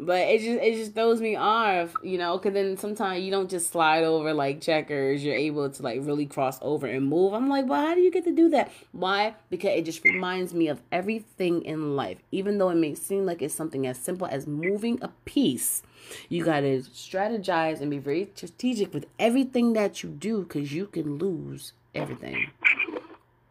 But 0.00 0.20
it 0.28 0.38
just 0.38 0.62
it 0.62 0.74
just 0.74 0.94
throws 0.94 1.20
me 1.20 1.34
off, 1.34 1.92
you 2.04 2.18
know, 2.18 2.38
because 2.38 2.54
then 2.54 2.76
sometimes 2.76 3.24
you 3.24 3.32
don't 3.32 3.50
just 3.50 3.72
slide 3.72 4.04
over 4.04 4.32
like 4.32 4.60
checkers. 4.60 5.24
You're 5.24 5.34
able 5.34 5.68
to 5.68 5.82
like 5.82 5.98
really 6.02 6.24
cross 6.24 6.56
over 6.62 6.86
and 6.86 7.06
move. 7.06 7.34
I'm 7.34 7.48
like, 7.48 7.66
well, 7.66 7.84
how 7.84 7.96
do 7.96 8.00
you 8.00 8.12
get 8.12 8.22
to 8.24 8.32
do 8.32 8.48
that? 8.50 8.70
Why? 8.92 9.34
Because 9.50 9.70
it 9.76 9.84
just 9.84 10.04
reminds 10.04 10.54
me 10.54 10.68
of 10.68 10.80
everything 10.92 11.62
in 11.62 11.96
life. 11.96 12.18
Even 12.30 12.58
though 12.58 12.68
it 12.68 12.76
may 12.76 12.94
seem 12.94 13.26
like 13.26 13.42
it's 13.42 13.54
something 13.54 13.88
as 13.88 13.98
simple 13.98 14.28
as 14.28 14.46
moving 14.46 15.00
a 15.02 15.08
piece, 15.24 15.82
you 16.28 16.44
gotta 16.44 16.84
strategize 16.94 17.80
and 17.80 17.90
be 17.90 17.98
very 17.98 18.30
strategic 18.36 18.94
with 18.94 19.06
everything 19.18 19.72
that 19.72 20.04
you 20.04 20.10
do, 20.10 20.42
because 20.44 20.72
you 20.72 20.86
can 20.86 21.18
lose 21.18 21.72
everything. 21.92 22.50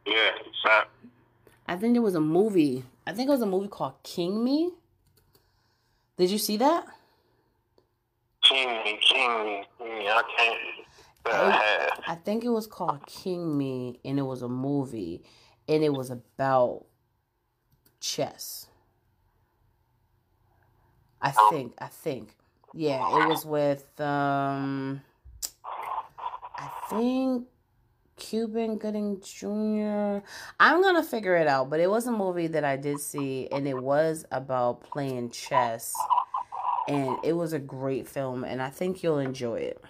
Yeah, 0.06 0.32
I 1.68 1.76
think 1.76 1.93
there 1.93 2.02
was 2.02 2.16
a 2.16 2.22
movie. 2.22 2.86
I 3.06 3.12
think 3.12 3.28
it 3.28 3.32
was 3.32 3.41
a 3.41 3.45
movie 3.45 3.68
called 3.68 4.02
King 4.04 4.45
Me. 4.45 4.72
Did 6.18 6.32
you 6.32 6.38
see 6.38 6.57
that? 6.57 6.86
king 8.47 8.70
me, 8.84 8.99
king 9.01 9.47
me, 9.47 9.68
king. 9.78 10.07
I 10.07 10.24
can't. 10.38 10.59
I. 11.26 11.89
I 12.07 12.15
think 12.15 12.43
it 12.45 12.49
was 12.49 12.68
called 12.68 13.05
King 13.05 13.57
Me, 13.57 13.99
and 14.05 14.18
it 14.18 14.24
was 14.24 14.41
a 14.41 14.47
movie, 14.47 15.24
and 15.68 15.84
it 15.84 15.91
was 15.93 16.09
about 16.09 16.86
chess. 17.99 18.68
I 21.22 21.34
think, 21.49 21.74
I 21.80 21.88
think, 21.88 22.36
yeah, 22.74 22.99
it 22.99 23.28
was 23.28 23.43
with, 23.43 23.99
um, 23.99 25.01
I 26.55 26.70
think 26.89 27.47
Cuban 28.18 28.78
Gooding 28.78 29.22
Jr. 29.22 30.26
I'm 30.59 30.82
gonna 30.82 31.03
figure 31.03 31.36
it 31.38 31.47
out, 31.47 31.70
but 31.70 31.80
it 31.80 31.89
was 31.89 32.07
a 32.07 32.11
movie 32.11 32.47
that 32.47 32.63
I 32.65 32.76
did 32.76 32.99
see, 32.99 33.47
and 33.51 33.68
it 33.68 33.78
was 33.82 34.26
about 34.32 34.82
playing 34.82 35.30
chess, 35.32 35.93
and 36.88 37.18
it 37.24 37.34
was 37.34 37.53
a 37.53 37.59
great 37.59 38.07
film, 38.07 38.43
and 38.43 38.61
I 38.61 38.70
think 38.70 39.01
you'll 39.03 39.20
enjoy 39.20 39.59
it. 39.59 39.84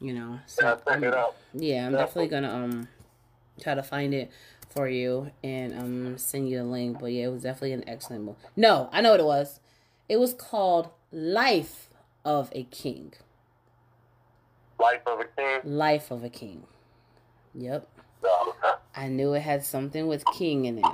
You 0.00 0.14
know, 0.14 0.38
so 0.46 0.64
Yeah, 0.64 0.76
I'm- 0.86 1.04
it 1.04 1.14
out. 1.14 1.36
yeah, 1.52 1.86
I'm 1.86 1.92
definitely 1.92 2.28
gonna 2.28 2.50
um 2.54 2.88
try 3.60 3.74
to 3.74 3.82
find 3.82 4.14
it 4.14 4.30
for 4.70 4.88
you 4.88 5.30
and 5.44 5.74
um 5.78 6.16
send 6.18 6.48
you 6.48 6.62
a 6.62 6.64
link. 6.64 6.98
But 7.00 7.12
yeah, 7.12 7.26
it 7.26 7.32
was 7.32 7.42
definitely 7.42 7.72
an 7.74 7.86
excellent 7.88 8.24
movie. 8.24 8.38
No, 8.56 8.88
I 8.92 9.00
know 9.02 9.10
what 9.10 9.20
it 9.20 9.26
was. 9.26 9.60
It 10.08 10.18
was 10.18 10.32
called 10.32 10.88
Life 11.12 11.90
of 12.24 12.50
a 12.54 12.62
King. 12.64 13.12
Life 14.78 15.02
of 15.06 15.20
a 15.20 15.24
king. 15.24 15.60
Life 15.76 16.10
of 16.10 16.24
a 16.24 16.30
King. 16.30 16.66
Yep. 17.54 17.88
I 18.94 19.08
knew 19.08 19.32
it 19.34 19.40
had 19.40 19.64
something 19.64 20.06
with 20.06 20.24
king 20.26 20.66
in 20.66 20.78
it. 20.78 20.84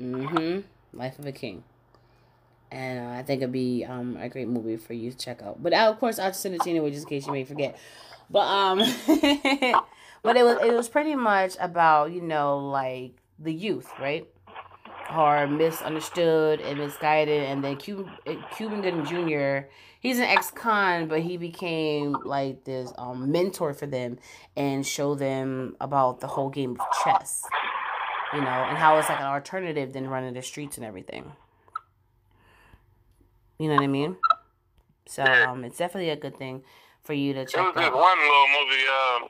Mm-hmm. 0.00 0.98
Life 0.98 1.18
of 1.18 1.26
a 1.26 1.32
King. 1.32 1.62
And 2.70 3.00
uh, 3.00 3.18
I 3.18 3.22
think 3.22 3.42
it'd 3.42 3.52
be 3.52 3.84
um 3.84 4.16
a 4.16 4.28
great 4.28 4.48
movie 4.48 4.76
for 4.76 4.92
you 4.92 5.10
to 5.10 5.16
check 5.16 5.42
out. 5.42 5.62
But 5.62 5.72
uh, 5.72 5.90
of 5.90 5.98
course, 5.98 6.18
I'll 6.18 6.32
send 6.32 6.54
it 6.54 6.62
to 6.62 6.70
you 6.70 6.76
anyway, 6.76 6.90
just 6.92 7.04
in 7.04 7.08
case 7.08 7.26
you 7.26 7.32
may 7.32 7.44
forget. 7.44 7.76
But 8.30 8.46
um, 8.46 8.78
but 10.22 10.36
it 10.36 10.44
was 10.44 10.58
it 10.62 10.72
was 10.72 10.88
pretty 10.88 11.16
much 11.16 11.56
about 11.60 12.12
you 12.12 12.20
know 12.20 12.58
like 12.58 13.12
the 13.38 13.52
youth, 13.52 13.90
right? 14.00 14.28
Are 15.10 15.46
misunderstood 15.48 16.60
and 16.60 16.78
misguided, 16.78 17.42
and 17.42 17.64
then 17.64 17.76
Cuban 17.76 18.08
Cuban 18.56 18.80
Gooding 18.80 19.04
Jr. 19.04 19.66
He's 19.98 20.18
an 20.18 20.24
ex-con, 20.24 21.08
but 21.08 21.20
he 21.20 21.36
became 21.36 22.12
like 22.24 22.64
this 22.64 22.92
um, 22.96 23.30
mentor 23.32 23.74
for 23.74 23.86
them 23.86 24.18
and 24.56 24.86
show 24.86 25.16
them 25.16 25.76
about 25.80 26.20
the 26.20 26.28
whole 26.28 26.48
game 26.48 26.78
of 26.78 26.86
chess, 27.04 27.44
you 28.32 28.40
know, 28.40 28.46
and 28.46 28.78
how 28.78 28.96
it's 28.98 29.08
like 29.08 29.18
an 29.18 29.26
alternative 29.26 29.92
than 29.92 30.08
running 30.08 30.32
the 30.34 30.42
streets 30.42 30.76
and 30.76 30.86
everything. 30.86 31.32
You 33.58 33.68
know 33.68 33.74
what 33.74 33.82
I 33.84 33.88
mean? 33.88 34.16
So 35.06 35.24
um, 35.24 35.64
it's 35.64 35.76
definitely 35.76 36.10
a 36.10 36.16
good 36.16 36.38
thing 36.38 36.62
for 37.02 37.12
you 37.14 37.32
to 37.32 37.40
There 37.40 37.46
check 37.46 37.60
was 37.66 37.74
this 37.74 37.92
one 37.92 38.18
little 38.18 38.46
movie 38.58 38.86
um, 38.86 39.28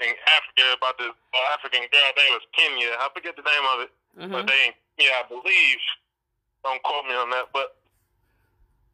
in 0.00 0.14
Africa 0.26 0.76
about 0.78 0.96
this 0.96 1.08
uh, 1.34 1.54
African 1.58 1.80
girl. 1.90 2.00
I 2.06 2.12
think 2.14 2.30
it 2.30 2.32
was 2.32 2.46
Kenya. 2.56 2.88
I 2.98 3.08
forget 3.12 3.34
the 3.36 3.42
name 3.42 3.66
of 3.74 3.80
it. 3.80 3.90
But 4.14 4.44
Mhm. 4.44 4.46
they, 4.46 4.72
yeah, 4.98 5.22
I 5.24 5.28
believe. 5.28 5.80
Don't 6.64 6.82
quote 6.82 7.04
me 7.06 7.14
on 7.14 7.30
that. 7.30 7.46
But 7.52 7.76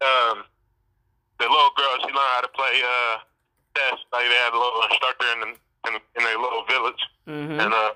um, 0.00 0.44
the 1.38 1.44
little 1.46 1.70
girl, 1.76 1.94
she 2.00 2.06
learned 2.08 2.34
how 2.38 2.40
to 2.42 2.48
play 2.54 2.80
uh, 2.82 3.16
chess. 3.76 3.98
Like 4.12 4.26
they 4.28 4.38
had 4.40 4.52
a 4.54 4.58
little 4.58 4.82
instructor 4.90 5.26
in 5.34 5.40
the, 5.40 5.48
in, 5.88 5.92
in 6.16 6.22
their 6.24 6.38
little 6.38 6.64
village, 6.68 7.02
Mhm. 7.28 7.60
and 7.64 7.74
uh, 7.74 7.92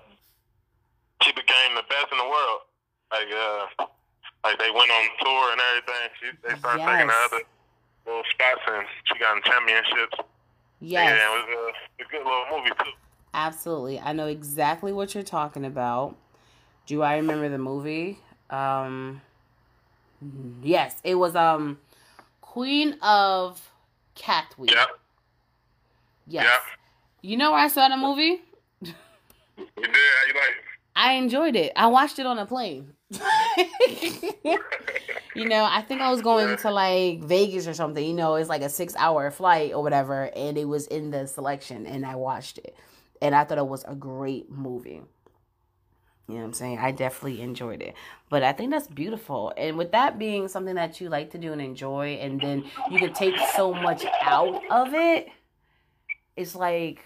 she 1.22 1.32
became 1.32 1.74
the 1.74 1.84
best 1.88 2.06
in 2.12 2.18
the 2.18 2.28
world. 2.28 2.60
Like 3.12 3.28
uh, 3.32 3.86
like 4.44 4.58
they 4.58 4.70
went 4.70 4.90
on 4.90 5.04
tour 5.20 5.52
and 5.52 5.60
everything. 5.60 6.08
She 6.20 6.26
they 6.46 6.54
started 6.58 6.84
taking 6.84 7.08
Yes. 7.08 7.28
other 7.32 7.42
little 8.06 8.22
spots, 8.30 8.60
and 8.66 8.86
she 9.04 9.18
got 9.18 9.36
in 9.36 9.42
championships. 9.44 10.18
Yes. 10.80 11.08
Yeah, 11.08 11.28
it 11.28 11.48
was 11.48 11.72
a, 11.98 12.02
a 12.02 12.06
good 12.10 12.24
little 12.26 12.44
movie 12.50 12.70
too. 12.84 12.90
Absolutely. 13.34 14.00
I 14.00 14.12
know 14.12 14.26
exactly 14.26 14.92
what 14.92 15.14
you're 15.14 15.22
talking 15.22 15.64
about. 15.64 16.16
Do 16.86 17.02
I 17.02 17.16
remember 17.16 17.48
the 17.48 17.58
movie? 17.58 18.18
Um 18.50 19.20
Yes, 20.62 20.96
it 21.04 21.14
was 21.16 21.34
um 21.34 21.78
Queen 22.40 22.98
of 23.02 23.70
Katwe. 24.16 24.70
Yeah. 24.70 24.86
Yes. 26.26 26.44
Yeah. 26.44 26.58
You 27.22 27.36
know 27.36 27.52
where 27.52 27.60
I 27.60 27.68
saw 27.68 27.88
the 27.88 27.96
movie? 27.96 28.42
You 28.82 28.92
did. 29.76 29.86
How 29.86 30.26
you 30.26 30.34
like? 30.34 30.50
it? 30.50 30.64
I 30.94 31.12
enjoyed 31.14 31.56
it. 31.56 31.72
I 31.76 31.86
watched 31.86 32.18
it 32.18 32.26
on 32.26 32.38
a 32.38 32.46
plane. 32.46 32.92
you 35.34 35.48
know, 35.48 35.64
I 35.64 35.82
think 35.82 36.00
I 36.00 36.10
was 36.10 36.20
going 36.20 36.56
to 36.56 36.70
like 36.70 37.20
Vegas 37.22 37.66
or 37.66 37.74
something. 37.74 38.04
You 38.04 38.14
know, 38.14 38.34
it's 38.34 38.48
like 38.48 38.62
a 38.62 38.68
six 38.68 38.94
hour 38.96 39.30
flight 39.30 39.72
or 39.72 39.82
whatever, 39.82 40.30
and 40.36 40.58
it 40.58 40.66
was 40.66 40.86
in 40.88 41.10
the 41.10 41.26
selection, 41.26 41.86
and 41.86 42.04
I 42.04 42.16
watched 42.16 42.58
it, 42.58 42.76
and 43.20 43.34
I 43.34 43.44
thought 43.44 43.58
it 43.58 43.66
was 43.66 43.84
a 43.84 43.94
great 43.94 44.50
movie. 44.50 45.02
You 46.28 46.34
know 46.34 46.40
what 46.42 46.46
I'm 46.46 46.52
saying? 46.54 46.78
I 46.78 46.92
definitely 46.92 47.42
enjoyed 47.42 47.82
it. 47.82 47.94
But 48.30 48.42
I 48.42 48.52
think 48.52 48.70
that's 48.70 48.86
beautiful. 48.86 49.52
And 49.56 49.76
with 49.76 49.92
that 49.92 50.18
being 50.18 50.48
something 50.48 50.76
that 50.76 51.00
you 51.00 51.08
like 51.08 51.30
to 51.32 51.38
do 51.38 51.52
and 51.52 51.60
enjoy, 51.60 52.14
and 52.20 52.40
then 52.40 52.64
you 52.90 52.98
can 52.98 53.12
take 53.12 53.34
so 53.54 53.74
much 53.74 54.04
out 54.22 54.62
of 54.70 54.94
it, 54.94 55.28
it's 56.36 56.54
like, 56.54 57.04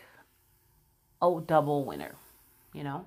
oh, 1.21 1.41
double 1.41 1.85
winner, 1.85 2.15
you 2.73 2.85
know? 2.85 3.07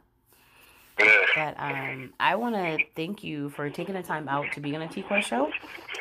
That 1.36 1.55
um 1.57 2.12
I 2.20 2.36
want 2.36 2.55
to 2.55 2.78
thank 2.93 3.24
you 3.24 3.49
for 3.49 3.70
taking 3.70 3.95
the 3.95 4.03
time 4.03 4.28
out 4.28 4.51
to 4.53 4.60
be 4.60 4.76
on 4.76 4.82
a 4.82 4.88
T 4.89 5.01
Quest 5.01 5.30
show. 5.30 5.49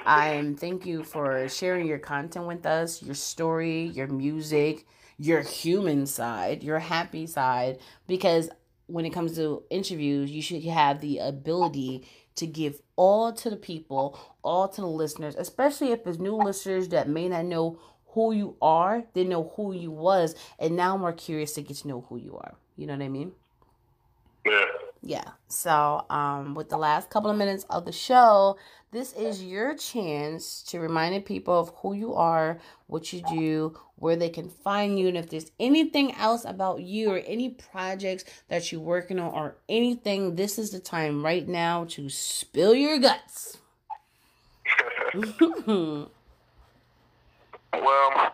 Um, 0.05 0.57
thank 0.57 0.87
you 0.87 1.05
for 1.05 1.49
sharing 1.49 1.87
your 1.87 1.99
content 1.99 2.47
with 2.47 2.67
us, 2.67 3.01
your 3.03 3.15
story, 3.15 3.83
your 3.83 4.09
music, 4.09 4.87
your 5.19 5.43
human 5.43 6.07
side, 6.07 6.65
your 6.65 6.81
happy 6.81 7.27
side. 7.27 7.79
Because 8.09 8.51
when 8.89 9.07
it 9.07 9.11
comes 9.11 9.37
to 9.37 9.63
interviews, 9.71 10.31
you 10.31 10.43
should 10.43 10.65
have 10.65 11.01
the 11.01 11.19
ability 11.19 12.09
to 12.35 12.47
give 12.47 12.81
all 12.97 13.33
to 13.33 13.51
the 13.51 13.57
people, 13.57 14.19
all 14.43 14.69
to 14.69 14.81
the 14.81 14.87
listeners, 14.87 15.37
especially 15.37 15.93
if 15.93 16.07
it's 16.07 16.19
new 16.19 16.35
listeners 16.35 16.89
that 16.89 17.09
may 17.09 17.29
not 17.29 17.45
know 17.45 17.79
who 18.09 18.33
you 18.33 18.57
are, 18.63 19.05
they 19.15 19.25
know 19.25 19.53
who 19.57 19.73
you 19.73 19.91
was, 19.91 20.35
and 20.59 20.75
now 20.75 20.97
more 20.97 21.13
curious 21.13 21.53
to 21.55 21.63
get 21.63 21.77
to 21.77 21.89
know 21.89 22.07
who 22.09 22.17
you 22.17 22.37
are. 22.37 22.55
You 22.77 22.87
know 22.87 22.95
what 22.95 23.03
I 23.03 23.09
mean? 23.09 23.33
Yeah. 24.47 24.65
Yeah. 25.03 25.31
So, 25.49 26.05
um, 26.11 26.55
with 26.55 26.71
the 26.71 26.79
last 26.79 27.11
couple 27.11 27.31
of 27.31 27.37
minutes 27.37 27.65
of 27.71 27.85
the 27.85 27.93
show, 27.93 28.57
this 28.91 29.13
is 29.13 29.43
your 29.43 29.77
chance 29.77 30.63
to 30.65 30.81
remind 30.81 31.15
the 31.15 31.21
people 31.21 31.59
of 31.59 31.73
who 31.77 31.93
you 31.93 32.15
are, 32.15 32.59
what 32.87 33.13
you 33.13 33.23
do, 33.29 33.79
where 33.97 34.17
they 34.17 34.31
can 34.31 34.49
find 34.49 34.99
you, 34.99 35.09
and 35.09 35.17
if 35.17 35.29
there's 35.29 35.51
anything 35.61 36.15
else 36.15 36.45
about 36.45 36.81
you 36.81 37.11
or 37.11 37.19
any 37.19 37.51
projects 37.51 38.25
that 38.49 38.73
you're 38.73 38.81
working 38.81 39.19
on 39.19 39.33
or 39.33 39.57
anything, 39.69 40.37
this 40.37 40.59
is 40.59 40.71
the 40.71 40.81
time 40.81 41.25
right 41.25 41.47
now 41.47 41.85
to 41.85 42.09
spill 42.09 42.75
your 42.75 42.99
guts. 42.99 43.59
Well, 47.73 48.33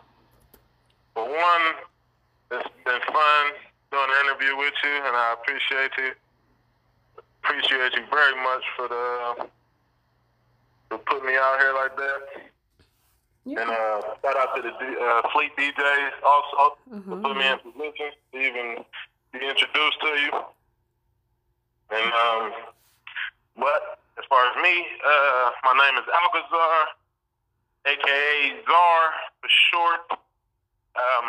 for 1.13 1.25
one, 1.25 1.75
it's 2.53 2.69
been 2.85 3.01
fun 3.13 3.47
doing 3.91 4.05
an 4.09 4.27
interview 4.27 4.57
with 4.57 4.73
you, 4.83 4.91
and 5.05 5.17
I 5.17 5.35
appreciate 5.35 5.91
you. 5.99 6.13
Appreciate 7.43 7.93
you 7.95 8.05
very 8.11 8.43
much 8.43 8.63
for 8.77 8.89
the 8.89 9.47
for 10.89 10.99
putting 10.99 11.27
me 11.27 11.35
out 11.37 11.59
here 11.61 11.75
like 11.75 11.97
that. 11.97 12.21
And 13.61 13.71
uh, 13.71 14.01
shout 14.23 14.37
out 14.41 14.57
to 14.57 14.63
the 14.63 14.73
D- 14.81 14.97
uh, 15.01 15.21
Fleet 15.33 15.53
DJs 15.57 16.13
also 16.25 16.79
for 16.89 17.17
putting 17.21 17.39
me 17.39 17.47
in 17.47 17.59
position 17.61 18.09
to 18.33 18.39
even 18.41 18.85
be 19.33 19.41
introduced 19.45 19.99
to 20.01 20.09
you. 20.25 20.33
And 21.93 22.09
um, 22.09 22.53
but 23.61 24.01
as 24.17 24.25
far 24.33 24.49
as 24.49 24.57
me, 24.63 24.87
uh, 25.05 25.51
my 25.63 25.75
name 25.77 26.01
is 26.01 26.09
Alcazar, 26.09 26.79
aka 27.85 28.31
Czar 28.65 29.01
for 29.45 29.51
short. 29.69 30.05
Um, 30.97 31.27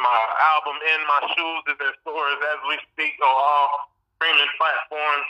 my 0.00 0.20
album 0.56 0.76
"In 0.94 1.00
My 1.04 1.20
Shoes" 1.36 1.62
is 1.68 1.78
in 1.84 1.92
stores 2.00 2.38
as 2.48 2.58
we 2.68 2.78
speak 2.94 3.12
on 3.20 3.28
all 3.28 3.92
streaming 4.16 4.48
platforms, 4.56 5.28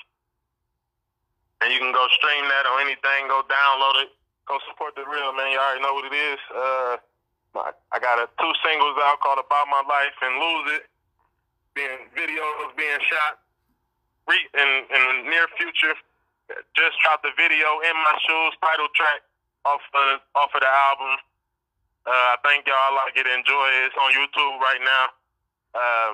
and 1.60 1.72
you 1.74 1.78
can 1.78 1.90
go 1.90 2.06
stream 2.14 2.46
that 2.46 2.64
or 2.66 2.78
anything. 2.80 3.26
Go 3.26 3.42
download 3.46 4.06
it. 4.06 4.10
Go 4.46 4.58
support 4.70 4.94
the 4.94 5.04
real 5.04 5.34
man. 5.34 5.52
You 5.52 5.58
already 5.58 5.82
know 5.82 5.94
what 5.94 6.06
it 6.08 6.16
is. 6.16 6.40
Uh, 6.50 6.94
my, 7.54 7.68
I 7.92 7.98
got 7.98 8.22
a 8.22 8.30
two 8.38 8.52
singles 8.64 8.96
out 9.04 9.20
called 9.20 9.42
"About 9.42 9.66
My 9.68 9.82
Life" 9.84 10.16
and 10.22 10.38
"Lose 10.38 10.66
It." 10.80 10.84
Being 11.76 12.10
videos 12.16 12.74
being 12.74 13.00
shot 13.06 13.38
re- 14.26 14.50
in 14.56 14.70
in 14.88 15.02
the 15.02 15.16
near 15.30 15.46
future. 15.58 15.94
Just 16.74 16.96
dropped 17.04 17.28
the 17.28 17.34
video 17.36 17.66
"In 17.84 17.96
My 18.02 18.16
Shoes" 18.24 18.56
title 18.64 18.88
track 18.96 19.20
off 19.68 19.84
of, 19.92 20.20
off 20.34 20.50
of 20.54 20.62
the 20.64 20.70
album. 20.70 21.12
Uh, 22.08 22.34
I 22.34 22.36
think 22.40 22.64
y'all 22.64 22.96
like 22.96 23.12
it, 23.20 23.28
enjoy 23.28 23.66
it. 23.68 23.92
It's 23.92 23.98
on 24.00 24.10
YouTube 24.16 24.56
right 24.64 24.80
now. 24.80 25.04
Um, 25.76 26.12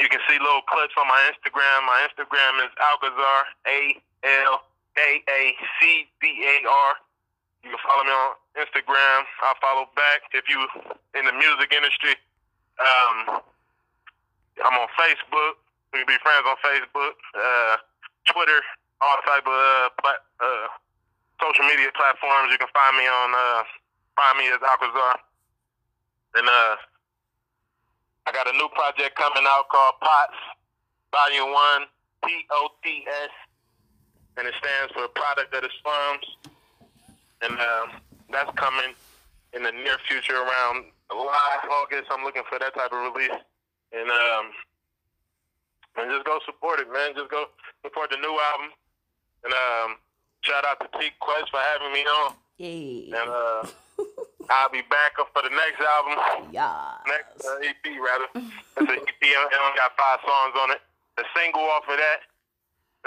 you 0.00 0.08
can 0.08 0.22
see 0.24 0.40
little 0.40 0.64
clips 0.64 0.96
on 0.96 1.04
my 1.04 1.20
Instagram. 1.28 1.84
My 1.84 2.08
Instagram 2.08 2.64
is 2.64 2.72
Alcazar, 2.80 3.40
A 3.68 4.00
L 4.24 4.62
K 4.96 5.22
A 5.28 5.40
C 5.80 6.06
D 6.20 6.26
A 6.42 6.56
R. 6.68 6.90
You 7.64 7.70
can 7.70 7.80
follow 7.82 8.04
me 8.04 8.10
on 8.10 8.34
Instagram. 8.58 9.26
I'll 9.42 9.58
follow 9.60 9.90
back 9.94 10.30
if 10.32 10.46
you 10.48 10.58
in 11.18 11.26
the 11.26 11.34
music 11.34 11.74
industry. 11.74 12.14
Um, 12.78 13.42
I'm 14.62 14.74
on 14.78 14.88
Facebook. 14.98 15.58
We 15.92 16.04
can 16.04 16.08
be 16.08 16.18
friends 16.22 16.44
on 16.46 16.56
Facebook, 16.60 17.16
uh, 17.34 17.76
Twitter, 18.26 18.60
all 19.00 19.18
type 19.24 19.46
of 19.46 19.54
uh, 19.54 20.12
uh, 20.44 20.66
social 21.40 21.64
media 21.64 21.90
platforms. 21.96 22.52
You 22.52 22.58
can 22.58 22.70
find 22.74 22.94
me 22.96 23.06
on 23.08 23.28
uh, 23.34 23.62
find 24.14 24.38
me 24.38 24.46
as 24.52 24.60
Alcazar. 24.62 25.18
And 26.34 26.46
uh, 26.46 26.74
I 28.26 28.32
got 28.32 28.46
a 28.46 28.52
new 28.52 28.68
project 28.76 29.16
coming 29.16 29.44
out 29.48 29.68
called 29.70 29.94
POTS 30.02 30.38
Volume 31.10 31.50
One, 31.52 31.82
P 32.24 32.44
O 32.52 32.68
T 32.84 33.06
S, 33.24 33.32
and 34.38 34.46
it 34.46 34.54
stands 34.58 34.92
for 34.94 35.08
Product 35.08 35.52
of 35.54 35.62
the 35.62 35.70
Slums. 35.82 36.26
And 37.42 37.54
uh, 37.58 37.86
that's 38.30 38.50
coming 38.56 38.94
in 39.54 39.62
the 39.62 39.72
near 39.72 39.98
future 40.08 40.34
around 40.36 40.86
July, 41.10 41.54
August. 41.82 42.08
I'm 42.10 42.24
looking 42.24 42.42
for 42.48 42.58
that 42.58 42.74
type 42.74 42.92
of 42.92 43.12
release. 43.14 43.38
And 43.92 44.08
um, 44.10 44.44
and 45.96 46.10
just 46.10 46.24
go 46.26 46.38
support 46.46 46.78
it, 46.80 46.86
man. 46.92 47.14
Just 47.16 47.30
go 47.30 47.46
support 47.82 48.10
the 48.10 48.16
new 48.18 48.30
album. 48.54 48.70
And 49.44 49.52
um, 49.54 49.96
shout 50.42 50.64
out 50.64 50.78
to 50.80 50.88
T 50.98 51.10
Quest 51.20 51.50
for 51.50 51.60
having 51.60 51.92
me 51.92 52.02
on. 52.06 52.34
Yay. 52.58 53.10
And 53.14 53.30
uh, 53.30 53.62
I'll 54.50 54.70
be 54.70 54.82
back 54.90 55.14
up 55.18 55.30
for 55.32 55.42
the 55.42 55.50
next 55.54 55.78
album, 55.82 56.50
Yeah. 56.52 56.98
next 57.06 57.44
uh, 57.46 57.58
EP 57.62 57.84
rather. 57.98 58.26
It's 58.34 58.90
an 58.90 58.98
EP. 58.98 59.22
It 59.22 59.58
only 59.62 59.76
got 59.78 59.94
five 59.98 60.18
songs 60.26 60.54
on 60.62 60.70
it. 60.72 60.80
The 61.16 61.24
single 61.38 61.62
off 61.62 61.84
of 61.88 61.96
that 61.98 62.18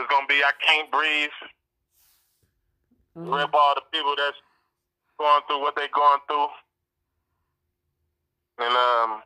is 0.02 0.08
gonna 0.10 0.28
be 0.28 0.42
"I 0.44 0.52
Can't 0.66 0.92
Breathe." 0.92 1.30
Rip 3.14 3.54
all 3.54 3.76
the 3.76 3.82
people 3.92 4.16
that's 4.18 4.38
going 5.20 5.42
through 5.48 5.62
what 5.62 5.76
they're 5.76 5.92
going 5.94 6.20
through, 6.28 6.48
and 8.60 8.74
um, 8.74 9.22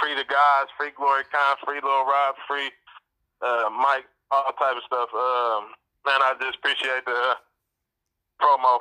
free 0.00 0.14
the 0.14 0.24
guys, 0.24 0.66
free 0.76 0.90
Glory 0.96 1.22
Khan, 1.30 1.56
free 1.64 1.80
Lil 1.82 2.04
Rob, 2.04 2.34
free 2.48 2.70
uh, 3.42 3.70
Mike, 3.70 4.04
all 4.30 4.52
type 4.58 4.76
of 4.76 4.82
stuff. 4.86 5.08
Um, 5.14 5.72
man, 6.04 6.20
I 6.20 6.34
just 6.40 6.58
appreciate 6.58 7.04
the 7.06 7.12
uh, 7.12 7.34
promo. 8.42 8.78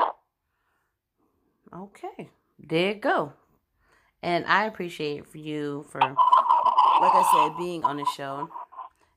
Okay, 1.74 2.30
there 2.60 2.94
you 2.94 3.00
go. 3.00 3.34
And 4.22 4.46
I 4.46 4.66
appreciate 4.66 5.26
you 5.36 5.86
for, 5.90 6.00
like 6.00 6.16
I 6.16 7.24
said, 7.32 7.58
being 7.58 7.84
on 7.84 7.98
the 7.98 8.06
show 8.16 8.50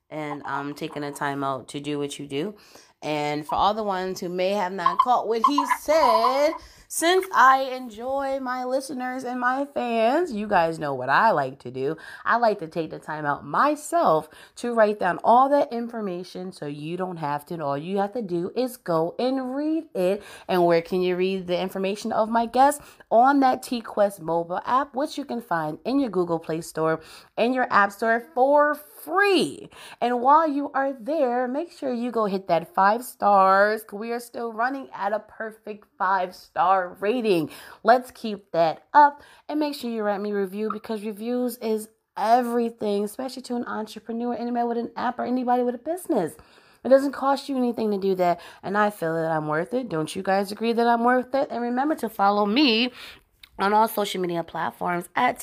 and 0.09 0.41
um 0.45 0.73
taking 0.73 1.01
the 1.01 1.11
time 1.11 1.43
out 1.43 1.67
to 1.69 1.79
do 1.79 1.99
what 1.99 2.19
you 2.19 2.27
do. 2.27 2.55
And 3.01 3.45
for 3.45 3.55
all 3.55 3.73
the 3.73 3.83
ones 3.83 4.19
who 4.19 4.29
may 4.29 4.51
have 4.51 4.73
not 4.73 4.97
caught 4.99 5.27
what 5.27 5.43
he 5.47 5.63
said, 5.81 6.53
since 6.89 7.27
I 7.35 7.63
enjoy 7.75 8.39
my 8.39 8.63
listeners 8.63 9.25
and 9.25 9.41
my 9.41 9.65
fans, 9.73 10.31
you 10.31 10.47
guys 10.47 10.79
know 10.79 10.93
what 10.93 11.09
I 11.09 11.31
like 11.31 11.59
to 11.59 11.71
do. 11.71 11.97
I 12.23 12.37
like 12.37 12.59
to 12.59 12.67
take 12.67 12.91
the 12.91 12.97
time 12.97 13.25
out 13.25 13.45
myself 13.45 14.29
to 14.55 14.73
write 14.73 14.99
down 14.99 15.19
all 15.21 15.49
that 15.49 15.73
information 15.73 16.53
so 16.53 16.65
you 16.65 16.95
don't 16.95 17.17
have 17.17 17.45
to. 17.47 17.61
All 17.61 17.77
you 17.77 17.97
have 17.97 18.13
to 18.13 18.21
do 18.21 18.51
is 18.55 18.77
go 18.77 19.15
and 19.19 19.53
read 19.53 19.87
it. 19.93 20.23
And 20.47 20.65
where 20.65 20.81
can 20.81 21.01
you 21.01 21.17
read 21.17 21.47
the 21.47 21.59
information 21.59 22.13
of 22.13 22.29
my 22.29 22.45
guests? 22.45 22.81
On 23.11 23.41
that 23.41 23.63
T 23.63 23.81
Quest 23.81 24.21
mobile 24.21 24.61
app, 24.65 24.95
which 24.95 25.17
you 25.17 25.25
can 25.25 25.41
find 25.41 25.79
in 25.83 25.99
your 25.99 26.09
Google 26.09 26.39
Play 26.39 26.61
Store 26.61 27.01
and 27.35 27.53
your 27.53 27.67
App 27.69 27.91
Store 27.91 28.23
for 28.33 28.75
free. 28.75 28.96
And 30.01 30.21
while 30.21 30.47
you 30.47 30.71
are 30.73 30.93
there, 30.93 31.47
make 31.47 31.71
sure 31.71 31.93
you 31.93 32.11
go 32.11 32.25
hit 32.25 32.47
that 32.47 32.73
five 32.73 33.03
stars. 33.03 33.81
We 33.91 34.11
are 34.11 34.19
still 34.19 34.53
running 34.53 34.89
at 34.93 35.13
a 35.13 35.19
perfect 35.19 35.85
five 35.97 36.35
star 36.35 36.97
rating. 36.99 37.49
Let's 37.83 38.11
keep 38.11 38.51
that 38.51 38.83
up 38.93 39.21
and 39.49 39.59
make 39.59 39.75
sure 39.75 39.89
you 39.89 40.03
write 40.03 40.21
me 40.21 40.31
review 40.31 40.69
because 40.71 41.03
reviews 41.03 41.57
is 41.57 41.89
everything, 42.17 43.03
especially 43.03 43.43
to 43.43 43.55
an 43.55 43.65
entrepreneur, 43.65 44.33
anybody 44.33 44.67
with 44.67 44.77
an 44.77 44.91
app 44.95 45.19
or 45.19 45.25
anybody 45.25 45.63
with 45.63 45.75
a 45.75 45.79
business. 45.79 46.33
It 46.83 46.89
doesn't 46.89 47.11
cost 47.11 47.49
you 47.49 47.57
anything 47.57 47.91
to 47.91 47.97
do 47.97 48.15
that. 48.15 48.39
And 48.63 48.77
I 48.77 48.89
feel 48.89 49.13
that 49.15 49.31
I'm 49.31 49.47
worth 49.47 49.73
it. 49.73 49.89
Don't 49.89 50.15
you 50.15 50.23
guys 50.23 50.51
agree 50.51 50.73
that 50.73 50.87
I'm 50.87 51.03
worth 51.03 51.33
it? 51.35 51.49
And 51.51 51.61
remember 51.61 51.95
to 51.95 52.09
follow 52.09 52.45
me 52.45 52.91
on 53.59 53.73
all 53.73 53.87
social 53.87 54.21
media 54.21 54.43
platforms 54.43 55.09
at 55.15 55.39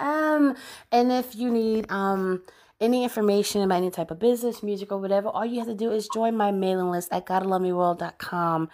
TQuestGLM. 0.00 0.56
And 0.92 1.12
if 1.12 1.34
you 1.34 1.50
need 1.50 1.90
um 1.90 2.42
any 2.80 3.02
information 3.02 3.62
about 3.62 3.76
any 3.76 3.90
type 3.90 4.10
of 4.10 4.18
business, 4.18 4.62
music, 4.62 4.92
or 4.92 4.98
whatever, 4.98 5.28
all 5.28 5.44
you 5.44 5.58
have 5.58 5.66
to 5.68 5.74
do 5.74 5.90
is 5.90 6.08
join 6.08 6.36
my 6.36 6.52
mailing 6.52 6.90
list 6.90 7.08
at 7.12 7.26
GottaLoveMeWorld.com. 7.26 8.68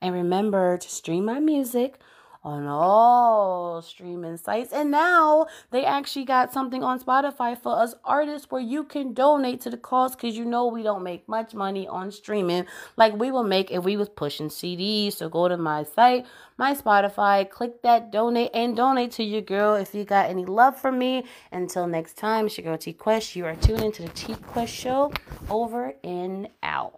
And 0.00 0.14
remember 0.14 0.78
to 0.78 0.88
stream 0.88 1.26
my 1.26 1.40
music 1.40 2.00
on 2.42 2.66
all 2.66 3.82
streaming 3.82 4.36
sites. 4.36 4.72
And 4.72 4.90
now 4.90 5.46
they 5.70 5.84
actually 5.84 6.24
got 6.24 6.52
something 6.52 6.82
on 6.82 7.00
Spotify 7.00 7.60
for 7.60 7.78
us 7.78 7.94
artists 8.04 8.50
where 8.50 8.62
you 8.62 8.84
can 8.84 9.12
donate 9.12 9.60
to 9.62 9.70
the 9.70 9.76
cause 9.76 10.16
because 10.16 10.36
you 10.36 10.44
know 10.44 10.66
we 10.66 10.82
don't 10.82 11.02
make 11.02 11.28
much 11.28 11.54
money 11.54 11.86
on 11.86 12.10
streaming 12.10 12.66
like 12.96 13.14
we 13.14 13.30
will 13.30 13.44
make 13.44 13.70
if 13.70 13.84
we 13.84 13.96
was 13.96 14.08
pushing 14.08 14.48
CDs. 14.48 15.14
So 15.14 15.28
go 15.28 15.48
to 15.48 15.56
my 15.56 15.82
site, 15.82 16.26
my 16.56 16.74
Spotify, 16.74 17.48
click 17.48 17.82
that 17.82 18.10
donate 18.10 18.50
and 18.54 18.76
donate 18.76 19.12
to 19.12 19.24
your 19.24 19.42
girl 19.42 19.74
if 19.74 19.94
you 19.94 20.04
got 20.04 20.30
any 20.30 20.44
love 20.44 20.78
for 20.78 20.92
me. 20.92 21.24
Until 21.52 21.86
next 21.86 22.16
time, 22.16 22.46
it's 22.46 22.56
your 22.56 22.64
girl 22.64 22.78
T 22.78 22.92
Quest. 22.92 23.36
You 23.36 23.46
are 23.46 23.56
tuned 23.56 23.82
into 23.82 24.02
the 24.02 24.08
T 24.10 24.34
Quest 24.34 24.72
show. 24.72 25.12
Over 25.48 25.94
and 26.02 26.48
out. 26.62 26.92